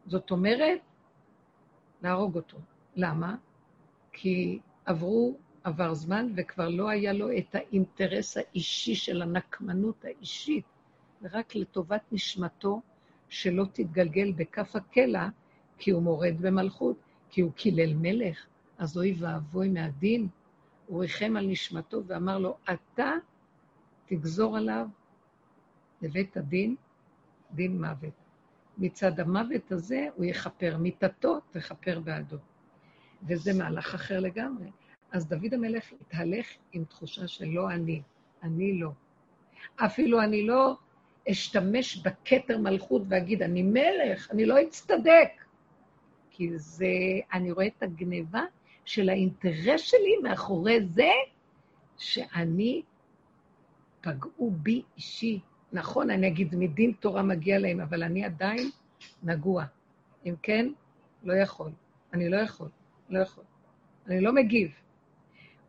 זאת 0.06 0.30
אומרת, 0.30 0.80
להרוג 2.02 2.36
אותו. 2.36 2.58
למה? 2.96 3.36
כי 4.12 4.58
עברו 4.84 5.36
עבר 5.64 5.94
זמן 5.94 6.32
וכבר 6.36 6.68
לא 6.68 6.88
היה 6.88 7.12
לו 7.12 7.38
את 7.38 7.54
האינטרס 7.54 8.36
האישי 8.36 8.94
של 8.94 9.22
הנקמנות 9.22 10.04
האישית, 10.04 10.64
ורק 11.22 11.54
לטובת 11.54 12.02
נשמתו 12.12 12.80
שלא 13.28 13.64
תתגלגל 13.72 14.32
בכף 14.32 14.76
הקלע, 14.76 15.28
כי 15.78 15.90
הוא 15.90 16.02
מורד 16.02 16.34
במלכות, 16.40 16.96
כי 17.30 17.40
הוא 17.40 17.52
קילל 17.52 17.94
מלך, 17.94 18.46
אז 18.78 18.98
אוי 18.98 19.14
ואבוי 19.18 19.68
מהדין. 19.68 20.28
הוא 20.86 21.00
ריחם 21.00 21.36
על 21.36 21.46
נשמתו 21.46 22.02
ואמר 22.06 22.38
לו, 22.38 22.56
אתה 22.72 23.12
תגזור 24.06 24.56
עליו 24.56 24.86
לבית 26.02 26.36
הדין 26.36 26.76
דין 27.50 27.80
מוות. 27.80 28.12
מצד 28.78 29.20
המוות 29.20 29.72
הזה 29.72 30.06
הוא 30.16 30.24
יכפר, 30.24 30.76
מיתתו 30.76 31.38
תכפר 31.50 32.00
בעדו. 32.00 32.36
וזה 33.22 33.52
מהלך 33.58 33.94
אחר 33.94 34.20
לגמרי. 34.20 34.70
אז 35.12 35.28
דוד 35.28 35.54
המלך 35.54 35.92
התהלך 36.00 36.46
עם 36.72 36.84
תחושה 36.84 37.28
של 37.28 37.44
לא 37.44 37.70
אני, 37.70 38.02
אני 38.42 38.78
לא. 38.78 38.90
אפילו 39.76 40.22
אני 40.22 40.46
לא 40.46 40.76
אשתמש 41.30 41.96
בכתר 41.96 42.58
מלכות 42.58 43.02
ואגיד, 43.08 43.42
אני 43.42 43.62
מלך, 43.62 44.30
אני 44.30 44.46
לא 44.46 44.62
אצטדק. 44.62 45.30
כי 46.30 46.58
זה, 46.58 46.86
אני 47.32 47.52
רואה 47.52 47.66
את 47.66 47.82
הגניבה 47.82 48.42
של 48.84 49.08
האינטרס 49.08 49.80
שלי 49.80 50.16
מאחורי 50.22 50.84
זה 50.84 51.10
שאני, 51.96 52.82
פגעו 54.06 54.50
בי 54.50 54.82
אישי. 54.96 55.40
נכון, 55.72 56.10
אני 56.10 56.28
אגיד, 56.28 56.54
מדין 56.54 56.92
תורה 57.00 57.22
מגיע 57.22 57.58
להם, 57.58 57.80
אבל 57.80 58.02
אני 58.02 58.24
עדיין 58.24 58.70
נגוע. 59.22 59.64
אם 60.26 60.34
כן, 60.42 60.68
לא 61.24 61.32
יכול. 61.32 61.70
אני 62.12 62.28
לא 62.28 62.36
יכול, 62.36 62.68
לא 63.10 63.18
יכול. 63.18 63.44
אני 64.06 64.20
לא 64.20 64.32
מגיב. 64.32 64.70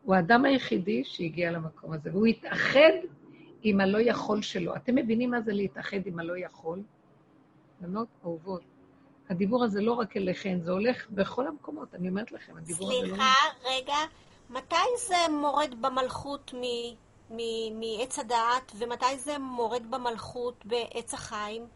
הוא 0.04 0.14
האדם 0.14 0.44
היחידי 0.44 1.04
שהגיע 1.04 1.50
למקום 1.50 1.92
הזה, 1.92 2.10
והוא 2.12 2.26
התאחד 2.26 2.92
עם 3.62 3.80
הלא 3.80 3.98
יכול 3.98 4.42
שלו. 4.42 4.76
אתם 4.76 4.94
מבינים 4.94 5.30
מה 5.30 5.40
זה 5.40 5.52
להתאחד 5.52 6.06
עם 6.06 6.18
הלא 6.18 6.38
יכול? 6.38 6.82
בנות 7.80 8.08
אהובות. 8.24 8.62
הדיבור 9.30 9.64
הזה 9.64 9.80
לא 9.80 9.92
רק 9.92 10.16
אליכן, 10.16 10.60
זה 10.60 10.70
הולך 10.70 11.10
בכל 11.10 11.46
המקומות, 11.46 11.94
אני 11.94 12.08
אומרת 12.08 12.32
לכם, 12.32 12.56
הדיבור 12.56 12.92
הזה 12.92 13.02
לא... 13.02 13.08
סליחה, 13.08 13.32
רגע, 13.64 13.94
מתי 14.50 14.76
זה 15.08 15.32
מורד 15.40 15.74
במלכות 15.80 16.54
מ- 16.54 17.07
מעץ 17.30 18.18
הדעת, 18.18 18.72
ומתי 18.74 19.18
זה 19.18 19.38
מורד 19.38 19.90
במלכות 19.90 20.66
בעץ 20.66 21.14
החיים? 21.14 21.66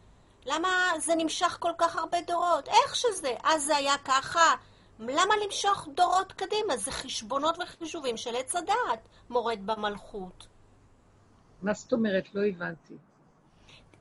למה 0.45 0.69
זה 0.97 1.15
נמשך 1.15 1.57
כל 1.59 1.71
כך 1.77 1.95
הרבה 1.95 2.17
דורות? 2.21 2.67
איך 2.67 2.95
שזה? 2.95 3.35
אז 3.43 3.63
זה 3.63 3.75
היה 3.75 3.97
ככה. 4.05 4.55
למה 4.99 5.33
למשוך 5.45 5.87
דורות 5.95 6.31
קדימה? 6.31 6.77
זה 6.77 6.91
חשבונות 6.91 7.57
וחישובים 7.59 8.17
של 8.17 8.35
עץ 8.35 8.55
הדעת 8.55 9.07
מורד 9.29 9.59
במלכות. 9.65 10.47
מה 11.61 11.73
זאת 11.73 11.93
אומרת? 11.93 12.35
לא 12.35 12.41
הבנתי. 12.45 12.93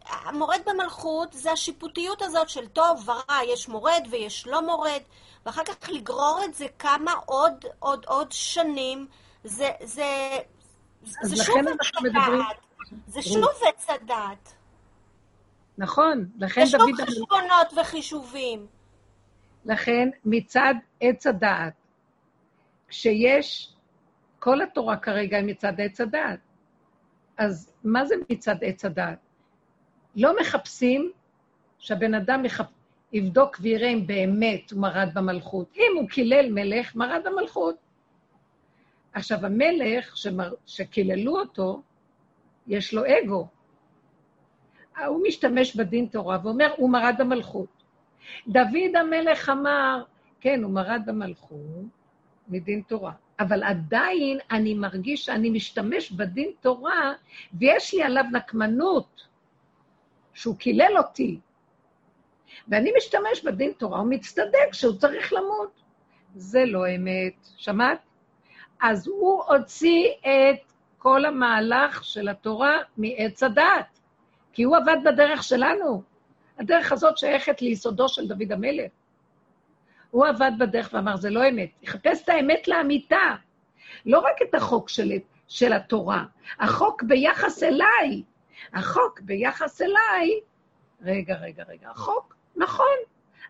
המורד 0.06 0.60
במלכות 0.66 1.32
זה 1.32 1.52
השיפוטיות 1.52 2.22
הזאת 2.22 2.48
של 2.48 2.68
טוב 2.68 3.08
ורע, 3.08 3.38
יש 3.46 3.68
מורד 3.68 4.06
ויש 4.10 4.46
לא 4.46 4.66
מורד, 4.66 5.00
ואחר 5.46 5.64
כך 5.64 5.88
לגרור 5.88 6.40
את 6.44 6.54
זה 6.54 6.66
כמה 6.78 7.12
עוד, 7.26 7.64
עוד, 7.78 8.04
עוד 8.06 8.32
שנים, 8.32 9.06
זה, 9.44 9.70
זה, 9.82 10.38
זה 11.04 11.44
שוב 11.44 11.56
עץ 11.68 12.04
הדעת. 12.06 12.56
זה 13.06 13.22
שוב 13.22 13.48
עץ 13.68 13.90
הדעת. 13.90 14.54
נכון, 15.78 16.28
לכן 16.38 16.64
זה 16.64 16.70
שוב 16.70 16.80
דוד. 16.80 17.08
חשבונות 17.08 17.72
וחישובים. 17.80 18.66
לכן 19.64 20.08
מצד 20.24 20.74
עץ 21.00 21.26
הדעת, 21.26 21.72
כשיש, 22.88 23.74
כל 24.38 24.62
התורה 24.62 24.96
כרגע 24.96 25.36
היא 25.36 25.44
מצד 25.44 25.80
עץ 25.80 26.00
הדעת. 26.00 26.38
אז 27.36 27.72
מה 27.84 28.04
זה 28.04 28.14
מצד 28.30 28.56
עץ 28.60 28.84
הדעת? 28.84 29.18
לא 30.16 30.36
מחפשים 30.40 31.12
שהבן 31.78 32.14
אדם 32.14 32.44
יחפ... 32.44 32.66
יבדוק 33.12 33.56
ויראה 33.60 33.88
אם 33.88 34.06
באמת 34.06 34.70
הוא 34.70 34.80
מרד 34.80 35.08
במלכות. 35.14 35.76
אם 35.76 35.96
הוא 35.96 36.08
קילל 36.08 36.52
מלך, 36.52 36.96
מרד 36.96 37.20
במלכות. 37.24 37.76
עכשיו, 39.14 39.46
המלך 39.46 40.16
שמר... 40.16 40.54
שקיללו 40.66 41.40
אותו, 41.40 41.82
יש 42.66 42.94
לו 42.94 43.02
אגו. 43.06 43.46
הוא 45.06 45.22
משתמש 45.28 45.76
בדין 45.76 46.06
תורה 46.06 46.38
ואומר, 46.42 46.74
הוא 46.76 46.90
מרד 46.90 47.14
במלכות. 47.18 47.82
דוד 48.48 48.96
המלך 49.00 49.48
אמר, 49.48 50.02
כן, 50.40 50.62
הוא 50.62 50.72
מרד 50.72 51.02
במלכות 51.06 51.58
מדין 52.48 52.82
תורה, 52.82 53.12
אבל 53.40 53.62
עדיין 53.62 54.38
אני 54.50 54.74
מרגיש 54.74 55.24
שאני 55.24 55.50
משתמש 55.50 56.12
בדין 56.12 56.50
תורה, 56.60 57.12
ויש 57.54 57.94
לי 57.94 58.02
עליו 58.02 58.24
נקמנות, 58.32 59.26
שהוא 60.34 60.56
קילל 60.56 60.92
אותי, 60.98 61.40
ואני 62.68 62.92
משתמש 62.96 63.44
בדין 63.44 63.72
תורה, 63.72 63.98
הוא 63.98 64.10
מצטדק 64.10 64.72
שהוא 64.72 64.98
צריך 64.98 65.32
למות. 65.32 65.82
זה 66.34 66.64
לא 66.66 66.94
אמת, 66.96 67.48
שמעת? 67.56 67.98
אז 68.82 69.08
הוא 69.08 69.44
הוציא 69.44 70.08
את 70.20 70.72
כל 70.98 71.24
המהלך 71.24 72.04
של 72.04 72.28
התורה 72.28 72.78
מעץ 72.96 73.42
הדת, 73.42 73.98
כי 74.52 74.62
הוא 74.62 74.76
עבד 74.76 74.96
בדרך 75.04 75.42
שלנו. 75.42 76.02
הדרך 76.58 76.92
הזאת 76.92 77.18
שייכת 77.18 77.62
ליסודו 77.62 78.08
של 78.08 78.28
דוד 78.28 78.52
המלך. 78.52 78.90
הוא 80.10 80.26
עבד 80.26 80.52
בדרך 80.58 80.90
ואמר, 80.92 81.16
זה 81.16 81.30
לא 81.30 81.48
אמת. 81.48 81.70
יחפש 81.82 82.22
את 82.22 82.28
האמת 82.28 82.68
לאמיתה. 82.68 83.36
לא 84.06 84.18
רק 84.18 84.42
את 84.42 84.54
החוק 84.54 84.88
של, 84.88 85.12
של 85.48 85.72
התורה, 85.72 86.24
החוק 86.60 87.02
ביחס 87.02 87.62
אליי. 87.62 88.22
החוק 88.72 89.20
ביחס 89.20 89.82
אליי, 89.82 90.40
רגע, 91.02 91.34
רגע, 91.34 91.64
רגע, 91.68 91.90
החוק, 91.90 92.36
נכון, 92.56 92.96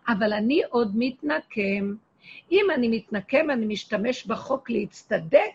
אבל 0.09 0.33
אני 0.33 0.63
עוד 0.71 0.93
מתנקם. 0.95 1.95
אם 2.53 2.67
אני 2.75 2.89
מתנקם, 2.89 3.51
אני 3.51 3.67
משתמש 3.67 4.27
בחוק 4.27 4.71
להצטדק, 4.71 5.53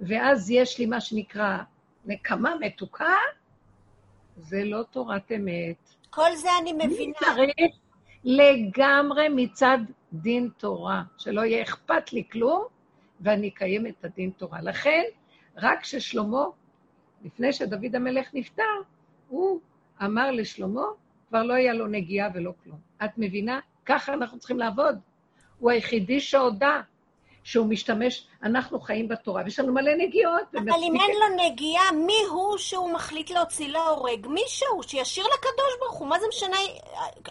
ואז 0.00 0.50
יש 0.50 0.78
לי 0.78 0.86
מה 0.86 1.00
שנקרא 1.00 1.58
נקמה 2.04 2.54
מתוקה, 2.60 3.14
זה 4.36 4.64
לא 4.64 4.82
תורת 4.90 5.32
אמת. 5.32 5.88
כל 6.10 6.36
זה 6.36 6.48
אני 6.62 6.72
מבינה. 6.72 7.12
צריך 7.18 7.76
לגמרי 8.24 9.28
מצד 9.28 9.78
דין 10.12 10.48
תורה, 10.56 11.02
שלא 11.18 11.40
יהיה 11.40 11.62
אכפת 11.62 12.12
לי 12.12 12.24
כלום, 12.32 12.64
ואני 13.20 13.48
אקיים 13.48 13.86
את 13.86 14.04
הדין 14.04 14.30
תורה. 14.30 14.60
לכן, 14.62 15.02
רק 15.56 15.80
כששלמה, 15.80 16.44
לפני 17.24 17.52
שדוד 17.52 17.96
המלך 17.96 18.28
נפטר, 18.34 18.62
הוא 19.28 19.60
אמר 20.04 20.30
לשלמה, 20.30 20.84
כבר 21.28 21.42
לא 21.42 21.54
היה 21.54 21.72
לו 21.72 21.86
נגיעה 21.86 22.28
ולא 22.34 22.52
כלום. 22.64 22.78
את 23.04 23.10
מבינה? 23.18 23.60
ככה 23.86 24.14
אנחנו 24.14 24.38
צריכים 24.38 24.58
לעבוד. 24.58 24.98
הוא 25.58 25.70
היחידי 25.70 26.20
שהודה 26.20 26.80
שהוא 27.44 27.66
משתמש, 27.66 28.26
אנחנו 28.42 28.80
חיים 28.80 29.08
בתורה, 29.08 29.42
ויש 29.44 29.60
לנו 29.60 29.72
מלא 29.72 29.92
נגיעות. 29.98 30.42
אבל 30.54 30.58
אם 30.60 30.68
ומספיק- 30.68 31.00
אין 31.00 31.16
לו 31.20 31.44
נגיעה, 31.46 31.92
מי 31.92 32.16
הוא 32.30 32.58
שהוא 32.58 32.92
מחליט 32.92 33.30
להוציא 33.30 33.68
להורג? 33.68 34.26
מישהו, 34.26 34.82
שישאיר 34.82 35.26
לקדוש 35.26 35.74
ברוך 35.80 35.94
הוא. 35.98 36.08
מה 36.08 36.20
זה 36.20 36.26
משנה 36.28 36.56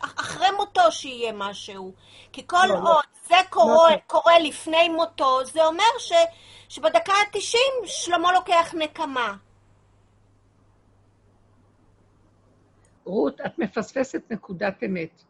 אח- 0.02 0.14
אחרי 0.20 0.48
מותו 0.58 0.92
שיהיה 0.92 1.32
משהו? 1.36 1.94
כי 2.32 2.48
כל 2.48 2.58
לא, 2.70 2.76
לא. 2.84 2.94
עוד 2.96 3.04
זה 3.28 3.36
קורה, 3.50 3.92
לא. 3.92 3.98
קורה 4.08 4.40
לפני 4.40 4.90
מותו, 4.90 5.46
זה 5.46 5.66
אומר 5.66 5.84
ש, 6.00 6.12
שבדקה 6.70 7.14
ה-90 7.14 7.58
שלמה 7.88 8.32
לוקח 8.34 8.74
נקמה. 8.78 9.34
רות, 13.06 13.42
את 13.42 13.60
מפספסת 13.60 14.22
נקודת 14.30 14.84
אמת. 14.84 15.24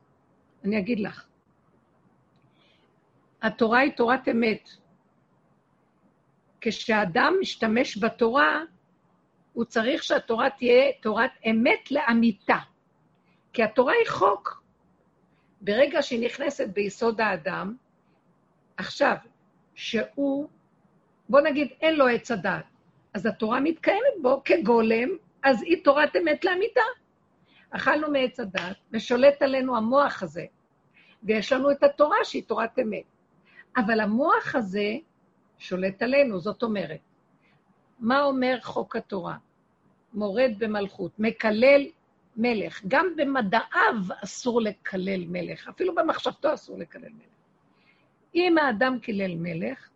אני 0.65 0.79
אגיד 0.79 0.99
לך. 0.99 1.23
התורה 3.43 3.79
היא 3.79 3.91
תורת 3.91 4.27
אמת. 4.29 4.69
כשאדם 6.61 7.33
משתמש 7.41 7.97
בתורה, 7.97 8.63
הוא 9.53 9.65
צריך 9.65 10.03
שהתורה 10.03 10.49
תהיה 10.49 10.91
תורת 11.01 11.31
אמת 11.49 11.91
לאמיתה. 11.91 12.57
כי 13.53 13.63
התורה 13.63 13.93
היא 13.93 14.09
חוק. 14.09 14.63
ברגע 15.61 16.01
שהיא 16.01 16.25
נכנסת 16.25 16.67
ביסוד 16.67 17.21
האדם, 17.21 17.75
עכשיו, 18.77 19.15
שהוא, 19.75 20.49
בוא 21.29 21.41
נגיד, 21.41 21.67
אין 21.81 21.95
לו 21.95 22.07
עץ 22.07 22.31
הדת, 22.31 22.65
אז 23.13 23.25
התורה 23.25 23.59
מתקיימת 23.59 24.21
בו 24.21 24.41
כגולם, 24.45 25.09
אז 25.43 25.61
היא 25.61 25.83
תורת 25.83 26.15
אמת 26.15 26.45
לאמיתה. 26.45 26.81
אכלנו 27.69 28.11
מעץ 28.11 28.39
הדת, 28.39 28.77
ושולט 28.91 29.41
עלינו 29.41 29.77
המוח 29.77 30.23
הזה, 30.23 30.45
ויש 31.23 31.53
לנו 31.53 31.71
את 31.71 31.83
התורה 31.83 32.17
שהיא 32.23 32.43
תורת 32.47 32.79
אמת. 32.79 33.12
אבל 33.77 33.99
המוח 33.99 34.55
הזה 34.55 34.97
שולט 35.57 36.01
עלינו, 36.01 36.39
זאת 36.39 36.63
אומרת, 36.63 36.99
מה 37.99 38.23
אומר 38.23 38.57
חוק 38.61 38.95
התורה? 38.95 39.37
מורד 40.13 40.51
במלכות, 40.57 41.11
מקלל 41.19 41.81
מלך. 42.37 42.81
גם 42.87 43.05
במדעיו 43.17 43.95
אסור 44.23 44.61
לקלל 44.61 45.25
מלך, 45.27 45.67
אפילו 45.67 45.95
במחשבתו 45.95 46.53
אסור 46.53 46.77
לקלל 46.77 47.09
מלך. 47.09 47.33
אם 48.35 48.57
האדם 48.57 48.99
קילל 48.99 49.35
מלך, 49.35 49.89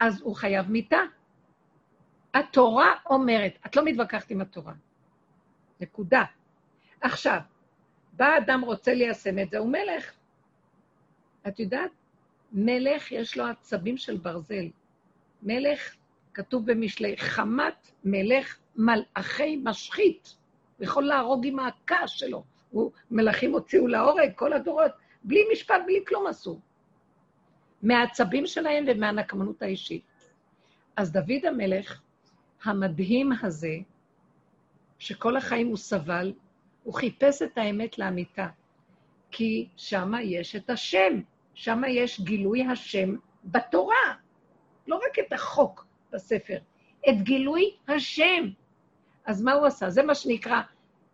אז 0.00 0.20
הוא 0.20 0.36
חייב 0.36 0.70
מיתה. 0.70 1.00
התורה 2.34 2.94
אומרת, 3.06 3.58
את 3.66 3.76
לא 3.76 3.84
מתווכחת 3.84 4.30
עם 4.30 4.40
התורה. 4.40 4.72
נקודה. 5.80 6.24
עכשיו, 7.00 7.38
בא 8.12 8.38
אדם 8.38 8.60
רוצה 8.60 8.94
ליישם 8.94 9.38
את 9.38 9.50
זה, 9.50 9.58
הוא 9.58 9.68
מלך. 9.68 10.12
את 11.48 11.60
יודעת, 11.60 11.90
מלך 12.54 13.12
יש 13.12 13.36
לו 13.36 13.44
עצבים 13.44 13.96
של 13.96 14.16
ברזל. 14.16 14.68
מלך, 15.42 15.94
כתוב 16.34 16.66
במשלי, 16.66 17.16
חמת 17.16 17.90
מלך 18.04 18.58
מלאכי 18.76 19.56
משחית. 19.64 20.36
הוא 20.78 20.84
יכול 20.84 21.04
להרוג 21.04 21.46
עם 21.46 21.58
הכעס 21.58 22.10
שלו. 22.10 22.44
הוא, 22.70 22.92
מלכים 23.10 23.52
הוציאו 23.52 23.86
להורג 23.86 24.30
כל 24.34 24.52
הדורות, 24.52 24.92
בלי 25.24 25.40
משפט, 25.52 25.82
בלי 25.86 26.04
כלום 26.06 26.26
עשו. 26.26 26.60
מהעצבים 27.82 28.46
שלהם 28.46 28.84
ומהנקמנות 28.88 29.62
האישית. 29.62 30.04
אז 30.96 31.12
דוד 31.12 31.44
המלך, 31.48 32.00
המדהים 32.64 33.32
הזה, 33.42 33.76
שכל 34.98 35.36
החיים 35.36 35.66
הוא 35.66 35.76
סבל, 35.76 36.32
הוא 36.82 36.94
חיפש 36.94 37.42
את 37.42 37.58
האמת 37.58 37.98
לאמיתה. 37.98 38.48
כי 39.30 39.68
שמה 39.76 40.22
יש 40.22 40.56
את 40.56 40.70
השם, 40.70 41.20
שמה 41.54 41.88
יש 41.88 42.20
גילוי 42.20 42.66
השם 42.66 43.16
בתורה. 43.44 44.14
לא 44.86 44.96
רק 44.96 45.18
את 45.18 45.32
החוק 45.32 45.86
בספר, 46.12 46.58
את 47.08 47.22
גילוי 47.22 47.76
השם. 47.88 48.48
אז 49.24 49.42
מה 49.42 49.52
הוא 49.52 49.66
עשה? 49.66 49.90
זה 49.90 50.02
מה 50.02 50.14
שנקרא, 50.14 50.60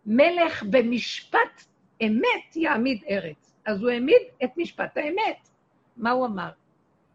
מלך 0.05 0.63
במשפט 0.69 1.63
אמת 2.01 2.55
יעמיד 2.55 3.03
ארץ. 3.09 3.53
אז 3.65 3.81
הוא 3.81 3.89
העמיד 3.89 4.21
את 4.43 4.49
משפט 4.57 4.97
האמת. 4.97 5.49
מה 5.97 6.11
הוא 6.11 6.25
אמר? 6.25 6.49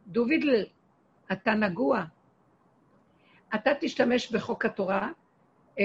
דובידל, 0.06 0.64
אתה 1.32 1.54
נגוע. 1.54 2.04
אתה 3.54 3.70
תשתמש 3.80 4.32
בחוק 4.32 4.64
התורה, 4.64 5.10
אה, 5.78 5.84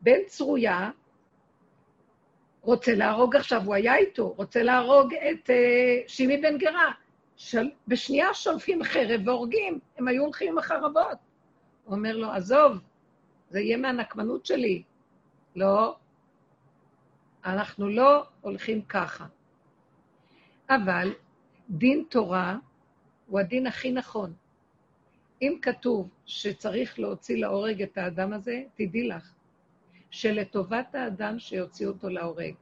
בן 0.00 0.18
צרויה 0.26 0.90
רוצה 2.64 2.94
להרוג 2.94 3.36
עכשיו, 3.36 3.62
הוא 3.64 3.74
היה 3.74 3.96
איתו, 3.96 4.34
רוצה 4.36 4.62
להרוג 4.62 5.14
את 5.14 5.50
אה, 5.50 6.00
שימי 6.06 6.36
בן 6.36 6.58
גרה. 6.58 6.92
של... 7.36 7.70
בשנייה 7.88 8.34
שולפים 8.34 8.84
חרב 8.84 9.20
והורגים, 9.28 9.78
הם 9.98 10.08
היו 10.08 10.24
הולכים 10.24 10.52
עם 10.52 10.58
החרבות. 10.58 11.18
הוא 11.84 11.96
אומר 11.96 12.16
לו, 12.16 12.30
עזוב, 12.30 12.78
זה 13.48 13.60
יהיה 13.60 13.76
מהנקמנות 13.76 14.46
שלי. 14.46 14.82
לא, 15.56 15.96
אנחנו 17.44 17.88
לא 17.88 18.26
הולכים 18.40 18.82
ככה. 18.82 19.26
אבל 20.70 21.12
דין 21.70 22.04
תורה 22.10 22.56
הוא 23.26 23.40
הדין 23.40 23.66
הכי 23.66 23.92
נכון. 23.92 24.32
אם 25.42 25.58
כתוב 25.62 26.08
שצריך 26.26 26.98
להוציא 26.98 27.36
להורג 27.36 27.82
את 27.82 27.98
האדם 27.98 28.32
הזה, 28.32 28.62
תדעי 28.74 29.08
לך 29.08 29.33
שלטובת 30.14 30.94
האדם 30.94 31.38
שיוציא 31.38 31.86
אותו 31.86 32.08
להורג. 32.08 32.54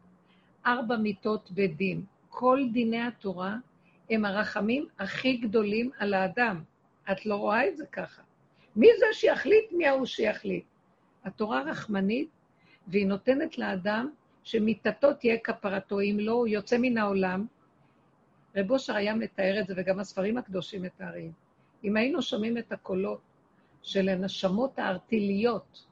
ארבע 0.66 0.96
מיתות 0.96 1.50
בדין. 1.50 2.05
כל 2.28 2.61
דיני 2.72 3.00
התורה 3.03 3.57
הם 4.11 4.24
הרחמים 4.24 4.86
הכי 4.98 5.36
גדולים 5.36 5.90
על 5.98 6.14
האדם. 6.14 6.62
את 7.12 7.26
לא 7.26 7.36
רואה 7.36 7.68
את 7.68 7.76
זה 7.76 7.86
ככה. 7.86 8.22
מי 8.76 8.88
זה 8.98 9.07
שיחליט? 9.12 9.72
מי 9.72 9.86
ההוא 9.86 10.07
שיחליט? 10.07 10.64
התורה 11.24 11.62
רחמנית, 11.62 12.28
והיא 12.88 13.07
נותנת 13.07 13.59
לאדם 13.59 14.11
שמיתתו 14.42 15.12
תהיה 15.12 15.38
כפרתו, 15.38 16.00
אם 16.00 16.16
לא, 16.20 16.32
הוא 16.32 16.46
יוצא 16.46 16.76
מן 16.80 16.98
העולם. 16.98 17.46
רב 18.57 18.70
אושר 18.70 18.96
היה 18.96 19.14
מתאר 19.14 19.61
את 19.61 19.66
זה, 19.66 19.74
וגם 19.76 19.98
הספרים 19.98 20.38
הקדושים 20.38 20.82
מתארים. 20.82 21.32
אם 21.84 21.96
היינו 21.96 22.22
שומעים 22.22 22.59
את 22.59 22.72
הקולות 22.72 23.20
של 23.82 24.09
הנשמות 24.09 24.78
הארטיליות 24.78 25.91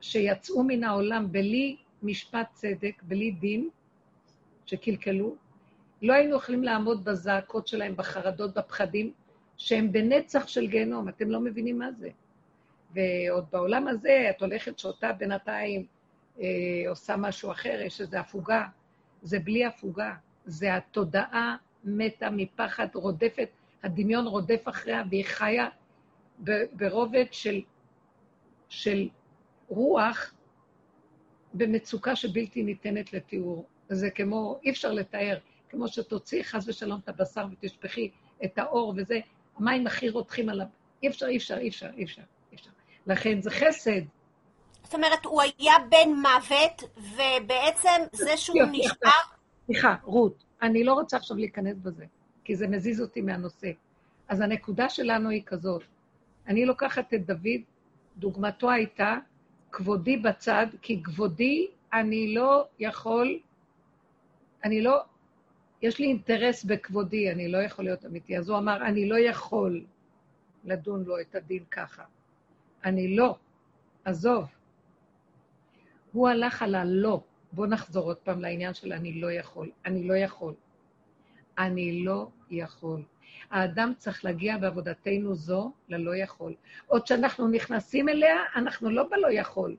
שיצאו 0.00 0.64
מן 0.64 0.84
העולם 0.84 1.32
בלי 1.32 1.76
משפט 2.02 2.46
צדק, 2.52 3.02
בלי 3.02 3.30
דין, 3.30 3.68
שקלקלו, 4.66 5.36
לא 6.02 6.12
היינו 6.12 6.36
יכולים 6.36 6.64
לעמוד 6.64 7.04
בזעקות 7.04 7.68
שלהם, 7.68 7.96
בחרדות, 7.96 8.54
בפחדים, 8.54 9.12
שהם 9.56 9.92
בנצח 9.92 10.48
של 10.48 10.66
גיהנום, 10.66 11.08
אתם 11.08 11.30
לא 11.30 11.40
מבינים 11.40 11.78
מה 11.78 11.92
זה. 11.92 12.10
ועוד 12.94 13.44
בעולם 13.52 13.88
הזה 13.88 14.26
את 14.30 14.42
הולכת 14.42 14.78
שותה 14.78 15.12
בינתיים, 15.12 15.86
אה, 16.40 16.46
עושה 16.88 17.16
משהו 17.16 17.50
אחר, 17.50 17.80
יש 17.84 18.00
איזו 18.00 18.16
הפוגה. 18.16 18.66
זה 19.22 19.38
בלי 19.38 19.64
הפוגה, 19.64 20.14
זה 20.44 20.76
התודעה 20.76 21.56
מתה 21.84 22.30
מפחד, 22.30 22.86
רודפת, 22.94 23.48
הדמיון 23.82 24.26
רודף 24.26 24.62
אחריה, 24.64 25.02
והיא 25.10 25.24
חיה 25.24 25.68
ברובד 26.72 27.24
של, 27.30 27.60
של 28.68 29.08
רוח 29.74 30.34
במצוקה 31.54 32.16
שבלתי 32.16 32.62
ניתנת 32.62 33.12
לתיאור. 33.12 33.66
זה 33.88 34.10
כמו, 34.10 34.58
אי 34.64 34.70
אפשר 34.70 34.92
לתאר, 34.92 35.38
כמו 35.68 35.88
שתוציאי 35.88 36.44
חס 36.44 36.68
ושלום 36.68 37.00
את 37.04 37.08
הבשר 37.08 37.46
ותשפכי 37.52 38.10
את 38.44 38.58
האור 38.58 38.94
וזה, 38.96 39.20
המים 39.56 39.86
הכי 39.86 40.08
רותחים 40.08 40.48
עליו. 40.48 40.66
אי 41.02 41.08
אפשר, 41.08 41.26
אי 41.26 41.36
אפשר, 41.36 41.58
אי 41.58 41.68
אפשר, 41.68 41.90
אי 41.96 42.04
אפשר, 42.04 42.22
אי 42.52 42.56
אפשר. 42.56 42.70
לכן 43.06 43.40
זה 43.40 43.50
חסד. 43.50 44.00
זאת 44.84 44.94
אומרת, 44.94 45.24
הוא 45.24 45.42
היה 45.42 45.74
בן 45.90 46.10
מוות, 46.14 46.82
ובעצם 46.96 48.02
זה 48.12 48.36
שהוא 48.36 48.62
נשאר... 48.72 49.10
סליחה, 49.66 49.94
רות, 50.02 50.44
אני 50.62 50.84
לא 50.84 50.92
רוצה 50.92 51.16
עכשיו 51.16 51.36
להיכנס 51.36 51.76
בזה, 51.78 52.04
כי 52.44 52.56
זה 52.56 52.68
מזיז 52.68 53.00
אותי 53.00 53.20
מהנושא. 53.20 53.70
אז 54.28 54.40
הנקודה 54.40 54.88
שלנו 54.88 55.30
היא 55.30 55.42
כזאת, 55.46 55.82
אני 56.46 56.66
לוקחת 56.66 57.14
את 57.14 57.26
דוד, 57.26 57.60
דוגמתו 58.16 58.70
הייתה, 58.70 59.16
כבודי 59.72 60.16
בצד, 60.16 60.66
כי 60.82 61.02
כבודי 61.02 61.68
אני 61.92 62.34
לא 62.34 62.66
יכול, 62.78 63.38
אני 64.64 64.82
לא, 64.82 65.00
יש 65.82 65.98
לי 65.98 66.06
אינטרס 66.06 66.64
בכבודי, 66.64 67.32
אני 67.32 67.48
לא 67.48 67.58
יכול 67.58 67.84
להיות 67.84 68.06
אמיתי. 68.06 68.38
אז 68.38 68.48
הוא 68.48 68.58
אמר, 68.58 68.86
אני 68.86 69.08
לא 69.08 69.18
יכול 69.18 69.84
לדון 70.64 71.04
לו 71.04 71.20
את 71.20 71.34
הדין 71.34 71.64
ככה. 71.70 72.04
אני 72.84 73.16
לא, 73.16 73.36
עזוב. 74.04 74.44
הוא 76.12 76.28
הלך 76.28 76.62
על 76.62 76.74
הלא. 76.74 77.20
בואו 77.52 77.66
נחזור 77.66 78.04
עוד 78.04 78.16
פעם 78.16 78.40
לעניין 78.40 78.74
של 78.74 78.92
אני 78.92 79.20
לא 79.20 79.32
יכול. 79.32 79.70
אני 79.86 80.08
לא 80.08 80.14
יכול. 80.14 80.54
אני 81.58 82.04
לא 82.04 82.28
יכול. 82.50 83.02
האדם 83.52 83.92
צריך 83.98 84.24
להגיע 84.24 84.58
בעבודתנו 84.58 85.34
זו 85.34 85.72
ללא 85.88 86.16
יכול. 86.16 86.54
עוד 86.86 87.06
שאנחנו 87.06 87.48
נכנסים 87.48 88.08
אליה, 88.08 88.36
אנחנו 88.56 88.90
לא 88.90 89.08
בלא 89.10 89.32
יכול. 89.32 89.76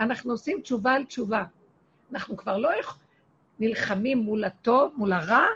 אנחנו 0.00 0.32
עושים 0.32 0.60
תשובה 0.60 0.92
על 0.92 1.04
תשובה. 1.04 1.44
אנחנו 2.12 2.36
כבר 2.36 2.56
לא 2.56 2.70
נלחמים 3.58 4.18
מול 4.18 4.44
הטוב, 4.44 4.94
מול 4.96 5.12
הרע, 5.12 5.46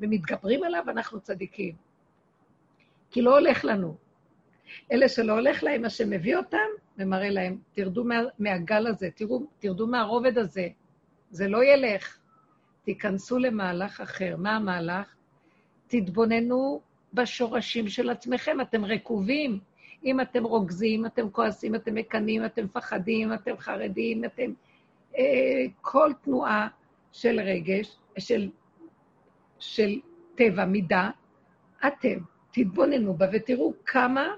ומתגברים 0.00 0.62
עליו, 0.62 0.84
אנחנו 0.88 1.20
צדיקים. 1.20 1.74
כי 3.10 3.22
לא 3.22 3.38
הולך 3.38 3.64
לנו. 3.64 3.96
אלה 4.92 5.08
שלא 5.08 5.32
הולך 5.32 5.62
להם, 5.62 5.84
השם 5.84 6.10
מביא 6.10 6.36
אותם 6.36 6.68
ומראה 6.98 7.30
להם, 7.30 7.58
תרדו 7.72 8.04
מה, 8.04 8.20
מהגל 8.38 8.86
הזה, 8.86 9.08
תראו, 9.14 9.46
תרדו 9.58 9.86
מהרובד 9.86 10.38
הזה, 10.38 10.68
זה 11.30 11.48
לא 11.48 11.64
ילך. 11.64 12.18
תיכנסו 12.84 13.38
למהלך 13.38 14.00
אחר. 14.00 14.36
מה 14.38 14.56
המהלך? 14.56 15.14
תתבוננו 15.86 16.80
בשורשים 17.14 17.88
של 17.88 18.10
עצמכם, 18.10 18.60
אתם 18.60 18.84
רקובים. 18.84 19.58
אם 20.04 20.20
אתם 20.20 20.44
רוגזים, 20.44 21.06
אתם 21.06 21.30
כועסים, 21.30 21.74
אתם 21.74 21.94
מקנאים, 21.94 22.44
אתם 22.44 22.64
מפחדים, 22.64 23.34
אתם 23.34 23.58
חרדים, 23.58 24.24
אתם... 24.24 24.52
אה, 25.18 25.64
כל 25.80 26.12
תנועה 26.24 26.68
של 27.12 27.40
רגש, 27.40 27.96
של, 28.18 28.50
של 29.58 30.00
טבע, 30.34 30.64
מידה, 30.64 31.10
אתם 31.86 32.18
תתבוננו 32.50 33.14
בה 33.14 33.26
ותראו 33.32 33.72
כמה 33.84 34.28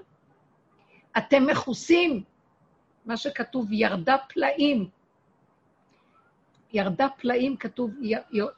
אתם 1.17 1.47
מכוסים. 1.47 2.23
מה 3.05 3.17
שכתוב, 3.17 3.67
ירדה 3.71 4.15
פלאים. 4.29 4.89
ירדה 6.73 7.07
פלאים, 7.17 7.57
כתוב 7.57 7.91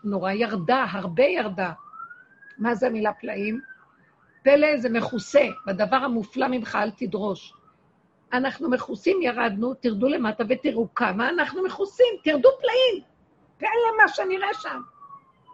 נורא 0.03 0.31
ירדה, 0.31 0.85
הרבה 0.91 1.23
ירדה. 1.23 1.71
מה 2.57 2.75
זה 2.75 2.87
המילה 2.87 3.13
פלאים? 3.13 3.61
פלא 4.45 4.77
זה 4.77 4.89
מכוסה, 4.89 5.47
בדבר 5.67 5.95
המופלא 5.95 6.47
ממך 6.47 6.77
אל 6.81 6.91
תדרוש. 6.91 7.53
אנחנו 8.33 8.69
מכוסים, 8.69 9.21
ירדנו, 9.21 9.73
תרדו 9.73 10.07
למטה 10.07 10.43
ותראו 10.49 10.87
כמה 10.95 11.29
אנחנו 11.29 11.63
מכוסים, 11.63 12.05
תרדו 12.23 12.49
פלאים. 12.61 13.03
פלא 13.57 13.97
מה 13.97 14.07
שנראה 14.07 14.53
שם. 14.53 14.81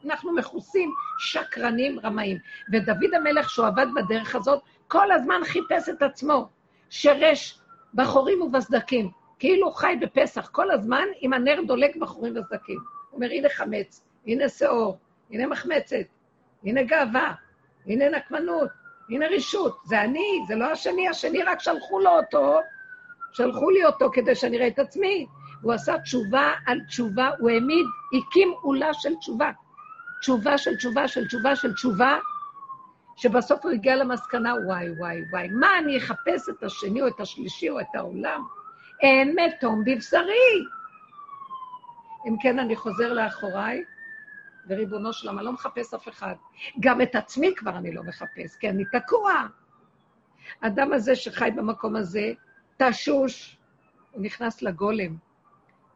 אנחנו 0.06 0.36
מכוסים, 0.36 0.94
שקרנים, 1.20 2.00
רמאים. 2.00 2.38
ודוד 2.74 3.14
המלך, 3.14 3.50
שהוא 3.50 3.68
עבד 3.68 3.86
בדרך 3.96 4.36
הזאת, 4.36 4.62
כל 4.88 5.12
הזמן 5.12 5.42
חיפש 5.44 5.90
את 5.90 6.02
עצמו. 6.02 6.50
שרש 6.90 7.60
בחורים 7.94 8.42
ובסדקים, 8.42 9.12
כאילו 9.40 9.72
חי 9.72 9.96
בפסח, 10.02 10.50
כל 10.52 10.72
הזמן 10.72 11.06
עם 11.20 11.34
הנר 11.34 11.60
דולק 11.68 11.96
בחורים 11.96 12.34
ובסדקים. 12.38 12.80
הוא 13.10 13.16
אומר, 13.18 13.28
הנה 13.32 13.50
חמץ, 13.50 14.04
הנה 14.28 14.50
שאור, 14.50 14.98
הנה 15.32 15.48
מחמצת, 15.48 16.06
הנה 16.64 16.84
גאווה, 16.84 17.34
הנה 17.86 18.10
נקמנות, 18.10 18.81
הנה 19.12 19.28
רישות. 19.28 19.80
זה 19.84 20.02
אני, 20.02 20.40
זה 20.48 20.56
לא 20.56 20.66
השני, 20.66 21.10
השני 21.10 21.44
רק 21.44 21.60
שלחו 21.60 22.00
לו 22.00 22.10
אותו, 22.10 22.60
שלחו 23.32 23.70
לי 23.70 23.86
אותו 23.86 24.10
כדי 24.14 24.36
שאני 24.36 24.58
אראה 24.58 24.68
את 24.68 24.80
עצמי. 24.80 25.26
הוא 25.62 25.74
עשה 25.74 26.00
תשובה 26.00 26.52
על 26.68 26.80
תשובה, 26.88 27.30
הוא 27.40 27.50
העמיד, 27.50 27.86
הקים 28.14 28.54
עולה 28.62 28.94
של 28.94 29.16
תשובה. 29.16 29.52
תשובה 30.22 30.58
של 30.58 30.76
תשובה 30.76 31.08
של 31.08 31.28
תשובה 31.28 31.56
של 31.56 31.74
תשובה, 31.74 32.18
שבסוף 33.16 33.66
הוא 33.66 33.72
הגיע 33.72 33.96
למסקנה, 33.96 34.54
וואי, 34.66 34.90
וואי, 35.00 35.22
וואי, 35.32 35.48
מה 35.48 35.78
אני 35.80 35.98
אחפש 35.98 36.50
את 36.50 36.64
השני 36.64 37.02
או 37.02 37.08
את 37.08 37.20
השלישי 37.20 37.70
או 37.70 37.80
את 37.80 37.96
העולם? 37.96 38.44
אין 39.02 39.36
מתום 39.40 39.84
בבשרי. 39.86 40.66
אם 42.28 42.36
כן, 42.42 42.60
אני 42.60 42.76
חוזר 42.76 43.14
לאחוריי, 43.14 43.84
וריבונו 44.68 45.14
שלם, 45.14 45.38
אני 45.38 45.46
לא 45.46 45.52
מחפש 45.52 45.94
אף 45.94 46.08
אחד. 46.08 46.36
גם 46.80 47.02
את 47.02 47.16
עצמי 47.16 47.54
כבר 47.56 47.78
אני 47.78 47.94
לא 47.94 48.04
מחפש, 48.04 48.56
כי 48.60 48.70
אני 48.70 48.84
תקוע. 48.86 49.34
האדם 50.62 50.94
הזה 50.94 51.16
שחי 51.16 51.50
במקום 51.56 51.96
הזה, 51.96 52.34
תשוש, 52.78 53.58
הוא 54.12 54.22
נכנס 54.22 54.62
לגולם, 54.62 55.16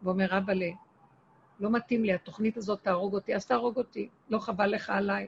ואומר, 0.01 0.37
אבאלה, 0.37 0.69
לא 1.59 1.69
מתאים 1.71 2.03
לי, 2.03 2.13
התוכנית 2.13 2.57
הזאת 2.57 2.83
תהרוג 2.83 3.13
אותי, 3.13 3.35
אז 3.35 3.45
תהרוג 3.45 3.77
אותי, 3.77 4.09
לא 4.29 4.39
חבל 4.39 4.67
לך 4.67 4.89
עליי. 4.89 5.27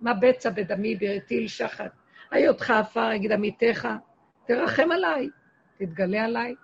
מה 0.00 0.14
בצע 0.14 0.50
בדמי 0.50 0.96
בריתי 0.96 1.48
שחת? 1.48 1.92
היותך 2.30 2.70
עפר, 2.70 3.12
יגיד 3.12 3.32
עמיתך, 3.32 3.88
תרחם 4.46 4.90
עליי, 4.92 5.28
תתגלה 5.78 6.24
עליי, 6.24 6.54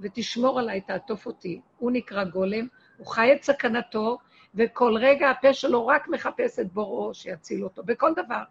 ותשמור 0.00 0.60
עליי, 0.60 0.80
תעטוף 0.80 1.26
אותי. 1.26 1.60
הוא 1.78 1.90
נקרא 1.90 2.24
גולם, 2.24 2.66
הוא 2.96 3.06
חי 3.06 3.32
את 3.32 3.42
סכנתו, 3.42 4.18
וכל 4.54 4.94
רגע 5.00 5.30
הפה 5.30 5.52
שלו 5.54 5.86
רק 5.86 6.08
מחפש 6.08 6.58
את 6.58 6.72
בוראו 6.72 7.14
שיציל 7.14 7.64
אותו, 7.64 7.82
בכל 7.82 8.12
דבר. 8.16 8.42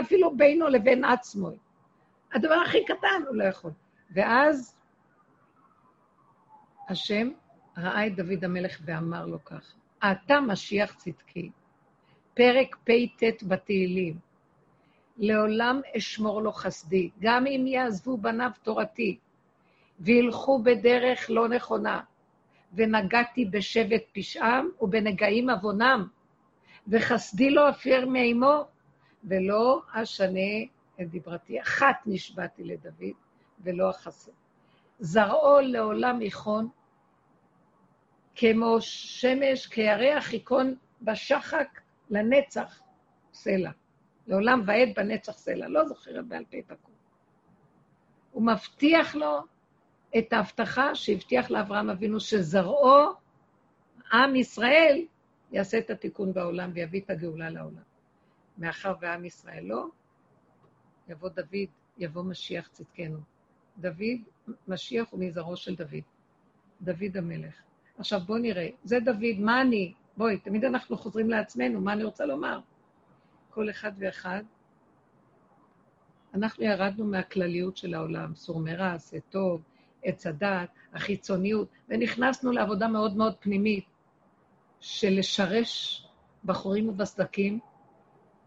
אפילו 0.00 0.36
בינו 0.36 0.68
לבין 0.68 1.04
עצמו. 1.04 1.50
הדבר 2.32 2.54
הכי 2.54 2.84
קטן 2.84 3.22
הוא 3.28 3.36
לא 3.36 3.44
יכול. 3.44 3.70
ואז 4.10 4.76
השם 6.88 7.30
ראה 7.76 8.06
את 8.06 8.16
דוד 8.16 8.44
המלך 8.44 8.78
ואמר 8.84 9.26
לו 9.26 9.44
ככה, 9.44 9.74
אתה 10.12 10.40
משיח 10.40 10.94
צדקי, 10.94 11.50
פרק 12.34 12.76
פט 12.84 13.42
בתהילים, 13.42 14.18
לעולם 15.16 15.80
אשמור 15.96 16.42
לו 16.42 16.52
חסדי, 16.52 17.10
גם 17.20 17.46
אם 17.46 17.66
יעזבו 17.66 18.16
בניו 18.16 18.50
תורתי, 18.62 19.18
וילכו 20.00 20.62
בדרך 20.62 21.30
לא 21.30 21.48
נכונה, 21.48 22.00
ונגעתי 22.72 23.44
בשבט 23.44 24.02
פשעם 24.12 24.68
ובנגעים 24.80 25.50
עוונם, 25.50 26.08
וחסדי 26.88 27.50
לא 27.50 27.70
אפר 27.70 28.04
מאמו, 28.06 28.64
ולא 29.24 29.82
אשנה 29.92 30.64
את 31.00 31.10
דיברתי. 31.10 31.60
אחת 31.60 31.96
נשבעתי 32.06 32.64
לדוד, 32.64 33.14
ולא 33.60 33.90
אחסר. 33.90 34.32
זרעו 34.98 35.60
לעולם 35.60 36.22
יכון, 36.22 36.68
כמו 38.34 38.76
שמש, 38.80 39.66
כירח 39.66 40.32
יכון 40.32 40.74
בשחק 41.02 41.80
לנצח 42.10 42.80
סלע. 43.32 43.70
לעולם 44.26 44.62
ועד 44.66 44.88
בנצח 44.96 45.32
סלע. 45.32 45.68
לא 45.68 45.84
זוכרת 45.84 46.26
בעל 46.26 46.44
פה 46.50 46.58
את 46.58 46.70
הכול. 46.70 46.94
הוא 48.30 48.42
מבטיח 48.42 49.14
לו 49.14 49.40
את 50.18 50.32
ההבטחה 50.32 50.94
שהבטיח 50.94 51.50
לאברהם 51.50 51.90
אבינו, 51.90 52.20
שזרעו, 52.20 53.12
עם 54.12 54.36
ישראל, 54.36 55.04
יעשה 55.52 55.78
את 55.78 55.90
התיקון 55.90 56.32
בעולם 56.32 56.70
ויביא 56.74 57.00
את 57.00 57.10
הגאולה 57.10 57.50
לעולם. 57.50 57.82
מאחר 58.58 58.94
ועם 59.00 59.24
ישראל 59.24 59.64
לא, 59.64 59.86
יבוא 61.08 61.28
דוד, 61.28 61.68
יבוא 61.98 62.22
משיח 62.22 62.68
צדקנו. 62.68 63.18
דוד, 63.78 64.18
משיח 64.68 65.08
הוא 65.10 65.20
מזרעו 65.20 65.56
של 65.56 65.74
דוד. 65.74 66.04
דוד 66.80 67.16
המלך. 67.16 67.54
עכשיו 67.98 68.20
בואו 68.20 68.38
נראה, 68.38 68.68
זה 68.84 69.00
דוד, 69.00 69.38
מה 69.38 69.60
אני? 69.60 69.94
בואי, 70.16 70.38
תמיד 70.38 70.64
אנחנו 70.64 70.96
חוזרים 70.96 71.30
לעצמנו, 71.30 71.80
מה 71.80 71.92
אני 71.92 72.04
רוצה 72.04 72.26
לומר? 72.26 72.60
כל 73.50 73.70
אחד 73.70 73.92
ואחד, 73.98 74.42
אנחנו 76.34 76.64
ירדנו 76.64 77.04
מהכלליות 77.04 77.76
של 77.76 77.94
העולם, 77.94 78.34
סור 78.34 78.60
מרע, 78.60 78.92
עשה 78.92 79.20
טוב, 79.30 79.62
עץ 80.08 80.26
הדת, 80.26 80.68
החיצוניות, 80.94 81.68
ונכנסנו 81.88 82.52
לעבודה 82.52 82.88
מאוד 82.88 83.16
מאוד 83.16 83.34
פנימית 83.40 83.84
של 84.80 85.18
לשרש 85.18 86.04
בחורים 86.44 86.88
ובסדקים, 86.88 87.58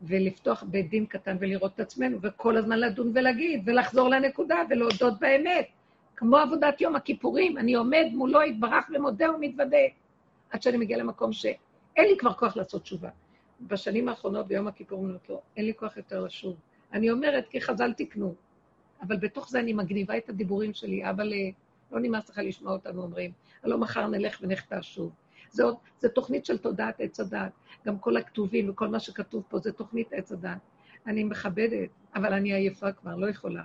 ולפתוח 0.01 0.63
בית 0.63 0.89
דין 0.89 1.05
קטן 1.05 1.37
ולראות 1.39 1.73
את 1.75 1.79
עצמנו, 1.79 2.17
וכל 2.21 2.57
הזמן 2.57 2.79
לדון 2.79 3.11
ולהגיד, 3.15 3.63
ולחזור 3.65 4.09
לנקודה 4.09 4.55
ולהודות 4.69 5.19
באמת. 5.19 5.67
כמו 6.15 6.37
עבודת 6.37 6.81
יום 6.81 6.95
הכיפורים, 6.95 7.57
אני 7.57 7.73
עומד 7.73 8.05
מולו, 8.13 8.41
יתברך 8.41 8.89
ומודה 8.95 9.31
ומתוודה, 9.31 9.77
עד 10.49 10.61
שאני 10.61 10.77
מגיע 10.77 10.97
למקום 10.97 11.33
שאין 11.33 12.07
לי 12.07 12.17
כבר 12.17 12.33
כוח 12.33 12.57
לעשות 12.57 12.81
תשובה. 12.81 13.09
בשנים 13.61 14.09
האחרונות, 14.09 14.47
ביום 14.47 14.67
הכיפור, 14.67 14.99
אומרת 14.99 15.29
לו, 15.29 15.41
אין 15.57 15.65
לי 15.65 15.73
כוח 15.75 15.97
יותר 15.97 16.23
לשוב. 16.23 16.55
אני 16.93 17.11
אומרת, 17.11 17.47
כי 17.49 17.61
חז"ל 17.61 17.93
תקנו. 17.93 18.35
אבל 19.01 19.17
בתוך 19.17 19.49
זה 19.49 19.59
אני 19.59 19.73
מגניבה 19.73 20.17
את 20.17 20.29
הדיבורים 20.29 20.73
שלי, 20.73 21.09
אבל 21.09 21.33
לא 21.91 21.99
נמאס 21.99 22.29
לך 22.29 22.37
לשמוע 22.43 22.73
אותנו 22.73 23.01
אומרים, 23.01 23.31
הלוא 23.63 23.77
מחר 23.77 24.07
נלך 24.07 24.39
ונחטא 24.41 24.81
שוב. 24.81 25.11
זה, 25.51 25.63
עוד, 25.63 25.75
תוכנית 26.15 26.45
של 26.45 26.57
תודעת 26.57 26.95
עץ 26.99 27.19
הדעת. 27.19 27.51
גם 27.85 27.99
כל 27.99 28.17
הכתובים 28.17 28.69
וכל 28.69 28.87
מה 28.87 28.99
שכתוב 28.99 29.43
פה 29.49 29.59
זה 29.59 29.71
תוכנית 29.71 30.13
עץ 30.13 30.31
הדעת. 30.31 30.59
אני 31.07 31.23
מכבדת, 31.23 31.89
אבל 32.15 32.33
אני 32.33 32.53
עייפה 32.53 32.91
כבר, 32.91 33.15
לא 33.15 33.29
יכולה. 33.29 33.63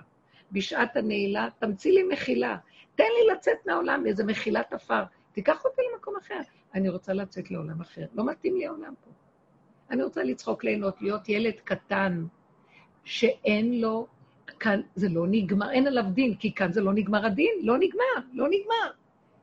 בשעת 0.51 0.97
הנעילה, 0.97 1.47
תמציא 1.59 1.93
לי 1.93 2.03
מחילה. 2.03 2.57
תן 2.95 3.03
לי 3.03 3.33
לצאת 3.33 3.57
מהעולם 3.65 4.03
באיזה 4.03 4.23
מחילת 4.25 4.73
עפר. 4.73 5.03
תיקח 5.31 5.65
אותי 5.65 5.81
למקום 5.93 6.13
אחר. 6.21 6.39
אני 6.73 6.89
רוצה 6.89 7.13
לצאת 7.13 7.51
לעולם 7.51 7.81
אחר. 7.81 8.05
לא 8.13 8.25
מתאים 8.25 8.55
לי 8.55 8.65
העולם 8.65 8.93
פה. 9.05 9.11
אני 9.91 10.03
רוצה 10.03 10.23
לצחוק, 10.23 10.63
ליהנות, 10.63 11.01
להיות 11.01 11.29
ילד 11.29 11.53
קטן, 11.63 12.25
שאין 13.03 13.81
לו, 13.81 14.07
כאן 14.59 14.81
זה 14.95 15.09
לא 15.09 15.25
נגמר, 15.27 15.71
אין 15.71 15.87
עליו 15.87 16.03
דין, 16.13 16.35
כי 16.35 16.53
כאן 16.53 16.71
זה 16.71 16.81
לא 16.81 16.93
נגמר 16.93 17.25
הדין, 17.25 17.51
לא 17.61 17.77
נגמר, 17.77 18.27
לא 18.33 18.45
נגמר. 18.47 18.91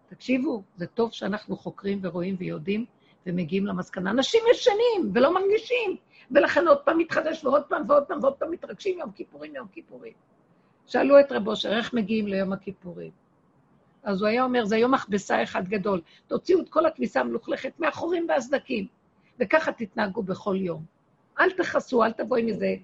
תקשיבו, 0.09 0.62
זה 0.77 0.87
טוב 0.87 1.12
שאנחנו 1.12 1.57
חוקרים 1.57 2.01
ורואים 2.03 2.37
ויודעים 2.39 2.85
ומגיעים 3.27 3.67
למסקנה. 3.67 4.11
אנשים 4.11 4.41
ישנים 4.51 5.11
ולא 5.15 5.35
מרגישים, 5.35 5.97
ולכן 6.31 6.69
עוד 6.69 6.79
פעם 6.79 6.99
מתחדש 6.99 7.45
ועוד 7.45 7.62
פעם 7.62 7.83
ועוד 7.89 8.03
פעם 8.03 8.19
ועוד 8.23 8.35
פעם 8.35 8.51
מתרגשים 8.51 8.99
יום 8.99 9.11
כיפורים, 9.11 9.55
יום 9.55 9.69
כיפורים. 9.73 10.12
שאלו 10.87 11.21
את 11.21 11.33
רבו 11.33 11.51
אושר, 11.51 11.73
איך 11.73 11.95
מגיעים 11.95 12.27
ליום 12.27 12.53
הכיפורים? 12.53 13.11
אז 14.03 14.21
הוא 14.21 14.29
היה 14.29 14.45
אומר, 14.45 14.65
זה 14.65 14.77
יום 14.77 14.95
מכבסה 14.95 15.43
אחד 15.43 15.69
גדול. 15.69 16.01
תוציאו 16.27 16.61
את 16.61 16.69
כל 16.69 16.87
הכביסה 16.87 17.21
המלוכלכת 17.21 17.73
מהחורים 17.79 18.27
והסדקים, 18.29 18.87
וככה 19.41 19.73
תתנהגו 19.73 20.23
בכל 20.23 20.57
יום. 20.59 20.85
אל 21.41 21.51
תכסו, 21.51 22.05
אל 22.05 22.12
תבואי 22.12 22.43
מזה 22.43 22.75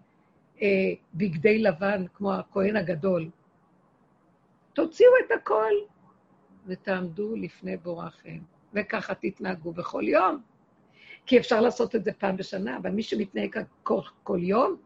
אה, 0.62 0.92
בגדי 1.14 1.58
לבן, 1.58 2.04
כמו 2.14 2.34
הכהן 2.34 2.76
הגדול. 2.76 3.30
תוציאו 4.72 5.11
את 5.26 5.30
הכל 5.30 5.72
ותעמדו 6.66 7.36
לפני 7.36 7.76
בוראכם, 7.76 8.38
וככה 8.74 9.14
תתנהגו 9.14 9.72
בכל 9.72 10.02
יום. 10.06 10.42
כי 11.26 11.38
אפשר 11.38 11.61
לעשות 11.61 11.96
את 11.96 12.04
זה 12.04 12.12
פעם 12.12 12.36
בשנה, 12.36 12.76
אבל 12.76 12.90
מי 12.90 13.02
שמתנהג 13.02 13.56
כל, 13.82 14.00
כל 14.22 14.38
יום, 14.42 14.76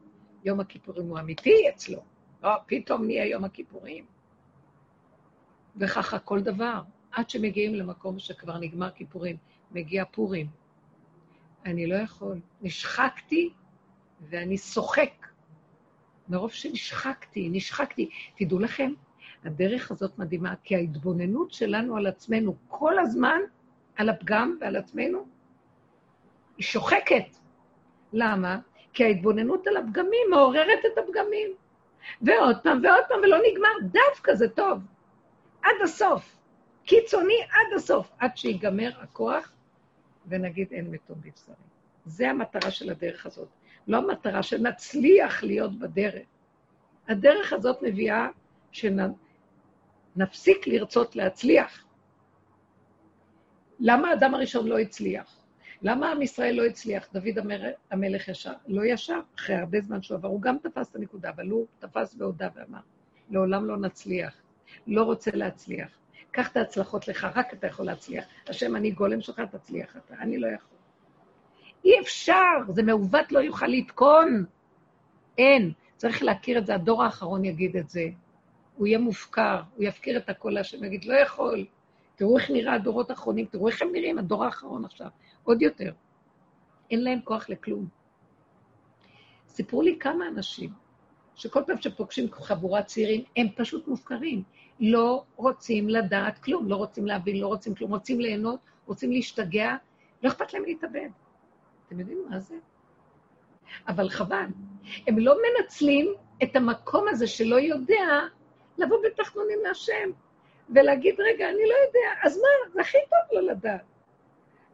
יום 0.44 0.60
הכיפורים 0.60 1.08
הוא 1.08 1.18
אמיתי 1.18 1.68
אצלו. 1.68 2.02
לא, 2.42 2.50
פתאום 2.66 3.04
נהיה 3.04 3.26
יום 3.26 3.44
הכיפורים. 3.44 4.04
וככה 5.76 6.18
כל 6.18 6.40
דבר, 6.40 6.80
עד 7.12 7.30
שמגיעים 7.30 7.74
למקום 7.74 8.18
שכבר 8.18 8.58
נגמר 8.58 8.90
כיפורים, 8.90 9.36
מגיע 9.70 10.04
פורים. 10.04 10.46
אני 11.64 11.86
לא 11.86 11.94
יכול. 11.94 12.40
נשחקתי 12.62 13.52
ואני 14.28 14.58
שוחק. 14.58 15.26
מרוב 16.28 16.52
שנשחקתי, 16.52 17.48
נשחקתי. 17.52 18.10
תדעו 18.38 18.58
לכם, 18.58 18.92
הדרך 19.44 19.90
הזאת 19.90 20.18
מדהימה, 20.18 20.54
כי 20.64 20.76
ההתבוננות 20.76 21.52
שלנו 21.52 21.96
על 21.96 22.06
עצמנו 22.06 22.56
כל 22.68 22.98
הזמן, 22.98 23.40
על 23.96 24.08
הפגם 24.08 24.56
ועל 24.60 24.76
עצמנו, 24.76 25.26
היא 26.56 26.64
שוחקת. 26.64 27.36
למה? 28.12 28.58
כי 28.92 29.04
ההתבוננות 29.04 29.66
על 29.66 29.76
הפגמים 29.76 30.26
מעוררת 30.30 30.78
את 30.92 30.98
הפגמים. 30.98 31.48
ועוד 32.22 32.56
פעם 32.62 32.80
ועוד 32.84 33.04
פעם, 33.08 33.18
ולא 33.22 33.38
נגמר, 33.50 33.90
דווקא 33.92 34.34
זה 34.34 34.48
טוב. 34.48 34.78
עד 35.62 35.74
הסוף. 35.84 36.36
קיצוני 36.84 37.42
עד 37.42 37.76
הסוף, 37.76 38.12
עד 38.18 38.36
שיגמר 38.36 38.90
הכוח, 39.00 39.52
ונגיד 40.28 40.68
אין 40.72 40.90
מתום 40.90 41.18
בבשרי. 41.20 41.54
זה 42.04 42.30
המטרה 42.30 42.70
של 42.70 42.90
הדרך 42.90 43.26
הזאת. 43.26 43.48
לא 43.86 43.96
המטרה 43.96 44.42
שנצליח 44.42 45.42
להיות 45.42 45.78
בדרך. 45.78 46.26
הדרך 47.08 47.52
הזאת 47.52 47.82
מביאה 47.82 48.28
שנפסיק 48.72 50.66
לרצות 50.66 51.16
להצליח. 51.16 51.84
למה 53.80 54.10
האדם 54.10 54.34
הראשון 54.34 54.66
לא 54.66 54.78
הצליח? 54.78 55.44
למה 55.82 56.12
עם 56.12 56.22
ישראל 56.22 56.54
לא 56.54 56.64
הצליח? 56.64 57.08
דוד 57.12 57.38
המלך 57.90 58.28
ישר, 58.28 58.52
לא 58.66 58.84
ישר, 58.84 59.20
אחרי 59.36 59.56
הרבה 59.56 59.80
זמן 59.80 60.02
שהוא 60.02 60.16
עבר, 60.16 60.28
הוא 60.28 60.42
גם 60.42 60.56
תפס 60.62 60.90
את 60.90 60.96
הנקודה, 60.96 61.30
אבל 61.30 61.48
הוא 61.48 61.66
תפס 61.78 62.14
והודה 62.18 62.48
ואמר, 62.54 62.80
לעולם 63.30 63.66
לא 63.66 63.76
נצליח, 63.76 64.34
לא 64.86 65.02
רוצה 65.02 65.30
להצליח. 65.34 65.88
קח 66.30 66.50
את 66.52 66.56
ההצלחות 66.56 67.08
לך, 67.08 67.26
רק 67.34 67.54
אתה 67.54 67.66
יכול 67.66 67.86
להצליח. 67.86 68.24
השם, 68.48 68.76
אני 68.76 68.90
גולם 68.90 69.20
שלך, 69.20 69.40
תצליח 69.40 69.96
אתה, 69.96 70.14
אני 70.18 70.38
לא 70.38 70.46
יכול. 70.46 70.73
אי 71.84 72.00
אפשר, 72.00 72.58
זה 72.68 72.82
מעוות 72.82 73.32
לא 73.32 73.38
יוכל 73.38 73.66
לתקון. 73.66 74.44
אין. 75.38 75.72
צריך 75.96 76.22
להכיר 76.22 76.58
את 76.58 76.66
זה, 76.66 76.74
הדור 76.74 77.02
האחרון 77.02 77.44
יגיד 77.44 77.76
את 77.76 77.90
זה. 77.90 78.08
הוא 78.76 78.86
יהיה 78.86 78.98
מופקר, 78.98 79.60
הוא 79.76 79.84
יפקיר 79.84 80.16
את 80.16 80.28
הכל 80.28 80.50
להשם, 80.50 80.84
יגיד, 80.84 81.04
לא 81.04 81.14
יכול. 81.14 81.66
תראו 82.16 82.38
איך 82.38 82.50
נראה 82.50 82.74
הדורות 82.74 83.10
האחרונים, 83.10 83.46
תראו 83.46 83.68
איך 83.68 83.82
הם 83.82 83.88
נראים, 83.92 84.18
הדור 84.18 84.44
האחרון 84.44 84.84
עכשיו. 84.84 85.08
עוד 85.44 85.62
יותר. 85.62 85.92
אין 86.90 87.04
להם 87.04 87.20
כוח 87.24 87.48
לכלום. 87.48 87.86
סיפרו 89.48 89.82
לי 89.82 89.98
כמה 89.98 90.28
אנשים 90.28 90.70
שכל 91.34 91.62
פעם 91.66 91.80
שפוגשים 91.80 92.32
חבורת 92.32 92.86
צעירים, 92.86 93.24
הם 93.36 93.46
פשוט 93.56 93.88
מופקרים. 93.88 94.42
לא 94.80 95.24
רוצים 95.36 95.88
לדעת 95.88 96.38
כלום, 96.38 96.68
לא 96.68 96.76
רוצים 96.76 97.06
להבין, 97.06 97.40
לא 97.40 97.46
רוצים 97.46 97.74
כלום, 97.74 97.90
רוצים 97.90 98.20
ליהנות, 98.20 98.60
רוצים 98.86 99.12
להשתגע, 99.12 99.76
לא 100.22 100.28
אכפת 100.28 100.54
להם 100.54 100.64
להתאבד. 100.64 101.08
אתם 101.86 102.00
יודעים 102.00 102.24
מה 102.30 102.38
זה? 102.38 102.54
אבל 103.88 104.08
חבל. 104.08 104.46
הם 105.06 105.18
לא 105.18 105.36
מנצלים 105.42 106.14
את 106.42 106.56
המקום 106.56 107.08
הזה 107.08 107.26
שלא 107.26 107.56
יודע 107.56 108.20
לבוא 108.78 108.96
בתחנונים 109.04 109.58
להשם 109.62 110.10
ולהגיד, 110.68 111.14
רגע, 111.20 111.48
אני 111.48 111.62
לא 111.68 111.74
יודע, 111.86 112.20
אז 112.22 112.36
מה, 112.36 112.72
זה 112.72 112.80
הכי 112.80 112.98
טוב 113.10 113.38
לא 113.38 113.52
לדעת. 113.52 113.80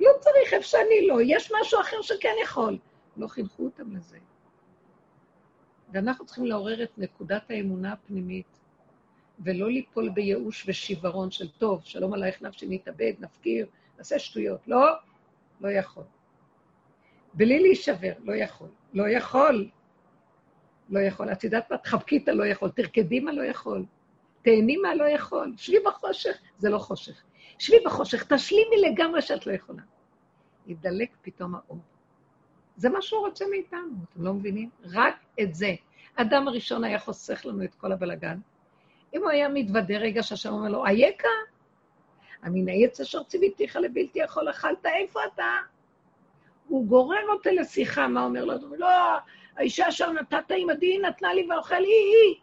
לא 0.01 0.11
צריך 0.21 0.53
איפה 0.53 0.67
שאני 0.67 1.07
לא, 1.07 1.19
יש 1.23 1.53
משהו 1.61 1.81
אחר 1.81 2.03
שכן 2.03 2.35
יכול. 2.43 2.79
לא 3.17 3.27
חינכו 3.27 3.65
אותם 3.65 3.97
לזה. 3.97 4.19
ואנחנו 5.93 6.27
צריכים 6.27 6.47
לעורר 6.47 6.83
את 6.83 6.99
נקודת 6.99 7.51
האמונה 7.51 7.93
הפנימית, 7.93 8.61
ולא 9.45 9.71
ליפול 9.71 10.09
בייאוש 10.09 10.65
ושיוורון 10.69 11.31
של 11.31 11.49
טוב, 11.49 11.81
שלום 11.85 12.15
עלייך 12.15 12.43
נפשי, 12.43 12.67
נתאבד, 12.69 13.13
נפקיר, 13.19 13.67
נעשה 13.99 14.19
שטויות. 14.19 14.61
לא, 14.67 14.87
לא 15.61 15.69
יכול. 15.69 16.05
בלי 17.35 17.61
להישבר, 17.61 18.13
לא 18.25 18.35
יכול. 18.35 18.69
לא 18.95 19.09
יכול. 19.09 19.71
לא 20.91 21.01
יכול. 21.01 21.33
את 21.33 21.45
יודעת 21.45 21.71
מה? 21.71 21.79
תחבקי 21.79 22.17
את 22.17 22.29
הלא 22.29 22.47
יכול, 22.47 22.71
תרקדי 22.71 23.21
מה 23.21 23.33
לא 23.33 23.43
יכול, 23.43 23.85
תהני 24.43 24.77
מה 24.77 24.95
לא 24.95 25.05
יכול, 25.05 25.53
שבי 25.57 25.77
בחושך, 25.87 26.39
זה 26.59 26.71
לא 26.71 26.79
חושך. 26.79 27.23
שבי 27.59 27.77
בחושך, 27.85 28.33
תשלימי 28.33 28.77
לגמרי 28.91 29.23
שאת 29.23 29.47
לא 29.47 29.53
יכולה. 29.53 29.83
ידלק 30.67 31.09
פתאום 31.23 31.55
האור. 31.55 31.79
זה 32.77 32.89
מה 32.89 33.03
שהוא 33.03 33.27
רוצה 33.27 33.45
מאיתנו, 33.51 33.89
אתם 34.13 34.25
לא 34.25 34.35
מבינים? 34.35 34.71
רק 34.85 35.15
את 35.43 35.55
זה. 35.55 35.75
אדם 36.17 36.49
הראשון 36.49 36.85
היה 36.85 36.99
חוסך 36.99 37.47
לנו 37.47 37.65
את 37.65 37.75
כל 37.75 37.93
הבלגן. 37.93 38.39
אם 39.15 39.23
הוא 39.23 39.31
היה 39.31 39.49
מתוודה 39.49 39.97
רגע 39.97 40.23
שהשם 40.23 40.53
אומר 40.53 40.69
לו, 40.69 40.87
אייכה? 40.87 41.29
המן 42.43 42.69
העץ 42.69 43.01
אשר 43.01 43.23
ציוויתיך 43.23 43.77
לבלתי 43.77 44.19
יכול 44.19 44.51
אכלת, 44.51 44.87
איפה 44.87 45.21
אתה? 45.35 45.45
הוא 46.71 46.87
גורר 46.87 47.29
אותה 47.29 47.53
לשיחה, 47.53 48.09
מה 48.09 48.25
אומר 48.25 48.45
לו? 48.45 48.77
לא, 48.77 48.89
האישה 49.57 49.89
אשר 49.89 50.13
נתת 50.13 50.51
עמדי 50.57 50.99
נתנה 50.99 51.35
לי 51.35 51.49
ואוכל 51.51 51.75
היא 51.75 51.85
היא. 51.85 52.41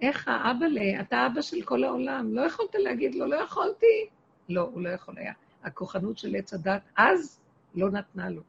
איך 0.00 0.28
האבא 0.28 0.66
ל... 0.66 0.78
אתה 1.00 1.26
אבא 1.26 1.42
של 1.42 1.62
כל 1.62 1.84
העולם, 1.84 2.34
לא 2.34 2.40
יכולת 2.40 2.74
להגיד 2.74 3.14
לו, 3.14 3.26
לא 3.26 3.36
יכולתי? 3.36 4.08
לא, 4.48 4.60
הוא 4.60 4.82
לא 4.82 4.88
יכול 4.88 5.18
היה. 5.18 5.32
הכוחנות 5.62 6.18
של 6.18 6.36
עץ 6.36 6.54
הדת 6.54 6.82
אז 6.96 7.40
לא 7.74 7.90
נתנה 7.90 8.30
לו. 8.30 8.42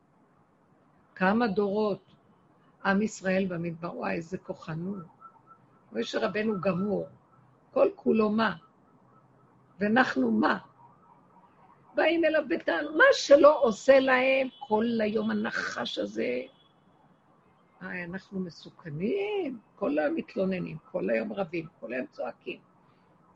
כמה 1.15 1.47
דורות 1.47 2.15
עם 2.85 3.01
ישראל 3.01 3.45
במדבר, 3.45 3.97
וואי, 3.97 4.15
איזה 4.15 4.37
כוחנות. 4.37 5.05
משה 5.91 6.27
רבנו 6.27 6.61
גמור, 6.61 7.07
כל 7.73 7.87
כולו 7.95 8.29
מה? 8.29 8.55
ואנחנו 9.79 10.31
מה? 10.31 10.57
באים 11.95 12.25
אליו 12.25 12.43
בטענות, 12.49 12.95
מה 12.95 13.03
שלא 13.13 13.63
עושה 13.63 13.99
להם 13.99 14.47
כל 14.59 14.85
היום 15.03 15.31
הנחש 15.31 15.97
הזה. 15.97 16.41
היי, 17.81 18.03
אנחנו 18.03 18.39
מסוכנים, 18.39 19.59
כל 19.75 19.99
היום 19.99 20.15
מתלוננים, 20.15 20.77
כל 20.91 21.09
היום 21.09 21.33
רבים, 21.33 21.65
כל 21.79 21.93
היום 21.93 22.05
צועקים. 22.11 22.59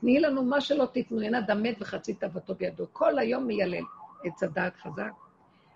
תני 0.02 0.20
לנו 0.20 0.44
מה 0.44 0.62
שלא 0.62 0.86
תיתנו, 0.86 1.22
אין 1.22 1.36
אדם 1.36 1.64
מת 1.64 1.82
וחצי 1.82 2.14
תאוותו 2.14 2.56
בידו. 2.56 2.86
כל 2.92 3.20
היום 3.20 3.48
מיילל. 3.48 3.84
עץ 4.24 4.44
הדעת 4.44 4.76
חזק, 4.76 5.12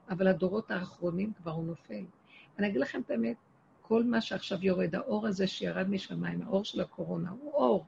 אבל 0.10 0.28
הדורות 0.28 0.72
האחרונים 0.72 1.34
כבר 1.34 1.52
הוא 1.52 1.66
נופל. 1.66 2.04
אני 2.60 2.68
אגיד 2.68 2.82
לכם 2.82 3.02
את 3.02 3.12
האמת, 3.12 3.38
כל 3.82 4.04
מה 4.04 4.22
שעכשיו 4.22 4.58
יורד, 4.62 4.96
האור 4.96 5.28
הזה 5.28 5.48
שירד 5.48 5.90
משמיים, 5.90 6.42
האור 6.42 6.64
של 6.64 6.82
הקורונה, 6.82 7.30
הוא 7.30 7.54
אור. 7.54 7.86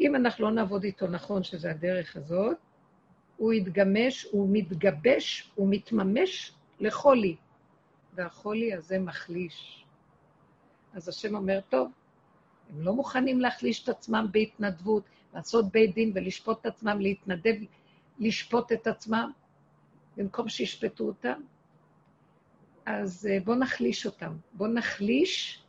אם 0.00 0.16
אנחנו 0.16 0.44
לא 0.44 0.50
נעבוד 0.50 0.84
איתו 0.84 1.06
נכון, 1.06 1.42
שזה 1.42 1.70
הדרך 1.70 2.16
הזאת, 2.16 2.56
הוא 3.36 3.52
יתגמש, 3.52 4.24
הוא 4.24 4.48
מתגבש, 4.52 5.50
הוא 5.54 5.68
מתממש 5.70 6.52
לחולי, 6.80 7.36
והחולי 8.14 8.74
הזה 8.74 8.98
מחליש. 8.98 9.84
אז 10.92 11.08
השם 11.08 11.34
אומר, 11.34 11.60
טוב, 11.68 11.90
הם 12.70 12.82
לא 12.82 12.92
מוכנים 12.92 13.40
להחליש 13.40 13.84
את 13.84 13.88
עצמם 13.88 14.26
בהתנדבות, 14.30 15.02
לעשות 15.34 15.72
בית 15.72 15.94
דין 15.94 16.12
ולשפוט 16.14 16.60
את 16.60 16.66
עצמם, 16.66 17.00
להתנדב, 17.00 17.54
לשפוט 18.18 18.72
את 18.72 18.86
עצמם, 18.86 19.30
במקום 20.16 20.48
שישפטו 20.48 21.04
אותם. 21.04 21.40
אז 22.86 23.28
אה, 23.30 23.38
בואו 23.44 23.58
נחליש 23.58 24.06
אותם. 24.06 24.36
בואו 24.52 24.70
נחליש 24.72 25.62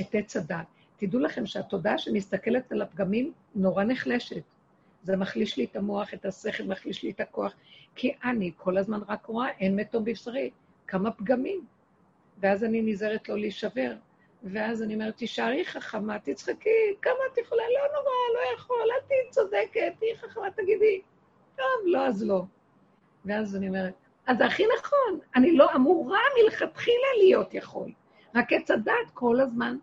את 0.00 0.14
עץ 0.14 0.36
הדת. 0.36 0.75
תדעו 0.96 1.20
לכם 1.20 1.46
שהתודעה 1.46 1.98
שמסתכלת 1.98 2.72
על 2.72 2.82
הפגמים 2.82 3.32
נורא 3.54 3.84
נחלשת. 3.84 4.42
זה 5.02 5.16
מחליש 5.16 5.56
לי 5.56 5.64
את 5.64 5.76
המוח, 5.76 6.14
את 6.14 6.24
השכל, 6.24 6.64
מחליש 6.64 7.02
לי 7.02 7.10
את 7.10 7.20
הכוח, 7.20 7.54
כי 7.94 8.14
אני 8.24 8.52
כל 8.56 8.78
הזמן 8.78 9.00
רק 9.08 9.26
רואה, 9.26 9.48
אין 9.50 9.76
מתום 9.76 10.04
בבשרי, 10.04 10.50
כמה 10.86 11.10
פגמים. 11.10 11.66
ואז 12.38 12.64
אני 12.64 12.82
נזהרת 12.82 13.28
לא 13.28 13.38
להישבר. 13.38 13.92
ואז 14.42 14.82
אני 14.82 14.94
אומרת, 14.94 15.16
תישארי 15.16 15.64
חכמה, 15.64 16.18
תצחקי, 16.18 16.94
כמה 17.02 17.14
את 17.32 17.38
יכולה? 17.38 17.62
לא 17.62 17.98
נורא, 17.98 18.10
לא 18.34 18.56
יכול, 18.56 18.76
אל 18.82 19.06
תהיי 19.08 19.30
צודקת, 19.30 19.98
תהיי 19.98 20.16
חכמה, 20.16 20.50
תגידי. 20.50 21.00
טוב, 21.56 21.66
לא, 21.84 22.06
אז 22.06 22.24
לא. 22.24 22.42
ואז 23.24 23.56
אני 23.56 23.68
אומרת, 23.68 23.94
אז 24.26 24.38
זה 24.38 24.46
הכי 24.46 24.64
נכון, 24.78 25.18
אני 25.36 25.56
לא 25.56 25.74
אמורה 25.74 26.18
מלכתחילה 26.42 27.08
להיות 27.18 27.54
יכול. 27.54 27.90
רק 28.34 28.52
עץ 28.52 28.70
הדעת 28.70 29.10
כל 29.14 29.40
הזמן 29.40 29.76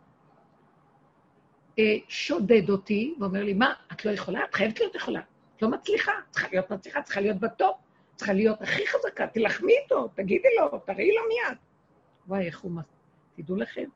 שודד 2.08 2.70
אותי 2.70 3.16
ואומר 3.20 3.44
לי, 3.44 3.54
מה, 3.54 3.74
את 3.92 4.06
לא 4.06 4.12
יכולה? 4.12 4.44
את 4.44 4.56
חייבת 4.56 4.80
להיות 4.80 4.96
יכולה. 4.96 5.20
את 5.58 5.62
לא 5.62 5.70
מצליחה, 5.70 6.12
צריכה 6.32 6.48
להיות 6.52 6.72
מצליחה, 6.72 7.02
צריכה 7.02 7.22
להיות 7.22 7.38
בטופ, 7.38 7.78
צריכה 8.16 8.34
להיות 8.34 8.62
הכי 8.62 8.88
חזקה, 8.88 9.28
תלחמי 9.28 9.74
איתו, 9.84 10.08
תגידי 10.08 10.48
לו, 10.60 10.80
תראי 10.80 11.16
לו 11.16 11.22
מיד. 11.28 11.58
וואי, 12.28 12.46
איך 12.46 12.60
הוא... 12.60 12.72
תדעו 13.36 13.56
לכם, 13.56 13.90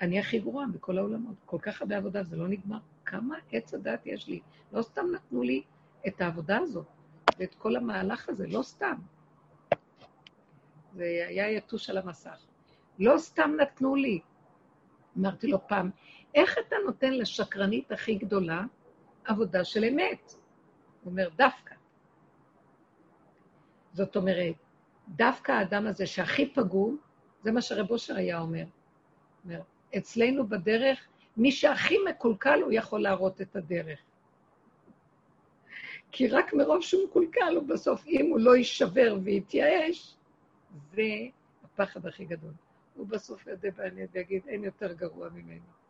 אני 0.00 0.18
הכי 0.18 0.38
גרועה 0.38 0.66
בכל 0.66 0.98
העולמות. 0.98 1.34
כל 1.44 1.58
כך 1.62 1.82
הרבה 1.82 1.96
עבודה, 1.96 2.22
זה 2.22 2.36
לא 2.36 2.48
נגמר. 2.48 2.78
כמה 3.04 3.36
עץ 3.52 3.74
הדת 3.74 4.06
יש 4.06 4.28
לי. 4.28 4.40
לא 4.72 4.82
סתם 4.82 5.06
נתנו 5.14 5.42
לי 5.42 5.62
את 6.06 6.20
העבודה 6.20 6.58
הזאת 6.58 6.86
ואת 7.38 7.54
כל 7.54 7.76
המהלך 7.76 8.28
הזה, 8.28 8.46
לא 8.46 8.62
סתם. 8.62 8.94
זה 10.92 11.24
היה 11.28 11.50
יתוש 11.50 11.90
על 11.90 11.98
המסך. 11.98 12.46
לא 12.98 13.18
סתם 13.18 13.50
נתנו 13.60 13.94
לי. 13.94 14.20
אמרתי 15.18 15.46
לו 15.46 15.68
פעם, 15.68 15.90
איך 16.34 16.58
אתה 16.58 16.76
נותן 16.86 17.12
לשקרנית 17.12 17.92
הכי 17.92 18.14
גדולה 18.14 18.62
עבודה 19.24 19.64
של 19.64 19.84
אמת? 19.84 20.34
הוא 21.02 21.10
אומר, 21.10 21.28
דווקא. 21.36 21.74
זאת 23.92 24.16
אומרת, 24.16 24.54
דווקא 25.08 25.52
האדם 25.52 25.86
הזה 25.86 26.06
שהכי 26.06 26.52
פגום, 26.54 26.98
זה 27.42 27.52
מה 27.52 27.62
שרב 27.62 27.90
אושר 27.90 28.16
היה 28.16 28.40
אומר. 28.40 28.64
אומר, 29.44 29.60
אצלנו 29.96 30.46
בדרך, 30.46 31.08
מי 31.36 31.52
שהכי 31.52 31.96
מקולקל, 32.08 32.60
הוא 32.62 32.72
יכול 32.72 33.02
להראות 33.02 33.40
את 33.40 33.56
הדרך. 33.56 33.98
כי 36.12 36.28
רק 36.28 36.54
מרוב 36.54 36.82
שהוא 36.82 37.04
מקולקל, 37.08 37.56
הוא 37.56 37.68
בסוף, 37.68 38.06
אם 38.06 38.30
הוא 38.30 38.40
לא 38.40 38.56
יישבר 38.56 39.16
ויתייאש, 39.24 40.16
זה 40.92 41.02
הפחד 41.64 42.06
הכי 42.06 42.24
גדול. 42.24 42.52
הוא 42.94 43.06
בסוף 43.06 43.46
ידע 43.46 43.70
בעניין 43.70 44.06
ויגיד, 44.12 44.42
אין 44.46 44.64
יותר 44.64 44.92
גרוע 44.92 45.28
ממנו. 45.28 45.81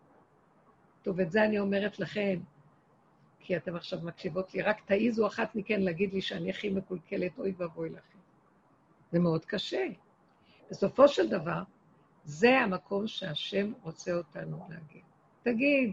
טוב, 1.02 1.20
את 1.20 1.30
זה 1.30 1.44
אני 1.44 1.58
אומרת 1.58 1.98
לכם, 1.98 2.40
כי 3.40 3.56
אתם 3.56 3.76
עכשיו 3.76 3.98
מקשיבות 4.02 4.54
לי, 4.54 4.62
רק 4.62 4.80
תעיזו 4.80 5.26
אחת 5.26 5.54
מכן 5.54 5.80
להגיד 5.80 6.12
לי 6.12 6.20
שאני 6.20 6.50
הכי 6.50 6.70
מקולקלת, 6.70 7.38
אוי 7.38 7.54
ואבוי 7.56 7.90
לכם. 7.90 8.18
זה 9.12 9.18
מאוד 9.18 9.44
קשה. 9.44 9.86
בסופו 10.70 11.08
של 11.08 11.28
דבר, 11.28 11.62
זה 12.24 12.58
המקום 12.58 13.06
שהשם 13.06 13.72
רוצה 13.82 14.12
אותנו 14.12 14.66
להגיד. 14.68 15.02
תגיד, 15.42 15.92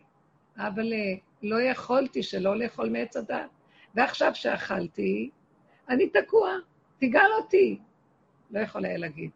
אבל 0.58 0.94
לא 1.42 1.62
יכולתי 1.62 2.24
שלא 2.24 2.58
לאכול 2.58 2.90
מעץ 2.90 3.18
הדת, 3.18 3.50
ועכשיו 3.96 4.36
שאכלתי, 4.36 5.30
אני 5.90 6.10
תקוע, 6.10 6.52
תגאל 6.98 7.32
אותי. 7.42 7.80
לא 8.52 8.60
יכול 8.60 8.86
היה 8.86 8.98
להגיד. 8.98 9.32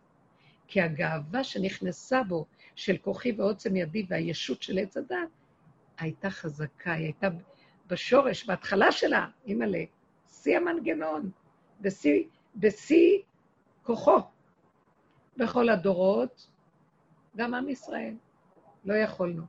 כי 0.67 0.81
הגאווה 0.81 1.43
שנכנסה 1.43 2.23
בו, 2.23 2.45
של 2.75 2.97
כוחי 2.97 3.31
ועוצם 3.31 3.75
ידי 3.75 4.05
והישות 4.09 4.61
של 4.61 4.77
עץ 4.77 4.97
הדת, 4.97 5.17
הייתה 5.97 6.29
חזקה, 6.29 6.93
היא 6.93 7.03
הייתה 7.03 7.27
בשורש, 7.87 8.45
בהתחלה 8.45 8.91
שלה, 8.91 9.27
אימא'לה, 9.45 9.83
שיא 10.27 10.57
המנגנון, 10.57 11.31
בשיא, 11.81 12.23
בשיא 12.55 13.19
כוחו. 13.83 14.17
בכל 15.37 15.69
הדורות, 15.69 16.47
גם 17.37 17.53
עם 17.53 17.69
ישראל. 17.69 18.13
לא 18.85 18.93
יכולנו. 18.93 19.43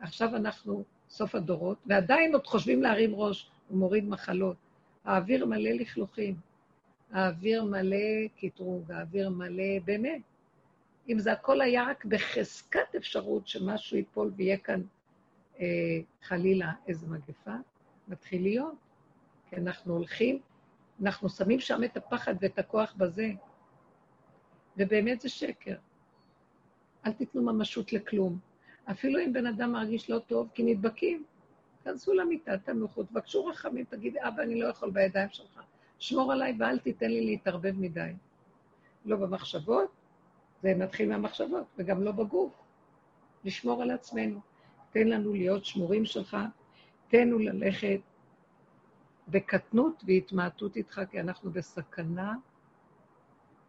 עכשיו 0.00 0.36
אנחנו 0.36 0.84
סוף 1.08 1.34
הדורות, 1.34 1.78
ועדיין 1.86 2.34
עוד 2.34 2.46
חושבים 2.46 2.82
להרים 2.82 3.14
ראש, 3.14 3.50
הוא 3.68 3.78
מוריד 3.78 4.08
מחלות. 4.08 4.56
האוויר 5.04 5.46
מלא 5.46 5.70
לכלוכים, 5.70 6.34
האוויר 7.12 7.64
מלא 7.64 8.28
קטרוג, 8.40 8.92
האוויר 8.92 9.30
מלא, 9.30 9.78
באמת. 9.84 10.20
אם 11.08 11.18
זה 11.18 11.32
הכל 11.32 11.60
היה 11.60 11.84
רק 11.84 12.04
בחזקת 12.04 12.94
אפשרות 12.96 13.48
שמשהו 13.48 13.96
ייפול 13.96 14.32
ויהיה 14.36 14.56
כאן 14.56 14.82
חלילה 16.22 16.72
איזו 16.86 17.06
מגפה, 17.06 17.54
מתחיל 18.08 18.42
להיות. 18.42 18.74
כי 19.50 19.56
אנחנו 19.56 19.94
הולכים, 19.94 20.40
אנחנו 21.02 21.28
שמים 21.28 21.60
שם 21.60 21.84
את 21.84 21.96
הפחד 21.96 22.34
ואת 22.40 22.58
הכוח 22.58 22.94
בזה, 22.96 23.30
ובאמת 24.76 25.20
זה 25.20 25.28
שקר. 25.28 25.74
אל 27.06 27.12
תיתנו 27.12 27.42
ממשות 27.42 27.92
לכלום. 27.92 28.38
אפילו 28.90 29.20
אם 29.20 29.32
בן 29.32 29.46
אדם 29.46 29.72
מרגיש 29.72 30.10
לא 30.10 30.18
טוב, 30.18 30.48
כי 30.54 30.62
נדבקים, 30.62 31.24
כנסו 31.84 32.14
למיטה, 32.14 32.58
תנוחו, 32.58 33.02
תבקשו 33.02 33.46
רחמים, 33.46 33.84
תגידי, 33.84 34.18
אבא, 34.28 34.42
אני 34.42 34.60
לא 34.60 34.66
יכול 34.66 34.90
בידיים 34.90 35.28
שלך. 35.30 35.60
שמור 35.98 36.32
עליי 36.32 36.56
ואל 36.58 36.78
תיתן 36.78 37.10
לי 37.10 37.26
להתערבב 37.26 37.74
מדי. 37.78 38.12
לא 39.04 39.16
במחשבות 39.16 39.90
זה 40.62 40.74
מתחיל 40.74 41.08
מהמחשבות, 41.08 41.66
וגם 41.78 42.02
לא 42.02 42.12
בגוף. 42.12 42.52
לשמור 43.44 43.82
על 43.82 43.90
עצמנו. 43.90 44.40
תן 44.98 45.08
לנו 45.08 45.32
להיות 45.32 45.64
שמורים 45.64 46.04
שלך, 46.04 46.36
תן 47.08 47.28
לנו 47.28 47.38
ללכת 47.38 48.00
בקטנות 49.28 50.04
והתמעטות 50.06 50.76
איתך, 50.76 51.00
כי 51.10 51.20
אנחנו 51.20 51.50
בסכנה. 51.50 52.34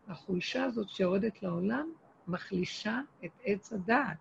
החולשה 0.08 0.64
הזאת 0.64 0.90
שיורדת 0.90 1.44
לעולם 1.44 1.92
מחלישה 2.28 3.02
את 3.26 3.32
עץ 3.44 3.74
הדעת. 3.74 4.18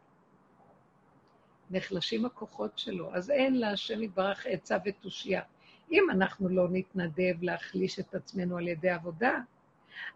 נחלשים 1.71 2.27
הכוחות 2.27 2.79
שלו, 2.79 3.15
אז 3.15 3.31
אין 3.31 3.59
להשם 3.59 4.03
יתברך 4.03 4.47
עצה 4.47 4.77
ותושייה. 4.85 5.43
אם 5.91 6.11
אנחנו 6.11 6.49
לא 6.49 6.69
נתנדב 6.71 7.43
להחליש 7.43 7.99
את 8.01 8.15
עצמנו 8.15 8.57
על 8.57 8.69
ידי 8.69 8.91
עבודה, 8.91 9.39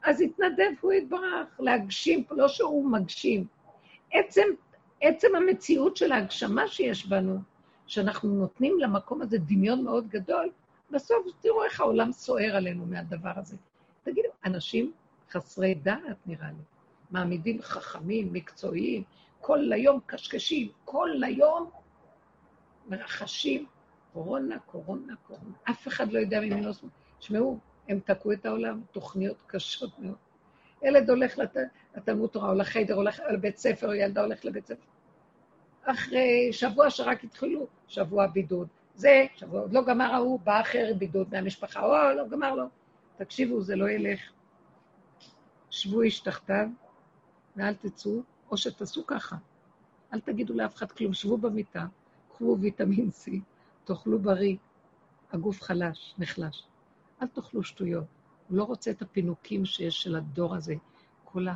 אז 0.03 0.21
יתנדב 0.21 0.71
הוא 0.81 0.93
יתברך 0.93 1.61
להגשים, 1.61 2.25
לא 2.31 2.49
שהוא 2.49 2.91
מגשים. 2.91 3.47
עצם, 4.13 4.47
עצם 5.03 5.29
המציאות 5.37 5.97
של 5.97 6.13
ההגשמה 6.13 6.69
שיש 6.69 7.07
בנו, 7.07 7.39
שאנחנו 7.87 8.29
נותנים 8.29 8.81
למקום 8.81 9.23
הזה 9.23 9.39
דמיון 9.39 9.85
מאוד 9.85 10.09
גדול, 10.09 10.51
בסוף 10.91 11.27
תראו 11.41 11.65
איך 11.65 11.81
העולם 11.81 12.13
סוער 12.13 12.57
עלינו 12.57 12.87
מהדבר 12.87 13.33
הזה. 13.37 13.57
תגידו, 14.03 14.29
אנשים 14.45 14.93
חסרי 15.31 15.75
דעת, 15.75 16.17
נראה 16.27 16.49
לי, 16.49 16.63
מעמידים 17.11 17.63
חכמים, 17.63 18.33
מקצועיים, 18.33 19.03
כל 19.41 19.73
היום 19.73 20.01
קשקשים, 20.07 20.69
כל 20.85 21.11
היום 21.25 21.71
מרחשים, 22.89 23.67
קורונה, 24.13 24.59
קורונה, 24.59 25.15
קורונה. 25.27 25.55
אף 25.71 25.89
אחד 25.89 26.13
לא 26.13 26.19
יודע 26.19 26.41
ממנו. 26.41 26.71
תשמעו, 27.19 27.59
הם 27.89 28.01
תקעו 28.05 28.33
את 28.33 28.47
העולם, 28.47 28.81
תוכניות 28.93 29.43
קשות 29.47 29.99
מאוד. 29.99 30.17
ילד 30.83 31.11
הולך 31.11 31.39
לת... 31.39 31.57
לתלמוד 31.97 32.31
תורה, 32.31 32.49
או 32.49 32.55
לחדר, 32.55 32.95
הולך 32.95 33.21
לבית 33.33 33.57
ספר, 33.57 33.95
ילדה 33.95 34.23
הולכת 34.23 34.45
לבית 34.45 34.67
ספר. 34.67 34.92
אחרי 35.85 36.53
שבוע 36.53 36.91
שרק 36.91 37.25
התחילו, 37.25 37.67
שבוע 37.89 38.27
בידוד. 38.27 38.69
זה, 38.95 39.27
שבוע, 39.37 39.61
עוד 39.61 39.73
לא 39.73 39.85
גמר 39.85 40.05
ההוא, 40.05 40.41
בא 40.41 40.61
אחר 40.61 40.93
בידוד 40.99 41.29
מהמשפחה, 41.33 41.83
או, 41.85 42.17
לא 42.17 42.29
גמר 42.29 42.55
לו. 42.55 42.65
תקשיבו, 43.17 43.61
זה 43.61 43.77
לא 43.77 43.91
ילך. 43.91 44.21
שבו 45.71 46.03
איש 46.03 46.21
תחתיו, 46.21 46.69
ואל 47.57 47.75
תצאו, 47.75 48.23
או 48.51 48.57
שתעשו 48.57 49.07
ככה. 49.07 49.37
אל 50.13 50.21
תגידו 50.21 50.55
לאף 50.55 50.75
אחד 50.75 50.93
כלום, 50.93 51.15
שבו 51.15 51.37
במיטה, 51.37 51.87
קחו 52.29 52.57
ויטמין 52.61 53.09
C, 53.09 53.31
תאכלו 53.85 54.19
בריא, 54.19 54.57
הגוף 55.33 55.63
חלש, 55.63 56.15
נחלש. 56.19 56.67
אל 57.23 57.27
תאכלו 57.27 57.63
שטויות. 57.63 58.05
הוא 58.49 58.59
לא 58.59 58.65
רוצה 58.65 58.91
את 58.91 59.03
הפינוקים 59.03 59.65
שיש 59.65 60.03
של 60.03 60.17
הדור 60.17 60.55
הזה, 60.55 60.75
כל 61.25 61.47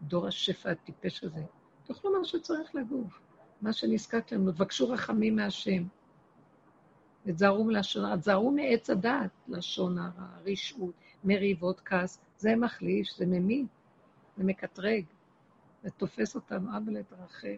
הדור 0.00 0.26
השפע 0.26 0.70
הטיפש 0.70 1.24
הזה. 1.24 1.42
תאכלו 1.86 2.18
מה 2.18 2.24
שצריך 2.24 2.74
לגוף, 2.74 3.20
מה 3.60 3.72
שנזקק 3.72 4.32
לנו. 4.32 4.52
תבקשו 4.52 4.90
רחמים 4.90 5.36
מהשם. 5.36 5.82
ותזהרו 7.26 7.64
מלשון 7.64 8.16
תזהרו 8.16 8.50
מעץ 8.50 8.90
הדעת, 8.90 9.30
לשון 9.48 9.98
הרע, 9.98 10.28
רשעות, 10.44 10.94
מריבות, 11.24 11.80
כעס. 11.84 12.20
זה 12.38 12.56
מחליש, 12.56 13.18
זה 13.18 13.26
ממית, 13.26 13.66
זה 14.36 14.44
מקטרג. 14.44 15.04
זה 15.82 15.90
תופס 15.90 16.34
אותנו, 16.34 16.76
אבא 16.76 16.92
לתרחב. 16.92 17.48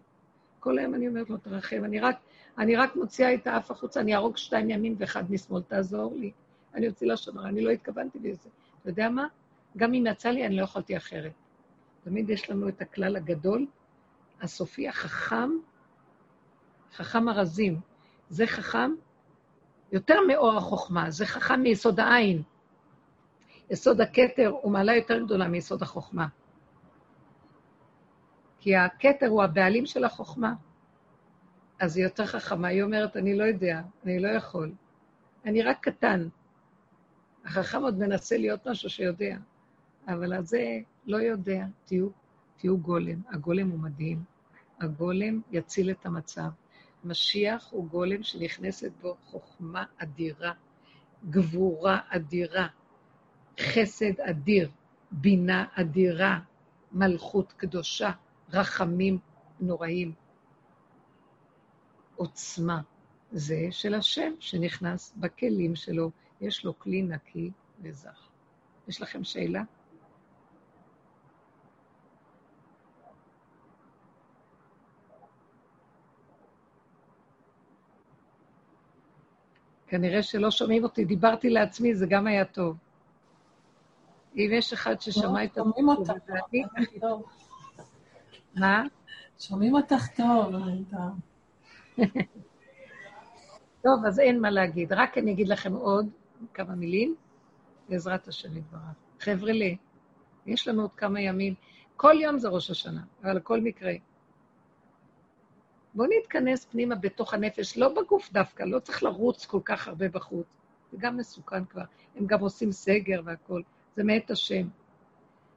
כל 0.60 0.78
היום 0.78 0.94
אני 0.94 1.08
אומרת 1.08 1.30
לו, 1.30 1.36
תרחם. 1.36 1.84
אני 1.84 2.00
רק, 2.00 2.16
אני 2.58 2.76
רק 2.76 2.96
מוציאה 2.96 3.34
את 3.34 3.46
האף 3.46 3.70
החוצה, 3.70 4.00
אני 4.00 4.16
ארוג 4.16 4.36
שתיים 4.36 4.70
ימין 4.70 4.94
ואחד 4.98 5.32
משמאל, 5.32 5.62
תעזור 5.62 6.14
לי. 6.16 6.32
אני 6.74 6.88
אוציא 6.88 7.12
לשון 7.12 7.38
הרע, 7.38 7.48
אני 7.48 7.60
לא 7.60 7.70
התכוונתי 7.70 8.18
לזה. 8.18 8.48
אתה 8.80 8.90
יודע 8.90 9.08
מה? 9.08 9.26
גם 9.76 9.94
אם 9.94 10.04
יצא 10.06 10.28
לי, 10.28 10.46
אני 10.46 10.56
לא 10.56 10.62
יכולתי 10.62 10.96
אחרת. 10.96 11.32
תמיד 12.04 12.30
יש 12.30 12.50
לנו 12.50 12.68
את 12.68 12.82
הכלל 12.82 13.16
הגדול, 13.16 13.66
הסופי, 14.40 14.88
החכם, 14.88 15.50
חכם 16.94 17.28
הרזים. 17.28 17.81
זה 18.31 18.47
חכם 18.47 18.90
יותר 19.93 20.15
מאור 20.28 20.56
החוכמה, 20.56 21.10
זה 21.10 21.27
חכם 21.27 21.60
מיסוד 21.60 22.01
העין. 22.01 22.43
יסוד 23.70 24.01
הכתר 24.01 24.52
הוא 24.62 24.73
מעלה 24.73 24.97
יותר 24.97 25.24
גדולה 25.24 25.48
מיסוד 25.48 25.82
החוכמה. 25.82 26.27
כי 28.60 28.77
הכתר 28.77 29.27
הוא 29.28 29.43
הבעלים 29.43 29.86
של 29.86 30.05
החוכמה. 30.05 30.55
אז 31.81 31.97
היא 31.97 32.05
יותר 32.05 32.27
חכמה, 32.27 32.69
היא 32.69 32.82
אומרת, 32.82 33.16
אני 33.16 33.39
לא 33.39 33.44
יודע, 33.44 33.82
אני 34.05 34.20
לא 34.20 34.28
יכול. 34.28 34.73
אני 35.44 35.62
רק 35.62 35.78
קטן. 35.81 36.28
החכם 37.44 37.82
עוד 37.82 37.98
מנסה 37.98 38.36
להיות 38.36 38.69
משהו 38.69 38.90
שיודע, 38.90 39.36
אבל 40.09 40.32
הזה 40.32 40.78
לא 41.06 41.16
יודע, 41.16 41.65
תהיו, 41.85 42.09
תהיו 42.56 42.78
גולם. 42.78 43.20
הגולם 43.28 43.70
הוא 43.70 43.78
מדהים. 43.78 44.23
הגולם 44.81 45.40
יציל 45.51 45.90
את 45.90 46.06
המצב. 46.06 46.48
משיח 47.04 47.68
הוא 47.70 47.88
גולם 47.88 48.22
שנכנסת 48.22 48.92
בו 49.00 49.16
חוכמה 49.24 49.84
אדירה, 49.98 50.52
גבורה 51.30 52.00
אדירה, 52.08 52.66
חסד 53.60 54.20
אדיר, 54.20 54.70
בינה 55.10 55.64
אדירה, 55.74 56.38
מלכות 56.92 57.52
קדושה, 57.52 58.10
רחמים 58.52 59.18
נוראים. 59.60 60.12
עוצמה. 62.16 62.80
זה 63.32 63.68
של 63.70 63.94
השם 63.94 64.32
שנכנס 64.40 65.14
בכלים 65.16 65.76
שלו, 65.76 66.10
יש 66.40 66.64
לו 66.64 66.78
כלי 66.78 67.02
נקי 67.02 67.50
וזך. 67.82 68.28
יש 68.88 69.02
לכם 69.02 69.24
שאלה? 69.24 69.62
כנראה 79.89 80.23
שלא 80.23 80.51
שומעים 80.51 80.82
אותי, 80.82 81.05
דיברתי 81.05 81.51
לעצמי, 81.51 81.94
זה 81.94 82.06
גם 82.06 82.27
היה 82.27 82.44
טוב. 82.44 82.77
אם 84.36 84.51
יש 84.52 84.73
אחד 84.73 85.01
ששמע 85.01 85.44
את 85.44 85.51
עצמו, 85.51 85.65
שומעים 85.65 85.89
אותך 85.89 86.12
טוב. 87.01 87.23
מה? 88.55 88.85
שומעים 89.39 89.74
אותך 89.74 90.06
טוב, 90.16 90.55
טוב, 93.82 94.05
אז 94.06 94.20
אין 94.20 94.40
מה 94.40 94.51
להגיד. 94.51 94.93
רק 94.93 95.19
אני 95.19 95.32
אגיד 95.32 95.48
לכם 95.48 95.73
עוד 95.73 96.09
כמה 96.55 96.74
מילים, 96.74 97.15
בעזרת 97.89 98.28
השם 98.28 98.56
יתברך. 98.56 98.81
חבר'ה, 99.20 99.52
יש 100.47 100.69
לנו 100.69 100.82
עוד 100.82 100.93
כמה 100.97 101.20
ימים. 101.20 101.55
כל 101.97 102.15
יום 102.20 102.39
זה 102.39 102.48
ראש 102.48 102.70
השנה, 102.70 103.01
אבל 103.23 103.40
כל 103.40 103.60
מקרה. 103.60 103.93
בואו 105.98 106.08
נתכנס 106.18 106.64
פנימה 106.64 106.94
בתוך 106.94 107.34
הנפש, 107.34 107.78
לא 107.78 107.88
בגוף 107.88 108.32
דווקא, 108.32 108.62
לא 108.62 108.78
צריך 108.78 109.02
לרוץ 109.02 109.46
כל 109.46 109.60
כך 109.64 109.88
הרבה 109.88 110.08
בחוץ. 110.08 110.46
זה 110.92 110.96
גם 111.00 111.16
מסוכן 111.16 111.64
כבר. 111.64 111.82
הם 112.16 112.26
גם 112.26 112.40
עושים 112.40 112.72
סגר 112.72 113.20
והכול. 113.24 113.62
זה 113.96 114.04
מאת 114.04 114.30
השם. 114.30 114.68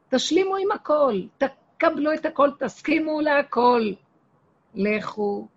תשלימו 0.10 0.56
עם 0.56 0.72
הכל, 0.72 1.22
תקבלו 1.38 2.14
את 2.14 2.26
הכל, 2.26 2.50
תסכימו 2.60 3.22
להכל. 3.22 3.94
לכו, 4.76 5.48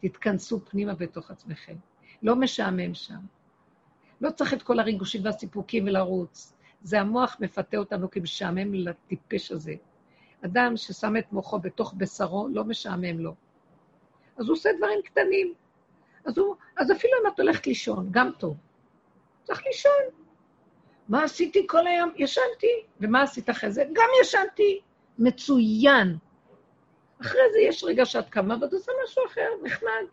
תתכנסו 0.00 0.60
פנימה 0.60 0.94
בתוך 0.94 1.30
עצמכם. 1.30 1.76
לא 2.22 2.36
משעמם 2.36 2.94
שם. 2.94 3.20
לא 4.20 4.30
צריך 4.30 4.54
את 4.54 4.62
כל 4.62 4.78
הריגושים 4.78 5.24
והסיפוקים 5.24 5.84
ולרוץ. 5.84 6.54
זה 6.82 7.00
המוח 7.00 7.36
מפתה 7.40 7.76
אותנו 7.76 8.10
כמשעמם 8.10 8.74
לטיפש 8.74 9.52
הזה. 9.52 9.74
אדם 10.44 10.76
ששם 10.76 11.16
את 11.16 11.32
מוחו 11.32 11.58
בתוך 11.58 11.94
בשרו, 11.96 12.48
לא 12.48 12.64
משעמם 12.64 13.18
לו. 13.18 13.34
אז 14.38 14.48
הוא 14.48 14.52
עושה 14.52 14.70
דברים 14.78 15.02
קטנים. 15.02 15.54
אז, 16.24 16.38
הוא, 16.38 16.54
אז 16.76 16.92
אפילו 16.92 17.12
אם 17.22 17.26
את 17.26 17.40
הולכת 17.40 17.66
לישון, 17.66 18.08
גם 18.10 18.30
טוב. 18.38 18.56
צריך 19.44 19.62
לישון. 19.66 20.02
מה 21.08 21.24
עשיתי 21.24 21.66
כל 21.66 21.86
היום? 21.86 22.10
ישנתי. 22.16 22.82
ומה 23.00 23.22
עשית 23.22 23.50
אחרי 23.50 23.70
זה? 23.70 23.84
גם 23.92 24.08
ישנתי. 24.22 24.80
מצוין. 25.18 26.16
אחרי 27.20 27.40
זה 27.52 27.58
יש 27.58 27.84
רגע 27.84 28.06
שאת 28.06 28.28
קמה 28.28 28.56
ואת 28.60 28.72
עושה 28.72 28.92
משהו 29.04 29.22
אחר, 29.26 29.48
נחמד. 29.62 30.04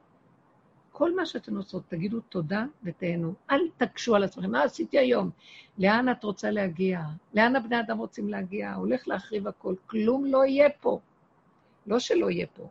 כל 0.92 1.16
מה 1.16 1.26
שאתן 1.26 1.56
עושות, 1.56 1.84
תגידו 1.88 2.20
תודה 2.20 2.66
ותהנו. 2.84 3.34
אל 3.52 3.70
תקשו 3.78 4.16
על 4.16 4.24
עצמכם, 4.24 4.52
מה 4.52 4.64
עשיתי 4.64 5.00
היום? 5.00 5.30
לאן 5.78 6.12
את 6.12 6.24
רוצה 6.24 6.52
להגיע? 6.52 7.00
לאן 7.34 7.56
הבני 7.56 7.80
אדם 7.80 7.98
רוצים 7.98 8.30
להגיע? 8.30 8.74
הולך 8.74 9.08
להחריב 9.08 9.48
הכל, 9.48 9.76
כלום 9.88 10.26
לא 10.26 10.46
יהיה 10.46 10.70
פה. 10.70 11.00
לא 11.88 12.00
שלא 12.00 12.30
יהיה 12.30 12.48
פה. 12.54 12.70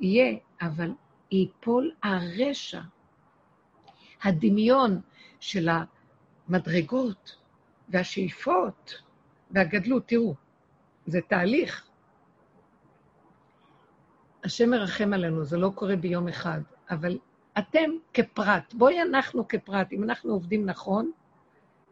יהיה, 0.00 0.36
אבל 0.62 0.90
ייפול 1.30 1.92
הרשע. 2.02 2.80
הדמיון 4.22 5.00
של 5.40 5.68
המדרגות 6.48 7.36
והשאיפות 7.88 9.02
והגדלות, 9.50 10.08
תראו, 10.08 10.34
זה 11.06 11.20
תהליך. 11.20 11.88
השם 14.44 14.70
מרחם 14.70 15.12
עלינו, 15.12 15.44
זה 15.44 15.58
לא 15.58 15.70
קורה 15.74 15.96
ביום 15.96 16.28
אחד, 16.28 16.60
אבל 16.90 17.18
אתם 17.58 17.90
כפרט, 18.14 18.74
בואי 18.74 19.02
אנחנו 19.02 19.48
כפרט, 19.48 19.92
אם 19.92 20.02
אנחנו 20.02 20.32
עובדים 20.32 20.66
נכון, 20.66 21.10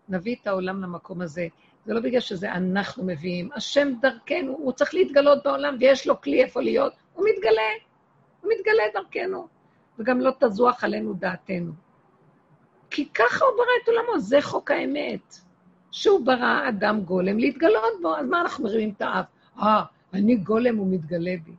נביא 0.08 0.36
את 0.42 0.46
העולם 0.46 0.82
למקום 0.82 1.20
הזה. 1.20 1.48
זה 1.84 1.94
לא 1.94 2.00
בגלל 2.00 2.20
שזה 2.20 2.52
אנחנו 2.52 3.04
מביאים. 3.04 3.50
השם 3.54 3.92
דרכנו, 4.00 4.52
הוא 4.52 4.72
צריך 4.72 4.94
להתגלות 4.94 5.44
בעולם, 5.44 5.76
ויש 5.80 6.06
לו 6.06 6.20
כלי 6.20 6.42
איפה 6.42 6.60
להיות, 6.60 6.92
הוא 7.12 7.26
מתגלה. 7.28 7.91
הוא 8.42 8.52
מתגלה 8.58 8.82
דרכנו. 8.94 9.48
וגם 9.98 10.20
לא 10.20 10.30
תזוח 10.40 10.84
עלינו 10.84 11.14
דעתנו. 11.14 11.72
כי 12.90 13.08
ככה 13.08 13.44
הוא 13.44 13.56
ברא 13.56 13.66
את 13.82 13.88
עולמו, 13.88 14.20
זה 14.20 14.38
חוק 14.42 14.70
האמת. 14.70 15.36
שהוא 15.90 16.26
ברא 16.26 16.68
אדם 16.68 17.00
גולם 17.00 17.38
להתגלות 17.38 17.92
בו, 18.02 18.16
אז 18.16 18.26
מה 18.26 18.40
אנחנו 18.40 18.64
מרימים 18.64 18.90
את 18.96 19.02
האף? 19.02 19.26
אה, 19.58 19.82
אני 20.12 20.36
גולם, 20.36 20.76
הוא 20.76 20.94
מתגלה 20.94 21.34
בי. 21.44 21.52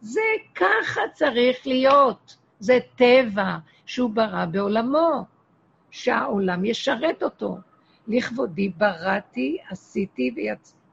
זה 0.00 0.20
ככה 0.54 1.00
צריך 1.12 1.66
להיות. 1.66 2.36
זה 2.60 2.78
טבע 2.96 3.56
שהוא 3.86 4.10
ברא 4.10 4.44
בעולמו, 4.44 5.24
שהעולם 5.90 6.64
ישרת 6.64 7.22
אותו. 7.22 7.56
לכבודי 8.08 8.68
בראתי, 8.68 9.58
עשיתי 9.70 10.34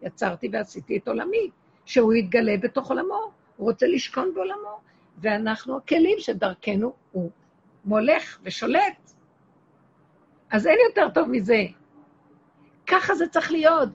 ויצרתי 0.01 0.49
ועשיתי 0.51 0.97
את 0.97 1.07
עולמי, 1.07 1.49
שהוא 1.85 2.13
יתגלה 2.13 2.57
בתוך 2.61 2.89
עולמו, 2.89 3.31
הוא 3.57 3.69
רוצה 3.69 3.87
לשכון 3.87 4.31
בעולמו, 4.35 4.79
ואנחנו 5.21 5.77
הכלים 5.77 6.19
שדרכנו 6.19 6.93
הוא 7.11 7.31
מולך 7.85 8.39
ושולט. 8.43 9.11
אז 10.51 10.67
אין 10.67 10.77
יותר 10.89 11.13
טוב 11.13 11.29
מזה. 11.29 11.63
ככה 12.87 13.15
זה 13.15 13.27
צריך 13.27 13.51
להיות. 13.51 13.89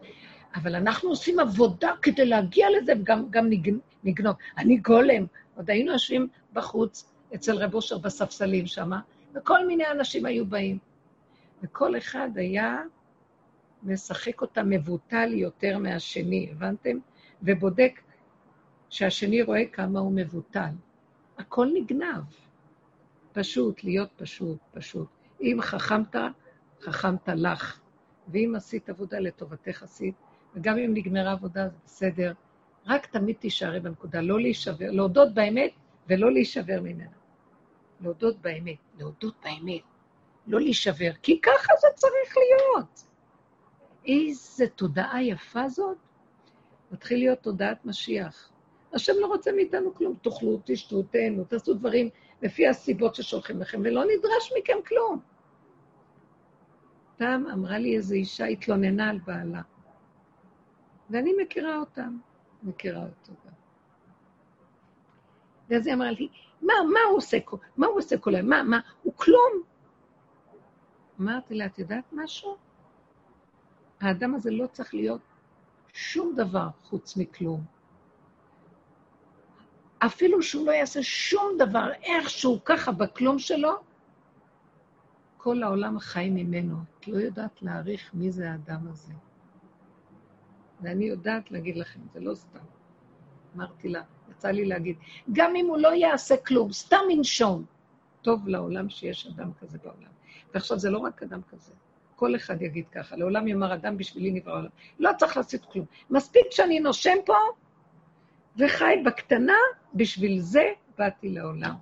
אבל 0.54 0.74
אנחנו 0.74 1.08
עושים 1.08 1.40
עבודה 1.40 1.92
כדי 2.02 2.26
להגיע 2.26 2.66
לזה, 2.70 2.92
וגם 3.00 3.30
גם 3.30 3.50
נגנוב. 4.04 4.36
אני 4.58 4.76
גולם. 4.76 5.26
עוד 5.56 5.70
היינו 5.70 5.92
יושבים 5.92 6.28
בחוץ 6.52 7.12
אצל 7.34 7.56
רב 7.56 7.74
אושר 7.74 7.98
בספסלים 7.98 8.66
שם, 8.66 8.90
וכל 9.34 9.66
מיני 9.66 9.84
אנשים 9.90 10.26
היו 10.26 10.46
באים. 10.46 10.78
וכל 11.62 11.98
אחד 11.98 12.28
היה 12.34 12.82
משחק 13.82 14.40
אותה 14.40 14.62
מבוטל 14.62 15.32
יותר 15.32 15.78
מהשני, 15.78 16.48
הבנתם? 16.52 16.98
ובודק 17.42 18.00
שהשני 18.90 19.42
רואה 19.42 19.66
כמה 19.72 20.00
הוא 20.00 20.12
מבוטל. 20.14 20.70
הכל 21.38 21.68
נגנב. 21.74 22.22
פשוט, 23.32 23.84
להיות 23.84 24.10
פשוט, 24.16 24.58
פשוט. 24.72 25.08
אם 25.40 25.58
חכמת, 25.60 26.16
חכמת 26.80 27.28
לך. 27.28 27.80
ואם 28.28 28.52
עשית 28.56 28.88
עבודה 28.88 29.18
לטובתך 29.18 29.82
עשית, 29.82 30.14
וגם 30.54 30.78
אם 30.78 30.94
נגמרה 30.94 31.32
עבודה, 31.32 31.68
זה 31.68 31.76
בסדר. 31.84 32.32
רק 32.86 33.06
תמיד 33.06 33.36
תישארי 33.36 33.80
בנקודה, 33.80 34.20
לא 34.20 34.40
להישבר, 34.40 34.90
להודות 34.90 35.34
באמת 35.34 35.70
ולא 36.08 36.32
להישבר 36.32 36.80
ממנה. 36.80 37.10
להודות 38.00 38.38
באמת, 38.38 38.78
להודות 38.98 39.34
באמת, 39.44 39.82
לא 40.46 40.60
להישבר, 40.60 41.10
כי 41.22 41.40
ככה 41.40 41.72
זה 41.80 41.88
צריך 41.94 42.36
להיות. 42.36 43.04
איזה 44.06 44.66
תודעה 44.68 45.22
יפה 45.22 45.68
זאת. 45.68 45.96
מתחיל 46.92 47.18
להיות 47.18 47.38
תודעת 47.38 47.84
משיח. 47.84 48.50
השם 48.94 49.12
לא 49.20 49.26
רוצה 49.26 49.52
מאיתנו 49.52 49.94
כלום. 49.94 50.14
תאכלו, 50.22 50.60
תשתו, 50.64 51.02
תהנו, 51.02 51.44
תעשו 51.44 51.74
דברים 51.74 52.08
לפי 52.42 52.68
הסיבות 52.68 53.14
ששולחים 53.14 53.60
לכם, 53.60 53.80
ולא 53.84 54.04
נדרש 54.04 54.52
מכם 54.58 54.76
כלום. 54.86 55.20
פעם 57.16 57.46
אמרה 57.46 57.78
לי 57.78 57.96
איזו 57.96 58.14
אישה, 58.14 58.44
התלוננה 58.44 59.10
על 59.10 59.18
בעלה. 59.18 59.62
ואני 61.10 61.32
מכירה 61.42 61.78
אותם, 61.78 62.18
מכירה 62.62 63.02
אותו 63.02 63.32
גם. 63.46 63.52
ואז 65.68 65.86
היא 65.86 65.94
אמרה 65.94 66.10
לי, 66.10 66.28
מה, 66.62 66.74
מה 66.92 67.00
הוא 67.10 67.16
עושה, 67.16 67.38
מה 67.76 67.86
הוא 67.86 67.98
עושה 67.98 68.18
כל 68.18 68.34
היום? 68.34 68.48
מה, 68.48 68.62
מה, 68.62 68.80
הוא 69.02 69.12
כלום. 69.16 69.62
אמרתי 71.20 71.54
לה, 71.54 71.66
את 71.66 71.78
יודעת 71.78 72.04
משהו? 72.12 72.56
האדם 74.00 74.34
הזה 74.34 74.50
לא 74.50 74.66
צריך 74.66 74.94
להיות 74.94 75.20
שום 75.92 76.34
דבר 76.36 76.68
חוץ 76.82 77.16
מכלום. 77.16 77.73
אפילו 80.06 80.42
שהוא 80.42 80.66
לא 80.66 80.72
יעשה 80.72 81.02
שום 81.02 81.52
דבר 81.58 81.92
איכשהו 82.02 82.60
ככה 82.64 82.92
בכלום 82.92 83.38
שלו, 83.38 83.72
כל 85.36 85.62
העולם 85.62 85.98
חי 85.98 86.30
ממנו. 86.30 86.76
את 87.00 87.08
לא 87.08 87.16
יודעת 87.16 87.62
להעריך 87.62 88.10
מי 88.14 88.30
זה 88.30 88.50
האדם 88.50 88.88
הזה. 88.88 89.12
ואני 90.80 91.04
יודעת 91.04 91.50
להגיד 91.50 91.76
לכם, 91.76 92.00
זה 92.12 92.20
לא 92.20 92.34
סתם. 92.34 92.58
אמרתי 93.56 93.88
לה, 93.88 94.02
יצא 94.30 94.48
לי 94.48 94.64
להגיד, 94.64 94.96
גם 95.32 95.56
אם 95.56 95.66
הוא 95.66 95.78
לא 95.78 95.94
יעשה 95.94 96.36
כלום, 96.36 96.72
סתם 96.72 97.10
ינשום, 97.10 97.64
טוב 98.22 98.48
לעולם 98.48 98.88
שיש 98.88 99.26
אדם 99.26 99.50
כזה 99.60 99.78
בעולם. 99.78 100.10
ועכשיו 100.54 100.78
זה 100.78 100.90
לא 100.90 100.98
רק 100.98 101.22
אדם 101.22 101.40
כזה, 101.50 101.72
כל 102.16 102.36
אחד 102.36 102.62
יגיד 102.62 102.88
ככה, 102.88 103.16
לעולם 103.16 103.48
יאמר 103.48 103.74
אדם 103.74 103.96
בשבילי 103.96 104.30
נברא 104.30 104.54
עולם. 104.54 104.68
לא 104.98 105.10
צריך 105.18 105.36
לעשות 105.36 105.64
כלום. 105.64 105.86
מספיק 106.10 106.46
שאני 106.50 106.80
נושם 106.80 107.16
פה 107.26 107.36
וחי 108.58 109.02
בקטנה, 109.04 109.56
בשביל 109.94 110.40
זה 110.40 110.64
באתי 110.98 111.28
לעולם. 111.28 111.74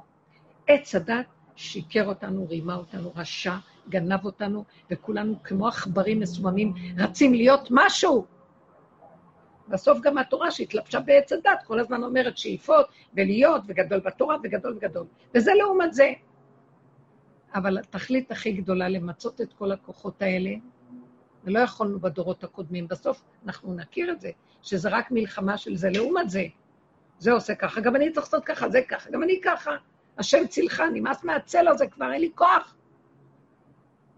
עץ 0.66 0.94
הדת 0.94 1.26
שיקר 1.56 2.06
אותנו, 2.08 2.48
רימה 2.48 2.74
אותנו, 2.74 3.12
רשע, 3.16 3.54
גנב 3.88 4.24
אותנו, 4.24 4.64
וכולנו 4.90 5.42
כמו 5.42 5.68
עכברים 5.68 6.20
מסוממים 6.20 6.74
רצים 6.98 7.34
להיות 7.34 7.68
משהו. 7.70 8.26
בסוף 9.68 10.00
גם 10.00 10.18
התורה 10.18 10.50
שהתלבשה 10.50 11.00
בעץ 11.00 11.32
הדת, 11.32 11.62
כל 11.66 11.80
הזמן 11.80 12.02
אומרת 12.02 12.38
שאיפות 12.38 12.86
ולהיות 13.14 13.62
וגדול 13.66 14.00
בתורה 14.00 14.36
וגדול 14.42 14.76
וגדול. 14.76 15.06
וזה 15.34 15.52
לעומת 15.58 15.94
זה. 15.94 16.12
אבל 17.54 17.78
התכלית 17.78 18.30
הכי 18.30 18.52
גדולה 18.52 18.88
למצות 18.88 19.40
את 19.40 19.52
כל 19.52 19.72
הכוחות 19.72 20.22
האלה, 20.22 20.50
ולא 21.44 21.58
יכולנו 21.58 22.00
בדורות 22.00 22.44
הקודמים. 22.44 22.88
בסוף 22.88 23.22
אנחנו 23.46 23.74
נכיר 23.74 24.12
את 24.12 24.20
זה, 24.20 24.30
שזה 24.62 24.88
רק 24.88 25.10
מלחמה 25.10 25.58
של 25.58 25.76
זה 25.76 25.90
לעומת 25.90 26.30
זה. 26.30 26.42
זה 27.22 27.32
עושה 27.32 27.54
ככה, 27.54 27.80
גם 27.80 27.96
אני 27.96 28.12
צריך 28.12 28.26
לעשות 28.26 28.44
ככה, 28.44 28.68
זה 28.68 28.80
ככה, 28.88 29.10
גם 29.10 29.22
אני 29.22 29.40
ככה. 29.44 29.70
השם 30.18 30.46
צילך, 30.46 30.82
נמאס 30.92 31.24
מהצל 31.24 31.68
הזה 31.68 31.86
כבר, 31.86 32.12
אין 32.12 32.20
לי 32.20 32.30
כוח. 32.34 32.76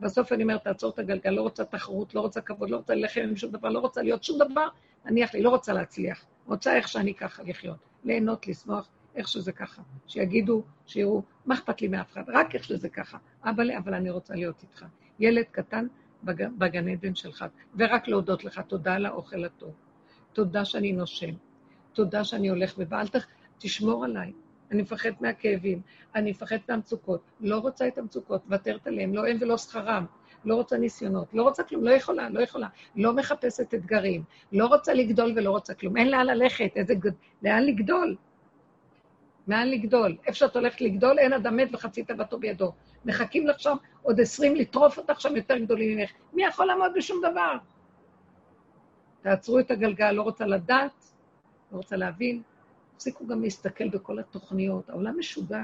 בסוף 0.00 0.32
אני 0.32 0.42
אומרת, 0.42 0.64
תעצור 0.64 0.90
את 0.90 0.98
הגלגל, 0.98 1.30
לא 1.30 1.42
רוצה 1.42 1.64
תחרות, 1.64 2.14
לא 2.14 2.20
רוצה 2.20 2.40
כבוד, 2.40 2.70
לא 2.70 2.76
רוצה 2.76 2.94
ללכת 2.94 3.20
עם 3.24 3.36
שום 3.36 3.50
דבר, 3.50 3.68
לא 3.68 3.78
רוצה 3.78 4.02
להיות 4.02 4.24
שום 4.24 4.38
דבר, 4.38 4.68
נניח 5.04 5.34
לי, 5.34 5.42
לא 5.42 5.48
רוצה 5.48 5.72
להצליח. 5.72 6.24
רוצה 6.46 6.76
איך 6.76 6.88
שאני 6.88 7.14
ככה 7.14 7.42
לחיות. 7.42 7.76
ליהנות, 8.04 8.48
לשמוח, 8.48 8.88
איך 9.14 9.28
שזה 9.28 9.52
ככה. 9.52 9.82
שיגידו, 10.06 10.62
שיראו, 10.86 11.22
מה 11.46 11.54
אכפת 11.54 11.80
לי 11.80 11.88
מאף 11.88 12.12
אחד? 12.12 12.22
רק 12.28 12.54
איך 12.54 12.64
שזה 12.64 12.88
ככה. 12.88 13.18
אבא 13.42 13.62
לי, 13.62 13.76
אבל 13.76 13.94
אני 13.94 14.10
רוצה 14.10 14.34
להיות 14.34 14.62
איתך. 14.62 14.84
ילד 15.18 15.44
קטן 15.50 15.86
בג... 16.22 16.46
בגן 16.58 16.88
עדן 16.88 17.14
שלך, 17.14 17.44
ורק 17.78 18.08
להודות 18.08 18.44
לך, 18.44 18.60
תודה 18.68 18.94
על 18.94 19.06
האוכל 19.06 19.44
הטוב. 19.44 19.74
תודה 20.32 20.64
שאני 20.64 20.92
נושם. 20.92 21.34
תודה 21.94 22.24
שאני 22.24 22.48
הולך 22.48 22.74
ובא. 22.78 23.00
אל 23.00 23.08
ת... 23.08 23.16
תשמור 23.58 24.04
עליי. 24.04 24.32
אני 24.70 24.82
מפחד 24.82 25.10
מהכאבים, 25.20 25.80
אני 26.14 26.30
מפחד 26.30 26.56
מהמצוקות. 26.68 27.20
לא 27.40 27.58
רוצה 27.58 27.88
את 27.88 27.98
המצוקות, 27.98 28.42
ותרת 28.48 28.86
עליהם, 28.86 29.14
לא 29.14 29.26
הם 29.26 29.36
ולא 29.40 29.58
שכרם. 29.58 30.06
לא 30.44 30.54
רוצה 30.54 30.76
ניסיונות, 30.76 31.34
לא 31.34 31.42
רוצה 31.42 31.62
כלום, 31.62 31.84
לא 31.84 31.90
יכולה, 31.90 32.30
לא 32.30 32.40
יכולה. 32.40 32.68
לא 32.96 33.12
מחפשת 33.12 33.74
אתגרים, 33.74 34.22
לא 34.52 34.66
רוצה 34.66 34.94
לגדול 34.94 35.32
ולא 35.36 35.50
רוצה 35.50 35.74
כלום. 35.74 35.96
אין 35.96 36.10
לאן 36.10 36.26
ללכת, 36.26 36.70
איזה... 36.76 36.94
לאן 37.42 37.62
לגדול? 37.62 38.16
לאן 39.48 39.68
לגדול? 39.68 40.16
איפה 40.26 40.38
שאת 40.38 40.56
הולכת 40.56 40.80
לגדול, 40.80 41.18
אין 41.18 41.32
אדם 41.32 41.56
מת 41.56 41.74
וחצי 41.74 42.04
תאוותו 42.04 42.38
בידו. 42.38 42.72
מחכים 43.04 43.46
לך 43.46 43.60
שם 43.60 43.76
עוד 44.02 44.20
עשרים 44.20 44.56
לטרוף 44.56 44.98
אותך 44.98 45.20
שם 45.20 45.36
יותר 45.36 45.58
גדולים 45.58 45.98
ממך. 45.98 46.10
מי 46.32 46.44
יכול 46.44 46.66
לעמוד 46.66 46.92
בשום 46.96 47.20
דבר? 47.30 47.56
תעצרו 49.22 49.58
את 49.58 49.70
הגלגל, 49.70 50.10
לא 50.10 50.22
רוצה 50.22 50.46
לדעת, 50.46 51.13
לא 51.74 51.78
רוצה 51.78 51.96
להבין. 51.96 52.42
תפסיקו 52.96 53.26
גם 53.26 53.42
להסתכל 53.42 53.88
בכל 53.88 54.18
התוכניות, 54.18 54.90
העולם 54.90 55.18
משוגע. 55.18 55.62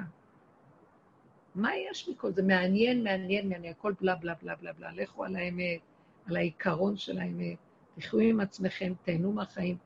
מה 1.55 1.71
יש 1.77 2.09
מכל 2.09 2.33
זה? 2.33 2.43
מעניין, 2.43 3.05
מעניין, 3.05 3.49
מעניין, 3.49 3.75
הכל 3.79 3.95
בלה 4.01 4.15
בלה 4.15 4.35
בלה 4.43 4.57
בלה 4.57 4.73
בלה. 4.73 4.93
לכו 4.93 5.25
על 5.25 5.37
האמת, 5.37 5.81
על 6.27 6.37
העיקרון 6.37 6.97
של 6.97 7.19
האמת. 7.19 7.57
תחיו 7.99 8.21
עם 8.21 8.41
עצמכם, 8.41 8.93
תהנו 9.03 9.33
מהחיים, 9.33 9.77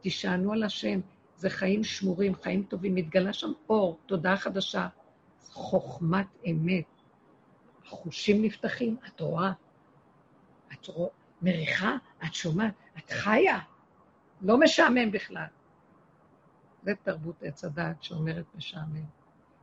תישענו 0.00 0.52
על 0.52 0.62
השם. 0.62 1.00
זה 1.36 1.50
חיים 1.50 1.84
שמורים, 1.84 2.34
חיים 2.34 2.62
טובים. 2.62 2.94
מתגלה 2.94 3.32
שם 3.32 3.52
אור, 3.68 3.98
תודעה 4.06 4.36
חדשה, 4.36 4.88
חוכמת 5.50 6.26
אמת. 6.46 6.84
החושים 7.86 8.42
נפתחים, 8.42 8.96
את 9.06 9.20
רואה, 9.20 9.52
את 10.72 10.86
רואה, 10.86 11.10
מריחה, 11.42 11.96
את 12.24 12.34
שומעת, 12.34 12.74
את 12.98 13.10
חיה. 13.10 13.58
לא 14.42 14.58
משעמם 14.60 15.10
בכלל. 15.12 15.46
זה 16.82 16.92
תרבות 17.02 17.42
עץ 17.42 17.64
הדעת 17.64 18.02
שאומרת 18.02 18.44
משעמם. 18.54 19.04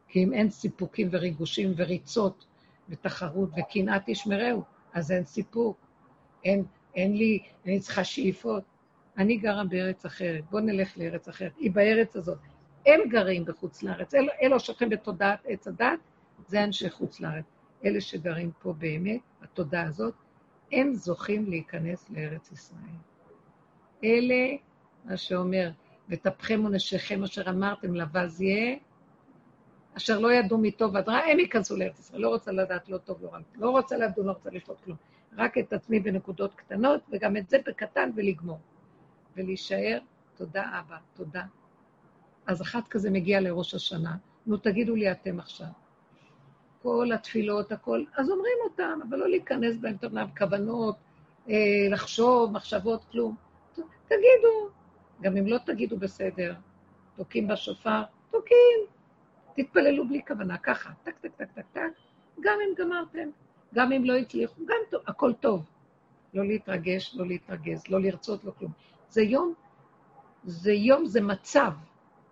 כי 0.07 0.23
אם 0.23 0.34
אין 0.34 0.49
סיפוקים 0.49 1.10
וריגושים 1.11 1.73
וריצות 1.77 2.45
ותחרות 2.89 3.49
וקנאה 3.57 3.97
תשמרהו, 4.06 4.64
אז 4.93 5.11
אין 5.11 5.26
סיפוק. 5.26 5.77
אין, 6.43 6.65
אין 6.95 7.18
לי, 7.18 7.39
אני 7.65 7.80
צריכה 7.80 8.03
שאיפות. 8.03 8.64
אני 9.18 9.38
גרה 9.38 9.64
בארץ 9.64 10.06
אחרת, 10.06 10.43
בואו 10.49 10.64
נלך 10.64 10.97
לארץ 10.97 11.27
אחרת. 11.27 11.52
היא 11.57 11.72
בארץ 11.72 12.15
הזאת. 12.15 12.38
הם 12.85 12.99
גרים 13.10 13.45
בחוץ 13.45 13.84
לארץ. 13.84 14.14
אלה, 14.14 14.31
אלה 14.41 14.60
שוכבים 14.60 14.89
בתודעת 14.89 15.39
עץ 15.45 15.68
הדת, 15.68 15.99
זה 16.47 16.64
אנשי 16.64 16.89
חוץ 16.89 17.19
לארץ. 17.19 17.45
אלה 17.85 18.02
שגרים 18.02 18.52
פה 18.60 18.73
באמת, 18.73 19.19
התודעה 19.41 19.84
הזאת, 19.84 20.14
הם 20.72 20.93
זוכים 20.93 21.49
להיכנס 21.49 22.10
לארץ 22.10 22.52
ישראל. 22.52 23.14
אלה, 24.06 24.56
מה 25.06 25.18
שאומר, 25.18 25.69
ותפכם 26.10 26.65
ונשיכם 26.65 27.23
אשר 27.23 27.49
אמרתם 27.49 27.95
לבז 27.95 28.41
יהיה, 28.41 28.76
אשר 29.98 30.19
לא 30.19 30.34
ידעו 30.34 30.57
מטוב 30.57 30.95
עד 30.95 31.10
רע, 31.10 31.18
הם 31.18 31.40
ייכנסו 31.40 31.77
לארץ 31.77 31.99
ישראל. 31.99 32.22
לא 32.22 32.30
רוצה 32.30 32.52
לדעת 32.52 32.90
לא 32.90 32.98
טוב, 32.98 33.18
לא 33.22 33.30
רע. 33.30 33.40
לא 33.56 33.69
רוצה 33.69 33.98
לדון, 33.98 34.26
לא 34.26 34.32
רוצה 34.32 34.49
לשתות 34.49 34.82
כלום. 34.84 34.98
רק 35.38 35.57
את 35.57 35.73
עצמי 35.73 35.99
בנקודות 35.99 36.56
קטנות, 36.56 37.02
וגם 37.11 37.38
את 37.38 37.49
זה 37.49 37.57
בקטן 37.68 38.10
ולגמור. 38.15 38.60
ולהישאר, 39.38 39.99
תודה 40.36 40.80
אבא, 40.80 40.98
תודה. 41.14 41.44
אז 42.48 42.61
אחת 42.61 42.88
כזה 42.88 43.11
מגיע 43.11 43.41
לראש 43.41 43.76
השנה, 43.76 44.15
נו 44.45 44.57
תגידו 44.57 44.95
לי 44.95 45.11
אתם 45.11 45.40
עכשיו. 45.40 45.68
כל 46.82 47.10
התפילות, 47.14 47.72
הכל, 47.72 48.03
אז 48.18 48.30
אומרים 48.30 48.57
אותם, 48.64 48.99
אבל 49.10 49.18
לא 49.18 49.30
להיכנס 49.30 49.77
בהם, 49.77 49.98
טוב, 49.98 50.11
כוונות, 50.38 50.95
אה, 51.49 51.56
לחשוב, 51.91 52.52
מחשבות, 52.52 53.06
כלום. 53.11 53.36
תגידו, 54.06 54.69
גם 55.22 55.38
אם 55.38 55.48
לא 55.48 55.57
תגידו 55.57 55.98
בסדר, 55.98 56.53
תוקעים 57.15 57.48
בשופר, 57.48 58.03
תוקעים. 58.32 58.80
תתפללו 59.56 60.07
בלי 60.07 60.22
כוונה, 60.27 60.57
ככה, 60.57 60.90
טק, 61.03 61.18
טק, 61.18 61.32
טק, 61.36 61.52
טק, 61.56 61.65
טק, 61.73 61.82
גם 62.40 62.57
אם 62.64 62.73
גמרתם, 62.77 63.30
גם 63.73 63.91
אם 63.91 64.06
לא 64.06 64.14
הצליחו, 64.18 64.65
גם 64.65 64.77
טוב, 64.91 65.02
הכל 65.07 65.34
טוב. 65.34 65.65
לא 66.34 66.45
להתרגש, 66.45 67.15
לא 67.15 67.27
להתרגז, 67.27 67.84
לא 67.90 68.02
לרצות, 68.02 68.44
לא 68.44 68.52
כלום. 68.60 68.72
זה 69.10 69.22
יום, 69.22 69.53
זה 70.44 70.73
יום, 70.73 71.06
זה 71.06 71.22
מצב. 71.22 71.72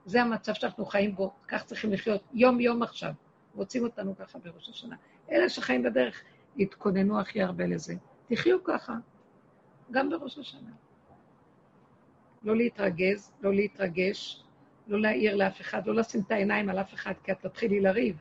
זה 0.06 0.22
המצב 0.22 0.54
שאנחנו 0.54 0.86
חיים 0.86 1.16
בו, 1.16 1.34
כך 1.48 1.64
צריכים 1.64 1.94
לחיות 1.94 2.22
יום-יום 2.34 2.84
עכשיו. 2.84 3.12
רוצים 3.56 3.84
אותנו 3.84 4.18
ככה 4.18 4.40
בראש 4.40 4.70
השנה. 4.70 4.96
אלה 5.32 5.50
שחיים 5.50 5.84
בדרך, 5.84 6.22
יתכוננו 6.58 7.20
הכי 7.20 7.42
הרבה 7.42 7.66
לזה. 7.66 7.96
תחיו 8.28 8.64
ככה, 8.64 8.94
גם 9.92 10.10
בראש 10.10 10.38
השנה. 10.38 10.72
לא 12.44 12.56
להתרגז, 12.56 13.32
לא 13.42 13.54
להתרגש, 13.54 14.44
לא 14.88 15.02
להעיר 15.02 15.36
לאף 15.36 15.62
אחד, 15.62 15.88
לא 15.88 15.96
לשים 15.96 16.22
את 16.22 16.32
העיניים 16.32 16.70
על 16.70 16.80
אף 16.80 16.94
אחד, 16.94 17.14
כי 17.24 17.32
את 17.32 17.40
תתחילי 17.42 17.80
לריב. 17.80 18.18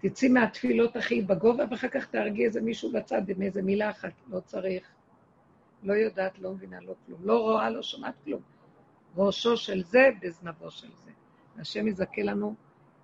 תצאי 0.00 0.28
מהתפילות 0.28 0.96
הכי 0.96 1.22
בגובה, 1.22 1.64
ואחר 1.70 1.88
כך 1.88 2.06
תהרגי 2.06 2.44
איזה 2.44 2.60
מישהו 2.60 2.92
בצד 2.92 3.28
עם 3.28 3.42
איזה 3.42 3.62
מילה 3.62 3.90
אחת, 3.90 4.12
לא 4.28 4.40
צריך. 4.40 4.88
לא 5.82 5.92
יודעת, 5.92 6.38
לא 6.38 6.52
מבינה, 6.52 6.80
לא 6.80 6.94
כלום. 7.06 7.20
לא 7.24 7.40
רואה, 7.40 7.70
לא 7.70 7.82
שומעת 7.82 8.14
כלום. 8.24 8.40
ראשו 9.16 9.56
של 9.56 9.82
זה 9.82 10.10
בזנבו 10.22 10.70
של 10.70 10.88
זה. 11.04 11.10
השם 11.58 11.88
יזכה 11.88 12.22
לנו 12.22 12.54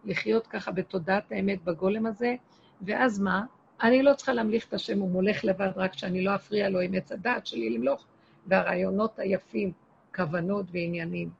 לחיות 0.05 0.47
ככה 0.47 0.70
בתודעת 0.70 1.32
האמת 1.32 1.64
בגולם 1.64 2.06
הזה, 2.06 2.34
ואז 2.82 3.20
מה? 3.20 3.44
אני 3.82 4.02
לא 4.02 4.14
צריכה 4.14 4.32
להמליך 4.32 4.68
את 4.68 4.74
השם, 4.74 4.98
הוא 4.98 5.10
מולך 5.10 5.44
לבד, 5.44 5.70
רק 5.76 5.92
שאני 5.92 6.24
לא 6.24 6.34
אפריע 6.34 6.68
לו 6.68 6.80
עם 6.80 6.94
עץ 6.94 7.12
הדעת 7.12 7.47
שלי 7.47 7.70
למלוך, 7.70 8.06
והרעיונות 8.46 9.18
היפים, 9.18 9.72
כוונות 10.14 10.66
ועניינים. 10.72 11.30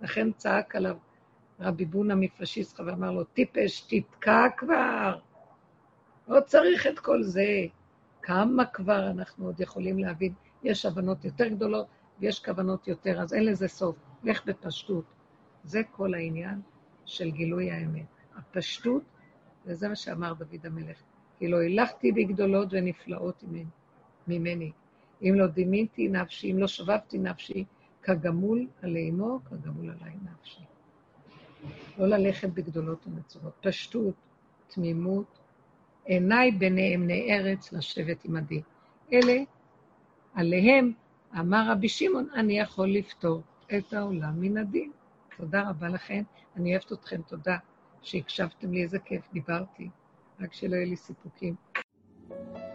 לכן 0.00 0.32
צעק 0.32 0.76
עליו 0.76 0.96
רבי 1.60 1.84
בונה 1.84 2.14
מפשיסטה 2.14 2.82
ואמר 2.86 3.10
לו, 3.10 3.24
טיפש, 3.24 3.80
תתקע 3.80 4.46
כבר, 4.56 5.18
לא 6.28 6.40
צריך 6.40 6.86
את 6.86 6.98
כל 6.98 7.22
זה. 7.22 7.66
כמה 8.22 8.64
כבר 8.64 9.10
אנחנו 9.10 9.46
עוד 9.46 9.60
יכולים 9.60 9.98
להבין? 9.98 10.32
יש 10.62 10.86
הבנות 10.86 11.24
יותר 11.24 11.48
גדולות 11.48 11.86
ויש 12.20 12.44
כוונות 12.44 12.88
יותר, 12.88 13.20
אז 13.20 13.34
אין 13.34 13.44
לזה 13.44 13.68
סוף. 13.68 13.96
לך 14.24 14.44
בפשטות. 14.46 15.04
זה 15.64 15.82
כל 15.90 16.14
העניין 16.14 16.60
של 17.04 17.30
גילוי 17.30 17.70
האמת. 17.70 18.06
הפשטות, 18.36 19.02
וזה 19.66 19.88
מה 19.88 19.96
שאמר 19.96 20.32
דוד 20.32 20.66
המלך, 20.66 20.96
כי 21.38 21.48
לא 21.48 21.56
הילכתי 21.60 22.12
בגדולות 22.12 22.68
ונפלאות 22.70 23.44
ממני. 24.28 24.72
אם 25.22 25.34
לא 25.34 25.46
דימיתי 25.46 26.08
נפשי, 26.08 26.52
אם 26.52 26.58
לא 26.58 26.66
שבבתי 26.66 27.18
נפשי, 27.18 27.64
כגמול 28.02 28.66
עלי 28.82 29.10
אמו, 29.10 29.40
כגמול 29.44 29.90
עלי 29.90 30.14
נפשי. 30.32 30.60
לא 31.98 32.06
ללכת 32.06 32.48
בגדולות 32.48 33.06
ומצוות. 33.06 33.52
פשטות, 33.60 34.14
תמימות, 34.68 35.38
עיניי 36.04 36.50
בנאמני 36.50 37.32
ארץ 37.32 37.72
לשבת 37.72 38.24
עמדי. 38.24 38.62
אלה, 39.12 39.36
עליהם, 40.34 40.92
אמר 41.38 41.70
רבי 41.70 41.88
שמעון, 41.88 42.28
אני 42.34 42.58
יכול 42.58 42.88
לפתור 42.88 43.42
את 43.78 43.92
העולם 43.92 44.40
מן 44.40 44.56
הדין. 44.56 44.92
תודה 45.36 45.70
רבה 45.70 45.88
לכם, 45.88 46.22
אני 46.56 46.70
אוהבת 46.72 46.92
אתכם, 46.92 47.22
תודה 47.22 47.56
שהקשבתם 48.02 48.72
לי, 48.72 48.82
איזה 48.82 48.98
כיף, 48.98 49.32
דיברתי, 49.32 49.88
רק 50.40 50.52
שלא 50.52 50.76
יהיו 50.76 50.86
לי 50.86 50.96
סיפוקים. 50.96 51.54
thank 52.28 52.56
you 52.56 52.65